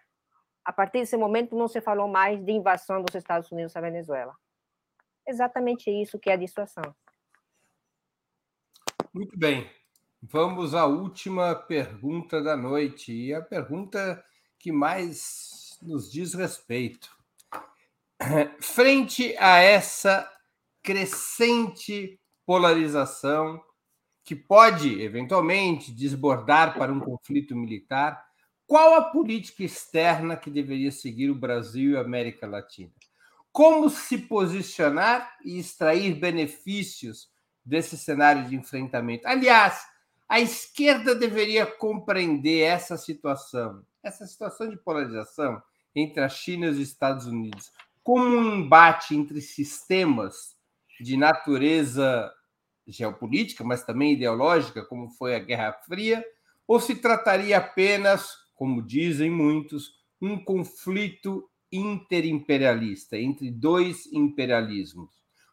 A 0.65 0.73
partir 0.73 1.01
desse 1.01 1.17
momento 1.17 1.57
não 1.57 1.67
se 1.67 1.81
falou 1.81 2.07
mais 2.07 2.43
de 2.43 2.53
invasão 2.53 3.03
dos 3.03 3.15
Estados 3.15 3.51
Unidos 3.51 3.77
à 3.77 3.81
Venezuela. 3.81 4.35
Exatamente 5.27 5.91
isso 5.91 6.19
que 6.19 6.31
é 6.31 6.35
a 6.35 6.37
dissuasão. 6.37 6.95
Muito 9.13 9.39
bem. 9.39 9.71
Vamos 10.21 10.75
à 10.75 10.87
última 10.87 11.55
pergunta 11.55 12.43
da 12.43 12.57
noite 12.57 13.13
e 13.13 13.35
a 13.35 13.43
pergunta 13.43 14.25
que 14.59 14.73
mais 14.73 15.79
nos 15.83 16.11
diz 16.11 16.35
respeito. 16.35 17.15
Frente 18.61 19.37
a 19.39 19.59
essa 19.59 20.31
crescente 20.83 22.19
polarização 22.47 23.63
que 24.25 24.35
pode, 24.35 25.03
eventualmente, 25.03 25.93
desbordar 25.93 26.77
para 26.77 26.93
um 26.93 27.01
conflito 27.01 27.55
militar. 27.55 28.25
Qual 28.67 28.95
a 28.95 29.03
política 29.03 29.63
externa 29.63 30.37
que 30.37 30.51
deveria 30.51 30.91
seguir 30.91 31.31
o 31.31 31.35
Brasil 31.35 31.93
e 31.93 31.97
a 31.97 32.01
América 32.01 32.47
Latina? 32.47 32.93
Como 33.55 33.89
se 33.89 34.19
posicionar 34.19 35.39
e 35.45 35.61
extrair 35.61 36.19
benefícios 36.19 37.29
desse 37.65 37.97
cenário 37.97 38.49
de 38.49 38.57
enfrentamento? 38.57 39.29
Aliás, 39.29 39.81
a 40.29 40.41
esquerda 40.41 41.15
deveria 41.15 41.65
compreender 41.65 42.63
essa 42.63 42.97
situação, 42.97 43.87
essa 44.03 44.27
situação 44.27 44.69
de 44.69 44.77
polarização 44.77 45.63
entre 45.95 46.21
a 46.21 46.29
China 46.29 46.67
e 46.67 46.71
os 46.71 46.79
Estados 46.79 47.27
Unidos, 47.27 47.71
como 48.03 48.25
um 48.25 48.57
embate 48.57 49.15
entre 49.15 49.41
sistemas 49.41 50.57
de 51.01 51.17
natureza 51.17 52.29
geopolítica, 52.89 53.63
mas 53.63 53.85
também 53.85 54.15
ideológica, 54.15 54.85
como 54.85 55.11
foi 55.11 55.37
a 55.37 55.39
Guerra 55.39 55.75
Fria, 55.87 56.25
ou 56.67 56.81
se 56.81 56.97
trataria 56.97 57.59
apenas, 57.59 58.33
como 58.57 58.83
dizem 58.85 59.31
muitos, 59.31 59.93
um 60.21 60.45
conflito 60.45 61.49
interimperialista 61.77 63.19
entre 63.19 63.51
dois 63.51 64.07
imperialismos, 64.13 65.11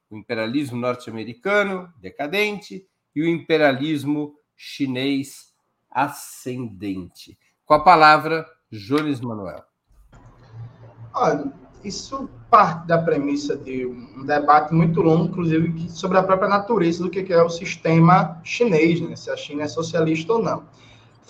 o 0.10 0.18
imperialismo 0.18 0.78
norte-americano 0.78 1.92
decadente 2.00 2.86
e 3.16 3.22
o 3.22 3.28
imperialismo 3.28 4.36
chinês 4.56 5.54
ascendente. 5.90 7.38
Com 7.66 7.74
a 7.74 7.80
palavra, 7.80 8.46
Jones 8.72 9.20
Manuel. 9.20 9.64
Olha, 11.14 11.52
isso 11.84 12.30
parte 12.50 12.86
da 12.86 12.98
premissa 12.98 13.58
de 13.58 13.86
um 13.86 14.26
debate 14.26 14.74
muito 14.74 15.02
longo, 15.02 15.26
inclusive, 15.26 15.90
sobre 15.90 16.18
a 16.18 16.24
própria 16.24 16.50
natureza 16.50 17.04
do 17.04 17.10
que 17.10 17.32
é 17.32 17.42
o 17.42 17.50
sistema 17.50 18.40
chinês, 18.44 19.02
né? 19.02 19.16
se 19.16 19.30
a 19.30 19.38
China 19.38 19.64
é 19.64 19.68
socialista 19.68 20.34
ou 20.34 20.44
não. 20.44 20.64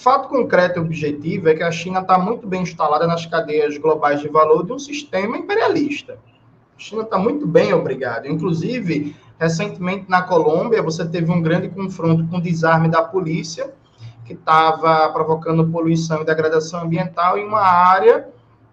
Fato 0.02 0.30
concreto 0.30 0.80
e 0.80 0.82
objetivo 0.82 1.48
é 1.48 1.54
que 1.54 1.62
a 1.62 1.72
China 1.72 2.00
está 2.00 2.18
muito 2.18 2.48
bem 2.48 2.64
instalada 2.64 3.06
nas 3.06 3.28
cadeias 3.28 3.78
globais 3.78 4.20
de 4.20 4.28
valor 4.28 4.66
de 4.66 4.74
um 4.74 4.80
sistema 4.80 5.38
imperialista. 5.38 6.14
A 6.76 6.80
China 6.80 7.04
está 7.04 7.20
muito 7.20 7.46
bem, 7.46 7.72
obrigado. 7.72 8.26
Inclusive, 8.26 9.16
recentemente 9.40 10.10
na 10.10 10.24
Colômbia, 10.24 10.82
você 10.82 11.08
teve 11.08 11.32
um 11.32 11.40
grande 11.40 11.70
confronto 11.70 12.26
com 12.28 12.38
o 12.38 12.42
desarme 12.42 12.90
da 12.90 13.04
polícia, 13.04 13.76
que 14.26 14.34
estava 14.34 15.08
provocando 15.10 15.70
poluição 15.70 16.24
e 16.24 16.26
degradação 16.26 16.82
ambiental 16.82 17.38
em 17.38 17.46
uma 17.46 17.62
área 17.62 18.28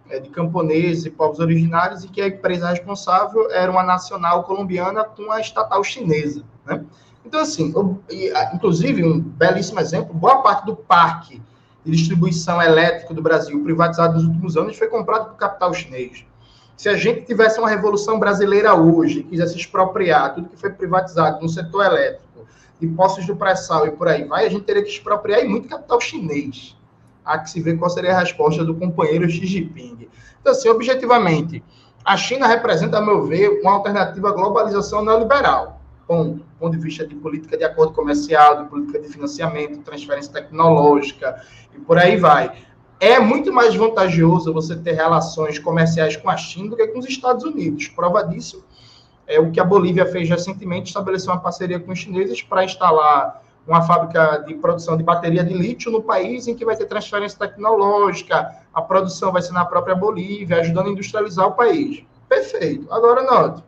é, 0.09 0.19
de 0.21 0.31
camponeses 0.31 1.05
e 1.05 1.11
povos 1.11 1.41
originários, 1.41 2.05
e 2.05 2.09
que 2.09 2.23
a 2.23 2.29
empresa 2.29 2.71
responsável 2.71 3.51
era 3.51 3.71
uma 3.71 3.83
nacional 3.83 4.45
colombiana 4.45 5.05
com 5.05 5.31
a 5.31 5.43
estatal 5.43 5.85
chinesa. 5.85 6.43
Né? 6.65 6.83
Então, 7.29 7.41
assim, 7.41 7.75
inclusive, 8.55 9.05
um 9.05 9.21
belíssimo 9.21 9.79
exemplo, 9.81 10.15
boa 10.15 10.41
parte 10.41 10.65
do 10.65 10.75
parque 10.75 11.43
de 11.85 11.93
distribuição 11.93 12.61
elétrica 12.61 13.13
do 13.13 13.21
Brasil, 13.21 13.63
privatizado 13.63 14.15
nos 14.15 14.25
últimos 14.25 14.57
anos, 14.57 14.79
foi 14.79 14.89
comprado 14.89 15.29
por 15.29 15.37
capital 15.37 15.75
chinês. 15.75 16.25
Se 16.75 16.89
a 16.89 16.97
gente 16.97 17.27
tivesse 17.27 17.59
uma 17.59 17.69
revolução 17.69 18.19
brasileira 18.19 18.75
hoje, 18.75 19.25
quisesse 19.25 19.59
expropriar 19.59 20.37
tudo 20.37 20.49
que 20.49 20.57
foi 20.57 20.71
privatizado 20.71 21.43
no 21.43 21.51
setor 21.51 21.85
elétrico, 21.85 22.47
de 22.81 22.87
postos 22.87 23.27
do 23.27 23.37
pré-sal 23.37 23.87
e 23.87 23.91
por 23.91 24.09
aí 24.09 24.25
vai, 24.25 24.47
a 24.47 24.49
gente 24.49 24.63
teria 24.63 24.83
que 24.83 24.89
expropriar 24.89 25.45
e 25.45 25.49
muito 25.49 25.69
capital 25.69 26.01
chinês. 26.01 26.75
Há 27.27 27.41
que 27.41 27.51
se 27.51 27.61
ver 27.61 27.77
qual 27.77 27.91
seria 27.91 28.17
a 28.17 28.21
resposta 28.21 28.65
do 28.65 28.75
companheiro 28.75 29.29
Xi 29.29 29.45
Jinping. 29.45 30.09
Então, 30.41 30.53
assim, 30.53 30.71
objetivamente, 30.71 31.63
a 32.03 32.17
China 32.17 32.47
representa, 32.47 32.97
a 32.97 33.03
meu 33.03 33.27
ver, 33.27 33.61
uma 33.61 33.73
alternativa 33.73 34.31
à 34.31 34.33
globalização 34.33 35.05
neoliberal. 35.05 35.79
Bom, 36.09 36.39
ponto 36.59 36.77
de 36.77 36.83
vista 36.83 37.07
de 37.07 37.15
política 37.15 37.57
de 37.57 37.65
acordo 37.65 37.93
comercial, 37.93 38.63
de 38.63 38.69
política 38.69 38.99
de 39.01 39.09
financiamento, 39.09 39.79
transferência 39.81 40.33
tecnológica 40.33 41.43
e 41.75 41.79
por 41.81 41.99
aí 41.99 42.17
vai. 42.17 42.53
É 43.01 43.21
muito 43.21 43.53
mais 43.53 43.75
vantajoso 43.75 44.53
você 44.53 44.75
ter 44.75 44.93
relações 44.93 45.59
comerciais 45.59 46.17
com 46.17 46.29
a 46.29 46.37
China 46.37 46.71
do 46.71 46.77
que 46.77 46.87
com 46.89 46.99
os 46.99 47.09
Estados 47.09 47.45
Unidos. 47.45 47.89
Prova 47.89 48.25
disso 48.25 48.65
é 49.27 49.39
o 49.39 49.51
que 49.53 49.61
a 49.61 49.65
Bolívia 49.65 50.07
fez 50.07 50.29
recentemente, 50.29 50.89
estabeleceu 50.89 51.33
uma 51.33 51.41
parceria 51.41 51.79
com 51.79 51.93
os 51.93 51.99
chineses 51.99 52.43
para 52.43 52.65
instalar 52.65 53.43
uma 53.67 53.83
fábrica 53.83 54.39
de 54.47 54.55
produção 54.55 54.97
de 54.97 55.03
bateria 55.03 55.45
de 55.45 55.53
lítio 55.53 55.93
no 55.93 56.03
país, 56.03 56.49
em 56.49 56.55
que 56.55 56.65
vai 56.65 56.75
ter 56.75 56.87
transferência 56.87 57.39
tecnológica, 57.39 58.51
a 58.73 58.81
produção 58.81 59.31
vai 59.31 59.43
ser 59.43 59.53
na 59.53 59.65
própria 59.65 59.95
Bolívia, 59.95 60.61
ajudando 60.61 60.87
a 60.87 60.91
industrializar 60.91 61.47
o 61.47 61.53
país. 61.53 62.03
Perfeito. 62.27 62.91
Agora, 62.91 63.23
note, 63.23 63.63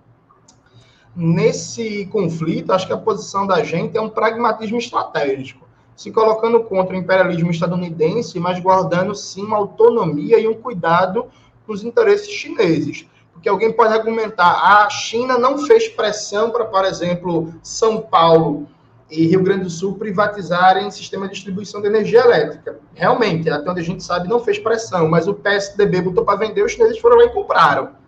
nesse 1.15 2.07
conflito, 2.07 2.73
acho 2.73 2.87
que 2.87 2.93
a 2.93 2.99
posição 2.99 3.47
da 3.47 3.63
gente 3.63 3.97
é 3.97 4.01
um 4.01 4.09
pragmatismo 4.09 4.79
estratégico, 4.79 5.67
se 5.97 6.11
colocando 6.11 6.61
contra 6.61 6.95
o 6.95 6.99
imperialismo 6.99 7.51
estadunidense, 7.51 8.39
mas 8.39 8.61
guardando 8.61 9.15
sim 9.15 9.43
uma 9.43 9.57
autonomia 9.57 10.39
e 10.39 10.49
um 10.49 10.55
cuidado 10.55 11.27
com 11.67 11.73
os 11.73 11.85
interesses 11.85 12.31
chineses. 12.31 13.07
Porque 13.33 13.49
alguém 13.49 13.73
pode 13.73 13.95
argumentar, 13.95 14.85
a 14.85 14.89
China 14.91 15.39
não 15.39 15.59
fez 15.59 15.89
pressão 15.89 16.51
para, 16.51 16.65
por 16.65 16.85
exemplo, 16.85 17.55
São 17.63 18.01
Paulo 18.01 18.69
e 19.11 19.27
Rio 19.27 19.43
Grande 19.43 19.65
do 19.65 19.71
Sul 19.71 19.95
privatizarem 19.95 20.91
sistema 20.91 21.27
de 21.27 21.35
distribuição 21.35 21.81
de 21.81 21.89
energia 21.89 22.21
elétrica. 22.21 22.79
Realmente, 22.95 23.51
até 23.51 23.69
onde 23.69 23.81
a 23.81 23.85
gente 23.85 24.03
sabe, 24.03 24.29
não 24.29 24.41
fez 24.41 24.59
pressão, 24.59 25.09
mas 25.09 25.27
o 25.27 25.35
PSDB 25.35 26.03
botou 26.03 26.25
para 26.25 26.39
vender, 26.39 26.63
os 26.63 26.73
chineses 26.73 26.99
foram 26.99 27.17
lá 27.17 27.25
e 27.25 27.31
compraram. 27.31 28.00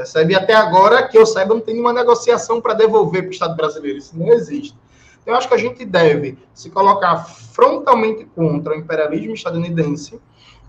Percebe? 0.00 0.32
E 0.32 0.36
até 0.36 0.54
agora, 0.54 1.06
que 1.06 1.18
eu 1.18 1.26
saiba, 1.26 1.54
não 1.54 1.60
tem 1.60 1.74
nenhuma 1.74 1.92
negociação 1.92 2.58
para 2.58 2.72
devolver 2.72 3.22
para 3.22 3.28
o 3.28 3.32
Estado 3.32 3.54
brasileiro. 3.54 3.98
Isso 3.98 4.18
não 4.18 4.28
existe. 4.28 4.74
Então, 5.20 5.34
eu 5.34 5.38
acho 5.38 5.46
que 5.46 5.54
a 5.54 5.58
gente 5.58 5.84
deve 5.84 6.38
se 6.54 6.70
colocar 6.70 7.18
frontalmente 7.18 8.24
contra 8.34 8.72
o 8.72 8.76
imperialismo 8.76 9.34
estadunidense. 9.34 10.18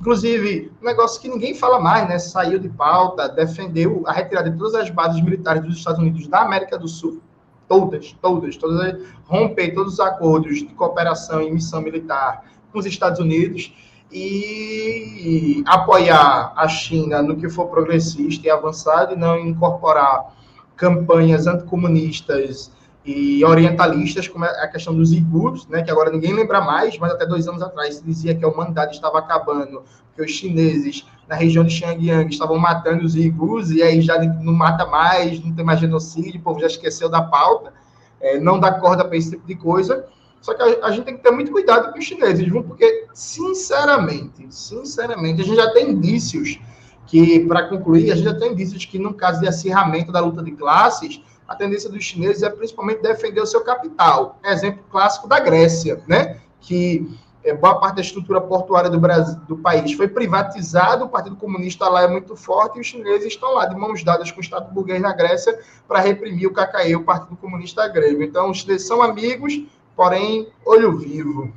Inclusive, 0.02 0.70
um 0.82 0.86
negócio 0.86 1.22
que 1.22 1.30
ninguém 1.30 1.56
fala 1.56 1.80
mais, 1.80 2.10
né? 2.10 2.20
Saiu 2.20 2.60
de 2.60 2.68
pauta, 2.68 3.30
defendeu 3.30 4.04
a 4.06 4.12
retirada 4.12 4.50
de 4.50 4.58
todas 4.58 4.76
as 4.76 4.90
bases 4.90 5.22
militares 5.22 5.64
dos 5.64 5.78
Estados 5.78 6.02
Unidos 6.02 6.28
da 6.28 6.42
América 6.42 6.78
do 6.78 6.90
Sul. 6.90 7.22
Todas, 7.70 8.12
todas, 8.22 8.58
todas. 8.58 9.02
Romper 9.26 9.74
todos 9.74 9.94
os 9.94 10.00
acordos 10.02 10.58
de 10.58 10.74
cooperação 10.74 11.42
e 11.42 11.50
missão 11.50 11.82
militar 11.82 12.44
com 12.70 12.80
os 12.80 12.86
Estados 12.86 13.20
Unidos 13.22 13.74
e 14.12 15.64
apoiar 15.66 16.54
a 16.56 16.68
China 16.68 17.22
no 17.22 17.38
que 17.38 17.50
for 17.50 17.68
progressista 17.68 18.48
e 18.48 18.50
avançado 18.52 19.14
e 19.14 19.18
não 19.18 19.40
incorporar 19.40 20.34
campanhas 20.76 21.48
anticomunistas 21.48 22.72
e 23.06 23.44
orientalistas, 23.44 24.28
como 24.28 24.46
a 24.46 24.68
questão 24.68 24.94
dos 24.94 25.12
uigures, 25.12 25.66
né, 25.68 25.82
que 25.82 25.90
agora 25.90 26.12
ninguém 26.12 26.34
lembra 26.34 26.62
mais, 26.62 26.98
mas 27.00 27.12
até 27.12 27.26
dois 27.26 27.48
anos 27.48 27.62
atrás 27.62 27.96
se 27.96 28.04
dizia 28.04 28.36
que 28.36 28.46
a 28.46 28.48
humanidade 28.48 28.94
estava 28.94 29.18
acabando, 29.18 29.84
que 30.16 30.22
os 30.22 30.32
chineses 30.32 31.06
na 31.28 31.36
região 31.36 31.64
de 31.64 31.72
Xinjiang 31.72 32.30
estavam 32.30 32.58
matando 32.58 33.06
os 33.06 33.16
uigures, 33.16 33.72
e 33.72 33.82
aí 33.82 34.02
já 34.02 34.20
não 34.20 34.54
mata 34.54 34.86
mais, 34.86 35.44
não 35.44 35.54
tem 35.54 35.66
mais 35.66 35.80
genocídio, 35.80 36.40
o 36.40 36.44
povo 36.44 36.60
já 36.60 36.68
esqueceu 36.68 37.10
da 37.10 37.22
pauta, 37.22 37.74
é, 38.20 38.40
não 38.40 38.60
dá 38.60 38.72
corda 38.72 39.04
para 39.04 39.18
esse 39.18 39.32
tipo 39.32 39.48
de 39.48 39.56
coisa. 39.56 40.06
Só 40.42 40.54
que 40.56 40.62
a, 40.62 40.88
a, 40.88 40.92
gente 40.92 41.06
tem 41.06 41.16
que 41.16 41.24
ter 41.24 41.32
muito 41.32 41.52
cuidado 41.52 41.94
com 41.94 42.00
os 42.00 42.04
chineses, 42.04 42.44
viu? 42.44 42.64
porque, 42.64 43.08
sinceramente, 43.14 44.46
sinceramente, 44.50 45.42
a 45.42 45.46
gente 45.46 45.56
já 45.56 45.72
tem 45.72 45.92
indícios 45.92 46.60
que, 47.06 47.42
para 47.42 47.68
concluir, 47.68 48.12
a 48.12 48.16
gente 48.16 48.26
já 48.26 48.38
tem 48.38 48.52
indícios 48.52 48.84
que, 48.86 48.98
no 48.98 49.14
caso 49.14 49.40
de 49.40 49.48
acirramento 49.48 50.12
da 50.12 50.20
luta 50.20 50.42
de 50.42 50.52
classes, 50.52 51.22
a 51.48 51.56
tendência 51.56 51.90
dos 51.90 52.04
chineses 52.04 52.42
é 52.44 52.50
principalmente 52.50 53.02
defender 53.02 53.42
o 53.42 53.46
seu 53.46 53.62
capital. 53.62 54.40
Exemplo 54.44 54.84
clássico 54.90 55.28
da 55.28 55.40
Grécia, 55.40 56.02
né? 56.08 56.40
que 56.62 57.08
é, 57.44 57.54
boa 57.54 57.80
parte 57.80 57.96
da 57.96 58.02
estrutura 58.02 58.40
portuária 58.40 58.90
do, 58.90 59.00
Brasil, 59.00 59.36
do 59.48 59.58
país 59.58 59.94
foi 59.94 60.08
privatizada, 60.08 61.04
o 61.04 61.10
Partido 61.10 61.36
Comunista 61.36 61.90
lá 61.90 62.04
é 62.04 62.08
muito 62.08 62.36
forte 62.36 62.78
e 62.78 62.82
os 62.82 62.88
chineses 62.88 63.28
estão 63.28 63.54
lá 63.56 63.66
de 63.66 63.76
mãos 63.76 64.04
dadas 64.04 64.32
com 64.32 64.38
o 64.38 64.42
Estado 64.42 64.72
burguês 64.72 65.02
na 65.02 65.14
Grécia 65.14 65.60
para 65.88 66.00
reprimir 66.00 66.48
o 66.48 66.54
KKE, 66.54 66.96
o 66.96 67.04
Partido 67.04 67.36
Comunista 67.36 67.88
Grego. 67.88 68.24
Então, 68.24 68.52
os 68.52 68.60
chineses 68.60 68.88
são 68.88 69.02
amigos, 69.02 69.62
porém, 70.02 70.52
olho 70.66 70.98
vivo. 70.98 71.54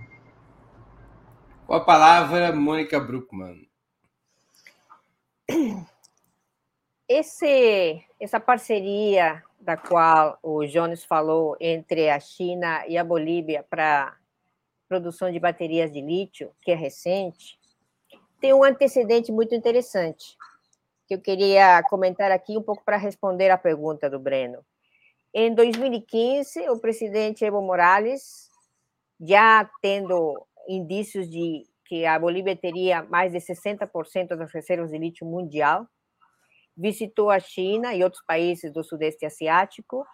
Com 1.67 1.73
a 1.73 1.81
palavra, 1.81 2.53
Mônica 2.53 3.01
Bruckmann. 3.01 3.67
Esse, 7.09 8.05
essa 8.21 8.39
parceria 8.39 9.43
da 9.59 9.79
qual 9.79 10.39
o 10.43 10.67
Jones 10.67 11.03
falou 11.05 11.57
entre 11.59 12.11
a 12.11 12.21
China 12.21 12.85
e 12.87 12.99
a 12.99 13.05
Bolívia 13.05 13.65
para 13.71 14.15
produção 14.87 15.33
de 15.33 15.41
baterias 15.41 15.91
de 15.91 16.03
lítio, 16.03 16.53
que 16.61 16.71
é 16.71 16.75
recente, 16.75 17.59
tem 18.43 18.53
um 18.53 18.63
antecedente 18.63 19.33
muito 19.33 19.55
interessante, 19.55 20.37
que 21.09 21.15
eu 21.15 21.19
queria 21.19 21.83
comentar 21.85 22.31
aqui 22.31 22.59
um 22.59 22.63
pouco 22.63 22.85
para 22.85 22.99
responder 22.99 23.49
à 23.49 23.57
pergunta 23.57 24.11
do 24.11 24.19
Breno. 24.19 24.63
Em 25.37 25.53
2015, 25.53 26.69
o 26.69 26.79
presidente 26.79 27.45
Evo 27.45 27.61
Morales, 27.61 28.49
já 29.21 29.69
tendo 29.83 30.47
indícios 30.69 31.29
de 31.29 31.65
que 31.87 32.07
a 32.07 32.17
Bolívia 32.17 32.55
teria 32.55 33.03
mais 33.03 33.33
de 33.33 33.39
60% 33.39 34.37
das 34.37 34.53
reservas 34.53 34.93
de 34.93 34.99
lítio 34.99 35.27
mundial, 35.27 35.89
visitou 36.77 37.31
a 37.31 37.41
China 37.41 37.93
e 37.93 38.05
outros 38.05 38.23
países 38.25 38.73
do 38.73 38.85
Sudeste 38.85 39.27
Asiático. 39.27 40.07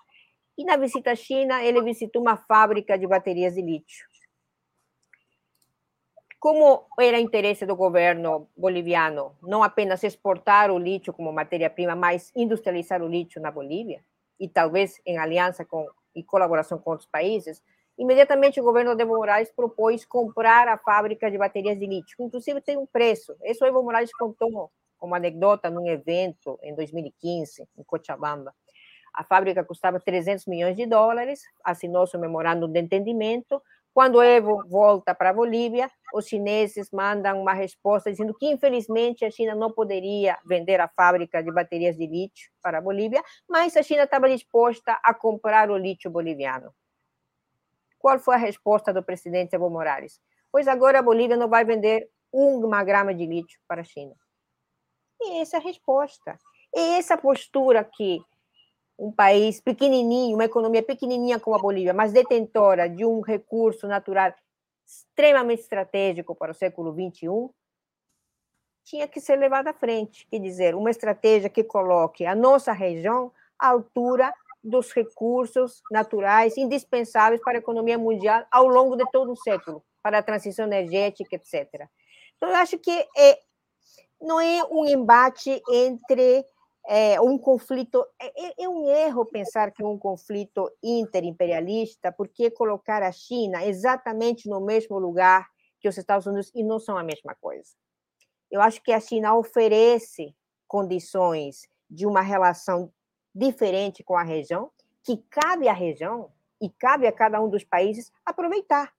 E 0.57 0.64
na 0.64 0.79
visita 0.79 1.11
à 1.11 1.14
China, 1.14 1.62
ele 1.62 1.83
visitou 1.83 2.23
uma 2.23 2.39
fábrica 2.39 2.99
de 2.99 3.07
baterias 3.07 3.53
de 3.57 3.61
lítio. 3.61 4.07
Como 6.39 6.87
era 6.99 7.21
interesse 7.21 7.66
do 7.66 7.77
governo 7.77 8.49
boliviano 8.57 9.37
não 9.43 9.62
apenas 9.62 10.03
exportar 10.03 10.71
o 10.71 10.79
lítio 10.79 11.12
como 11.12 11.31
matéria-prima, 11.31 11.95
mas 11.95 12.33
industrializar 12.35 13.03
o 13.03 13.07
lítio 13.07 13.39
na 13.43 13.51
Bolívia, 13.51 14.03
e 14.41 14.49
talvez 14.49 15.01
em 15.07 15.18
aliança 15.18 15.64
com 15.64 15.86
e 16.14 16.24
colaboração 16.24 16.78
com 16.78 16.91
outros 16.91 17.09
países, 17.09 17.62
imediatamente 17.97 18.61
o 18.61 18.64
governo 18.64 19.01
Evo 19.01 19.16
Morales 19.16 19.53
propôs 19.53 20.05
comprar 20.05 20.66
a 20.66 20.76
fábrica 20.76 21.30
de 21.30 21.38
baterias 21.38 21.78
de 21.78 21.86
lítio. 21.86 22.16
Inclusive 22.18 22.61
tem 22.61 22.76
um 22.76 22.86
preço. 22.86 23.36
Isso 23.45 23.64
o 23.64 23.66
Evo 23.66 23.82
Morales 23.82 24.12
contou 24.12 24.72
como 24.99 25.14
anedota 25.14 25.70
num 25.70 25.86
evento 25.86 26.59
em 26.62 26.74
2015 26.74 27.66
em 27.78 27.82
Cochabamba. 27.84 28.55
A 29.12 29.24
fábrica 29.24 29.64
custava 29.64 29.99
300 29.99 30.47
milhões 30.47 30.76
de 30.76 30.86
dólares, 30.86 31.43
assinou 31.64 32.07
seu 32.07 32.20
memorando 32.20 32.68
de 32.68 32.78
entendimento. 32.80 33.61
Quando 33.93 34.22
Evo 34.22 34.64
volta 34.68 35.14
para 35.14 35.30
a 35.30 35.32
Bolívia, 35.32 35.91
os 36.14 36.26
chineses 36.26 36.91
mandam 36.93 37.41
uma 37.41 37.53
resposta 37.53 38.11
dizendo 38.11 38.34
que, 38.34 38.47
infelizmente, 38.47 39.24
a 39.24 39.30
China 39.30 39.55
não 39.55 39.72
poderia 39.72 40.38
vender 40.47 40.80
a 40.80 40.88
fábrica 40.88 41.43
de 41.43 41.51
baterias 41.51 41.97
de 41.97 42.07
lítio 42.07 42.51
para 42.62 42.78
a 42.78 42.80
Bolívia, 42.80 43.22
mas 43.49 43.76
a 43.76 43.82
China 43.82 44.05
estava 44.05 44.28
disposta 44.28 44.99
a 45.03 45.12
comprar 45.12 45.70
o 45.70 45.76
lítio 45.76 46.11
boliviano. 46.11 46.72
Qual 47.99 48.18
foi 48.18 48.36
a 48.36 48.38
resposta 48.38 48.93
do 48.93 49.03
presidente 49.03 49.55
Evo 49.55 49.68
Morales? 49.68 50.20
Pois 50.53 50.68
agora 50.68 51.01
a 51.01 51.03
Bolívia 51.03 51.36
não 51.36 51.49
vai 51.49 51.64
vender 51.64 52.09
uma 52.32 52.84
grama 52.84 53.12
de 53.12 53.26
lítio 53.26 53.61
para 53.66 53.80
a 53.80 53.84
China. 53.84 54.14
E 55.20 55.41
essa 55.41 55.57
é 55.57 55.61
a 55.61 55.62
resposta. 55.62 56.38
E 56.74 56.99
essa 56.99 57.18
postura 57.18 57.84
que 57.84 58.20
um 59.01 59.11
país 59.11 59.61
pequenininho, 59.61 60.36
uma 60.36 60.44
economia 60.44 60.82
pequenininha 60.82 61.40
como 61.40 61.57
a 61.57 61.59
Bolívia, 61.59 61.94
mas 61.94 62.12
detentora 62.12 62.86
de 62.86 63.03
um 63.05 63.22
recurso 63.22 63.88
natural 63.88 64.34
extremamente 64.86 65.62
estratégico 65.62 66.34
para 66.34 66.53
o 66.53 66.55
século 66.55 66.92
XXI, 66.92 67.48
tinha 68.84 69.09
que 69.09 69.20
ser 69.20 69.36
levada 69.36 69.70
à 69.70 69.72
frente. 69.72 70.26
Quer 70.30 70.40
dizer, 70.40 70.74
uma 70.74 70.90
estratégia 70.90 71.48
que 71.48 71.64
coloque 71.64 72.26
a 72.26 72.34
nossa 72.34 72.72
região 72.72 73.32
à 73.59 73.68
altura 73.68 74.34
dos 74.62 74.92
recursos 74.92 75.80
naturais 75.90 76.59
indispensáveis 76.59 77.40
para 77.42 77.57
a 77.57 77.61
economia 77.61 77.96
mundial 77.96 78.44
ao 78.51 78.68
longo 78.68 78.96
de 78.96 79.11
todo 79.11 79.32
o 79.32 79.36
século, 79.36 79.82
para 80.03 80.18
a 80.18 80.22
transição 80.22 80.66
energética, 80.66 81.36
etc. 81.36 81.88
Então, 82.36 82.51
eu 82.51 82.57
acho 82.57 82.78
que 82.78 82.90
é, 83.16 83.38
não 84.20 84.38
é 84.38 84.62
um 84.64 84.84
embate 84.84 85.62
entre 85.70 86.44
é, 86.93 87.20
um 87.20 87.38
conflito. 87.38 88.05
É, 88.20 88.49
é, 88.49 88.64
é, 88.64 88.68
um 88.68 88.91
erro 88.91 89.24
pensar 89.24 89.70
que 89.70 89.80
é 89.80 89.86
um 89.86 89.97
conflito 89.97 90.68
interimperialista, 90.82 92.11
porque 92.11 92.51
colocar 92.51 93.01
a 93.01 93.12
China 93.12 93.64
exatamente 93.64 94.49
no 94.49 94.61
mesmo 94.61 94.99
lugar 94.99 95.49
que 95.78 95.88
os 95.88 95.97
Estados 95.97 96.26
Unidos 96.26 96.51
e 96.53 96.64
não 96.64 96.80
são 96.80 96.99
a 96.99 97.05
mesma 97.05 97.32
coisa. 97.36 97.70
Eu 98.51 98.61
acho 98.61 98.82
que 98.82 98.91
a 98.91 98.99
China 98.99 99.36
oferece 99.36 100.34
condições 100.66 101.68
de 101.88 102.07
uma 102.07 102.22
relação 102.22 102.93
diferente 103.32 104.03
com 104.03 104.16
a 104.16 104.24
região, 104.24 104.72
que 105.05 105.18
cabe 105.30 105.68
à 105.68 105.72
região 105.72 106.32
e 106.61 106.68
cabe 106.68 107.07
a 107.07 107.12
cada 107.12 107.41
um 107.41 107.49
dos 107.49 107.62
países 107.62 108.11
aproveitar. 108.26 108.93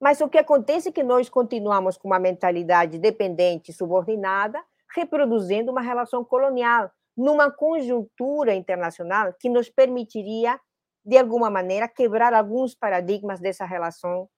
Mas 0.00 0.20
o 0.20 0.28
que 0.28 0.38
acontece 0.38 0.88
é 0.88 0.92
que 0.92 1.04
nós 1.04 1.28
continuamos 1.28 1.96
com 1.96 2.08
uma 2.08 2.18
mentalidade 2.18 2.98
dependente, 2.98 3.72
subordinada, 3.72 4.60
reproduzindo 4.94 5.70
uma 5.70 5.80
relação 5.80 6.24
colonial, 6.24 6.90
numa 7.16 7.50
conjuntura 7.50 8.54
internacional 8.54 9.34
que 9.38 9.48
nos 9.48 9.68
permitiria, 9.68 10.58
de 11.04 11.16
alguma 11.16 11.50
maneira, 11.50 11.88
quebrar 11.88 12.32
alguns 12.32 12.74
paradigmas 12.74 13.40
dessa 13.40 13.64
relação 13.64 14.28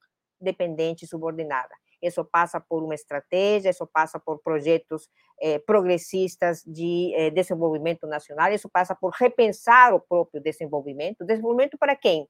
dependente 0.40 1.04
e 1.04 1.08
subordinada. 1.08 1.74
Isso 2.02 2.24
passa 2.24 2.58
por 2.58 2.82
uma 2.82 2.94
estratégia, 2.94 3.70
isso 3.70 3.86
passa 3.86 4.18
por 4.18 4.40
projetos 4.42 5.06
eh, 5.40 5.58
progressistas 5.58 6.62
de 6.64 7.12
eh, 7.14 7.30
desenvolvimento 7.30 8.06
nacional, 8.06 8.50
isso 8.52 8.70
passa 8.70 8.94
por 8.94 9.10
repensar 9.10 9.94
o 9.94 10.00
próprio 10.00 10.40
desenvolvimento. 10.42 11.24
Desenvolvimento 11.24 11.76
para 11.76 11.94
quem? 11.94 12.26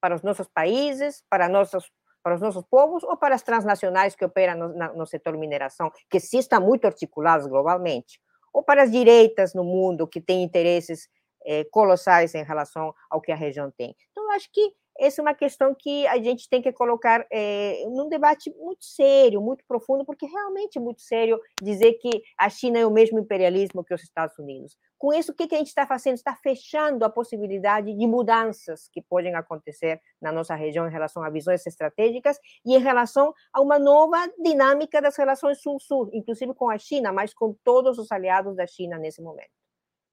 Para 0.00 0.14
os 0.14 0.22
nossos 0.22 0.46
países, 0.46 1.24
para 1.28 1.48
nossos 1.48 1.90
para 2.22 2.34
os 2.34 2.40
nossos 2.40 2.64
povos 2.64 3.02
ou 3.02 3.16
para 3.16 3.34
as 3.34 3.42
transnacionais 3.42 4.14
que 4.14 4.24
operam 4.24 4.68
no, 4.68 4.76
na, 4.76 4.92
no 4.92 5.06
setor 5.06 5.36
mineração, 5.36 5.90
que 6.10 6.20
sim 6.20 6.38
estão 6.38 6.60
muito 6.60 6.86
articulados 6.86 7.46
globalmente, 7.46 8.20
ou 8.52 8.62
para 8.62 8.82
as 8.82 8.90
direitas 8.90 9.54
no 9.54 9.64
mundo 9.64 10.06
que 10.06 10.20
têm 10.20 10.42
interesses 10.42 11.08
eh, 11.44 11.64
colossais 11.70 12.34
em 12.34 12.44
relação 12.44 12.94
ao 13.10 13.20
que 13.20 13.32
a 13.32 13.36
região 13.36 13.70
tem. 13.70 13.96
Então, 14.10 14.30
acho 14.32 14.48
que 14.52 14.72
essa 14.98 15.20
é 15.20 15.22
uma 15.22 15.34
questão 15.34 15.74
que 15.74 16.06
a 16.06 16.16
gente 16.18 16.48
tem 16.48 16.60
que 16.60 16.72
colocar 16.72 17.26
é, 17.30 17.84
num 17.86 18.08
debate 18.08 18.50
muito 18.56 18.84
sério, 18.84 19.40
muito 19.40 19.64
profundo, 19.66 20.04
porque 20.04 20.26
realmente 20.26 20.78
é 20.78 20.80
muito 20.80 21.00
sério 21.00 21.40
dizer 21.60 21.94
que 21.94 22.22
a 22.38 22.48
China 22.48 22.78
é 22.78 22.86
o 22.86 22.90
mesmo 22.90 23.18
imperialismo 23.18 23.84
que 23.84 23.94
os 23.94 24.02
Estados 24.02 24.38
Unidos. 24.38 24.76
Com 24.98 25.12
isso, 25.12 25.32
o 25.32 25.34
que, 25.34 25.48
que 25.48 25.54
a 25.54 25.58
gente 25.58 25.68
está 25.68 25.86
fazendo? 25.86 26.14
Está 26.14 26.36
fechando 26.36 27.04
a 27.04 27.10
possibilidade 27.10 27.92
de 27.92 28.06
mudanças 28.06 28.88
que 28.92 29.02
podem 29.02 29.34
acontecer 29.34 30.00
na 30.20 30.30
nossa 30.30 30.54
região 30.54 30.86
em 30.86 30.92
relação 30.92 31.24
a 31.24 31.30
visões 31.30 31.66
estratégicas 31.66 32.38
e 32.64 32.76
em 32.76 32.78
relação 32.78 33.34
a 33.52 33.60
uma 33.60 33.78
nova 33.78 34.28
dinâmica 34.38 35.02
das 35.02 35.16
relações 35.16 35.60
Sul-Sul, 35.60 36.10
inclusive 36.12 36.54
com 36.54 36.70
a 36.70 36.78
China, 36.78 37.12
mas 37.12 37.34
com 37.34 37.52
todos 37.64 37.98
os 37.98 38.12
aliados 38.12 38.54
da 38.54 38.66
China 38.66 38.98
nesse 38.98 39.20
momento. 39.20 39.50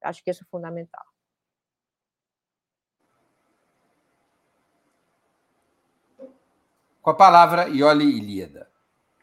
Acho 0.01 0.23
que 0.23 0.31
isso 0.31 0.43
é 0.43 0.47
fundamental. 0.49 1.03
Com 7.01 7.11
a 7.11 7.15
palavra, 7.15 7.69
Ioli 7.69 8.17
Ilíada. 8.17 8.69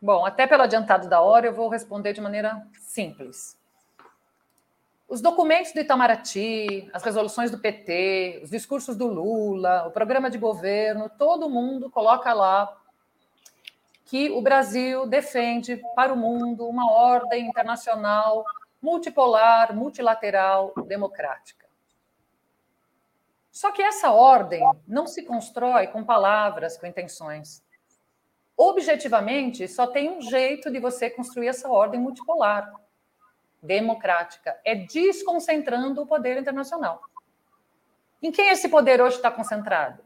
Bom, 0.01 0.25
até 0.25 0.47
pelo 0.47 0.63
adiantado 0.63 1.09
da 1.09 1.21
hora, 1.21 1.47
eu 1.47 1.55
vou 1.55 1.69
responder 1.69 2.13
de 2.13 2.21
maneira 2.21 2.67
simples. 2.81 3.59
Os 5.09 5.21
documentos 5.21 5.73
do 5.73 5.81
Itamaraty, 5.81 6.91
as 6.93 7.03
resoluções 7.03 7.51
do 7.51 7.59
PT, 7.59 8.41
os 8.43 8.51
discursos 8.51 8.97
do 8.97 9.07
Lula, 9.07 9.87
o 9.87 9.91
programa 9.91 10.29
de 10.31 10.39
governo, 10.39 11.11
todo 11.11 11.51
mundo 11.51 11.91
coloca 11.91 12.33
lá 12.33 12.77
que 14.05 14.31
o 14.31 14.41
Brasil 14.41 15.07
defende 15.07 15.81
para 15.95 16.13
o 16.13 16.17
mundo 16.17 16.69
uma 16.69 16.91
ordem 16.91 17.47
internacional 17.47 18.45
multipolar, 18.81 19.75
multilateral, 19.75 20.73
democrática. 20.87 21.67
Só 23.51 23.73
que 23.73 23.83
essa 23.83 24.13
ordem 24.13 24.63
não 24.87 25.07
se 25.07 25.25
constrói 25.25 25.87
com 25.87 26.05
palavras, 26.05 26.77
com 26.77 26.87
intenções 26.87 27.66
objetivamente, 28.57 29.69
só 29.69 29.87
tem 29.87 30.11
um 30.11 30.23
jeito 30.23 30.71
de 30.71 30.81
você 30.81 31.11
construir 31.11 31.49
essa 31.49 31.69
ordem 31.69 32.01
multipolar, 32.01 32.73
democrática, 33.63 34.59
é 34.65 34.75
desconcentrando 34.75 36.03
o 36.03 36.07
poder 36.07 36.39
internacional. 36.39 37.03
Em 38.23 38.33
quem 38.33 38.49
esse 38.49 38.69
poder 38.69 39.01
hoje 39.01 39.17
está 39.17 39.31
concentrado? 39.31 40.03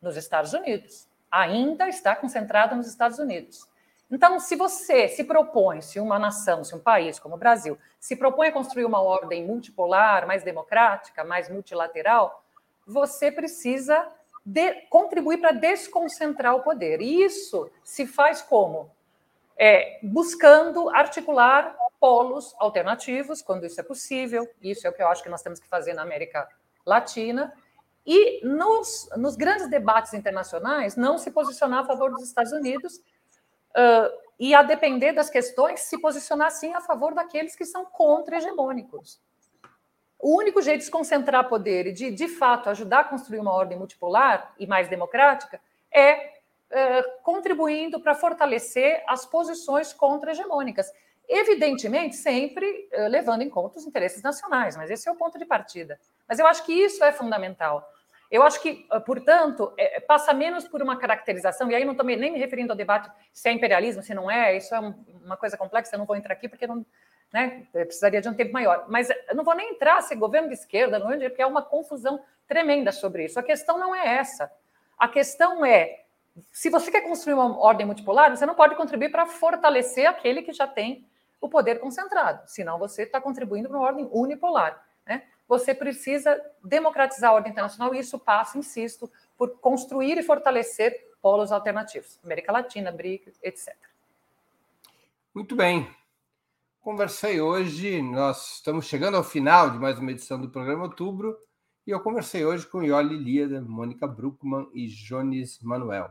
Nos 0.00 0.16
Estados 0.16 0.52
Unidos. 0.52 1.08
Ainda 1.30 1.88
está 1.88 2.14
concentrado 2.14 2.76
nos 2.76 2.86
Estados 2.86 3.18
Unidos. 3.18 3.66
Então, 4.10 4.40
se 4.40 4.56
você 4.56 5.08
se 5.08 5.24
propõe, 5.24 5.82
se 5.82 6.00
uma 6.00 6.18
nação, 6.18 6.64
se 6.64 6.74
um 6.74 6.80
país 6.80 7.18
como 7.18 7.34
o 7.34 7.38
Brasil, 7.38 7.78
se 8.00 8.16
propõe 8.16 8.48
a 8.48 8.52
construir 8.52 8.86
uma 8.86 9.02
ordem 9.02 9.46
multipolar, 9.46 10.26
mais 10.26 10.42
democrática, 10.42 11.24
mais 11.24 11.50
multilateral, 11.50 12.42
você 12.86 13.30
precisa 13.30 14.08
de, 14.48 14.72
contribuir 14.88 15.38
para 15.38 15.52
desconcentrar 15.52 16.54
o 16.56 16.62
poder. 16.62 17.02
E 17.02 17.22
isso 17.22 17.70
se 17.84 18.06
faz 18.06 18.40
como? 18.40 18.90
É, 19.58 19.98
buscando 20.02 20.88
articular 20.88 21.76
polos 22.00 22.54
alternativos, 22.58 23.42
quando 23.42 23.66
isso 23.66 23.78
é 23.78 23.82
possível, 23.84 24.48
isso 24.62 24.86
é 24.86 24.90
o 24.90 24.92
que 24.92 25.02
eu 25.02 25.08
acho 25.08 25.22
que 25.22 25.28
nós 25.28 25.42
temos 25.42 25.60
que 25.60 25.68
fazer 25.68 25.92
na 25.92 26.02
América 26.02 26.48
Latina, 26.86 27.52
e 28.06 28.40
nos, 28.46 29.10
nos 29.16 29.36
grandes 29.36 29.68
debates 29.68 30.14
internacionais, 30.14 30.96
não 30.96 31.18
se 31.18 31.30
posicionar 31.30 31.80
a 31.80 31.84
favor 31.84 32.10
dos 32.10 32.22
Estados 32.22 32.52
Unidos, 32.52 32.96
uh, 32.96 34.28
e 34.38 34.54
a 34.54 34.62
depender 34.62 35.12
das 35.12 35.28
questões, 35.28 35.80
se 35.80 36.00
posicionar 36.00 36.50
sim 36.52 36.72
a 36.72 36.80
favor 36.80 37.12
daqueles 37.12 37.54
que 37.54 37.66
são 37.66 37.84
contra-hegemônicos. 37.84 39.20
O 40.18 40.36
único 40.36 40.60
jeito 40.60 40.78
de 40.78 40.84
se 40.84 40.90
concentrar 40.90 41.48
poder 41.48 41.86
e 41.86 41.92
de, 41.92 42.10
de 42.10 42.28
fato, 42.28 42.68
ajudar 42.68 43.00
a 43.00 43.04
construir 43.04 43.38
uma 43.38 43.52
ordem 43.52 43.78
multipolar 43.78 44.52
e 44.58 44.66
mais 44.66 44.88
democrática 44.88 45.60
é, 45.92 46.38
é 46.70 47.02
contribuindo 47.22 48.00
para 48.00 48.14
fortalecer 48.14 49.02
as 49.06 49.24
posições 49.24 49.92
contra-hegemônicas. 49.92 50.92
Evidentemente, 51.28 52.16
sempre 52.16 52.88
é, 52.90 53.06
levando 53.06 53.42
em 53.42 53.50
conta 53.50 53.78
os 53.78 53.86
interesses 53.86 54.22
nacionais, 54.22 54.76
mas 54.76 54.90
esse 54.90 55.08
é 55.08 55.12
o 55.12 55.16
ponto 55.16 55.38
de 55.38 55.44
partida. 55.44 56.00
Mas 56.26 56.38
eu 56.38 56.46
acho 56.46 56.64
que 56.64 56.72
isso 56.72 57.04
é 57.04 57.12
fundamental. 57.12 57.86
Eu 58.30 58.42
acho 58.42 58.60
que, 58.60 58.86
é, 58.90 59.00
portanto, 59.00 59.72
é, 59.76 60.00
passa 60.00 60.32
menos 60.32 60.66
por 60.66 60.82
uma 60.82 60.96
caracterização, 60.96 61.70
e 61.70 61.74
aí 61.74 61.84
não 61.84 61.92
estou 61.92 62.04
nem 62.04 62.32
me 62.32 62.38
referindo 62.38 62.72
ao 62.72 62.76
debate 62.76 63.10
se 63.32 63.48
é 63.48 63.52
imperialismo, 63.52 64.02
se 64.02 64.14
não 64.14 64.30
é, 64.30 64.56
isso 64.56 64.74
é 64.74 64.80
uma 65.22 65.36
coisa 65.36 65.56
complexa, 65.56 65.94
eu 65.94 65.98
não 65.98 66.06
vou 66.06 66.16
entrar 66.16 66.32
aqui 66.32 66.48
porque 66.48 66.66
não, 66.66 66.84
né? 67.32 67.66
Precisaria 67.72 68.20
de 68.20 68.28
um 68.28 68.34
tempo 68.34 68.52
maior. 68.52 68.86
Mas 68.88 69.08
não 69.34 69.44
vou 69.44 69.54
nem 69.54 69.70
entrar 69.70 70.00
se 70.02 70.14
governo 70.14 70.48
de 70.48 70.54
esquerda, 70.54 70.98
não 70.98 71.10
é, 71.10 71.28
porque 71.28 71.42
é 71.42 71.46
uma 71.46 71.62
confusão 71.62 72.22
tremenda 72.46 72.92
sobre 72.92 73.24
isso. 73.24 73.38
A 73.38 73.42
questão 73.42 73.78
não 73.78 73.94
é 73.94 74.16
essa. 74.16 74.50
A 74.98 75.06
questão 75.06 75.64
é, 75.64 76.04
se 76.50 76.70
você 76.70 76.90
quer 76.90 77.02
construir 77.02 77.34
uma 77.34 77.58
ordem 77.58 77.86
multipolar, 77.86 78.34
você 78.34 78.46
não 78.46 78.54
pode 78.54 78.74
contribuir 78.74 79.10
para 79.10 79.26
fortalecer 79.26 80.06
aquele 80.06 80.42
que 80.42 80.52
já 80.52 80.66
tem 80.66 81.06
o 81.40 81.48
poder 81.48 81.78
concentrado, 81.78 82.42
senão 82.46 82.78
você 82.78 83.02
está 83.02 83.20
contribuindo 83.20 83.68
para 83.68 83.78
uma 83.78 83.86
ordem 83.86 84.08
unipolar. 84.10 84.84
Né? 85.06 85.22
Você 85.46 85.72
precisa 85.72 86.40
democratizar 86.64 87.30
a 87.30 87.34
ordem 87.34 87.52
internacional 87.52 87.94
e 87.94 88.00
isso 88.00 88.18
passa, 88.18 88.58
insisto, 88.58 89.10
por 89.36 89.58
construir 89.60 90.18
e 90.18 90.22
fortalecer 90.22 91.08
polos 91.22 91.52
alternativos. 91.52 92.18
América 92.24 92.52
Latina, 92.52 92.90
BRIC, 92.90 93.32
etc. 93.42 93.74
Muito 95.34 95.54
bem. 95.54 95.88
Conversei 96.80 97.40
hoje, 97.40 98.00
nós 98.00 98.54
estamos 98.54 98.86
chegando 98.86 99.16
ao 99.16 99.24
final 99.24 99.70
de 99.70 99.78
mais 99.78 99.98
uma 99.98 100.12
edição 100.12 100.40
do 100.40 100.48
programa 100.48 100.84
Outubro, 100.84 101.36
e 101.84 101.90
eu 101.90 102.00
conversei 102.00 102.44
hoje 102.44 102.66
com 102.66 102.82
Ioli 102.82 103.16
Líada, 103.16 103.60
Mônica 103.60 104.06
Bruckmann 104.06 104.70
e 104.72 104.86
Jones 104.86 105.58
Manuel. 105.60 106.08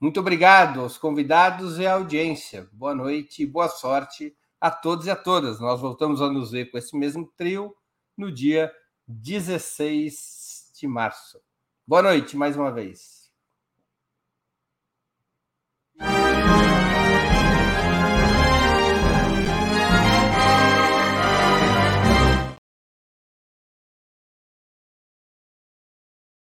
Muito 0.00 0.18
obrigado 0.18 0.80
aos 0.80 0.98
convidados 0.98 1.78
e 1.78 1.86
à 1.86 1.94
audiência. 1.94 2.68
Boa 2.72 2.94
noite 2.94 3.44
e 3.44 3.46
boa 3.46 3.68
sorte 3.68 4.36
a 4.60 4.70
todos 4.70 5.06
e 5.06 5.10
a 5.10 5.16
todas. 5.16 5.60
Nós 5.60 5.80
voltamos 5.80 6.20
a 6.20 6.28
nos 6.28 6.50
ver 6.50 6.70
com 6.70 6.76
esse 6.76 6.96
mesmo 6.96 7.32
trio 7.36 7.74
no 8.16 8.32
dia 8.32 8.74
16 9.06 10.72
de 10.74 10.88
março. 10.88 11.40
Boa 11.86 12.02
noite 12.02 12.36
mais 12.36 12.56
uma 12.56 12.72
vez. 12.72 13.23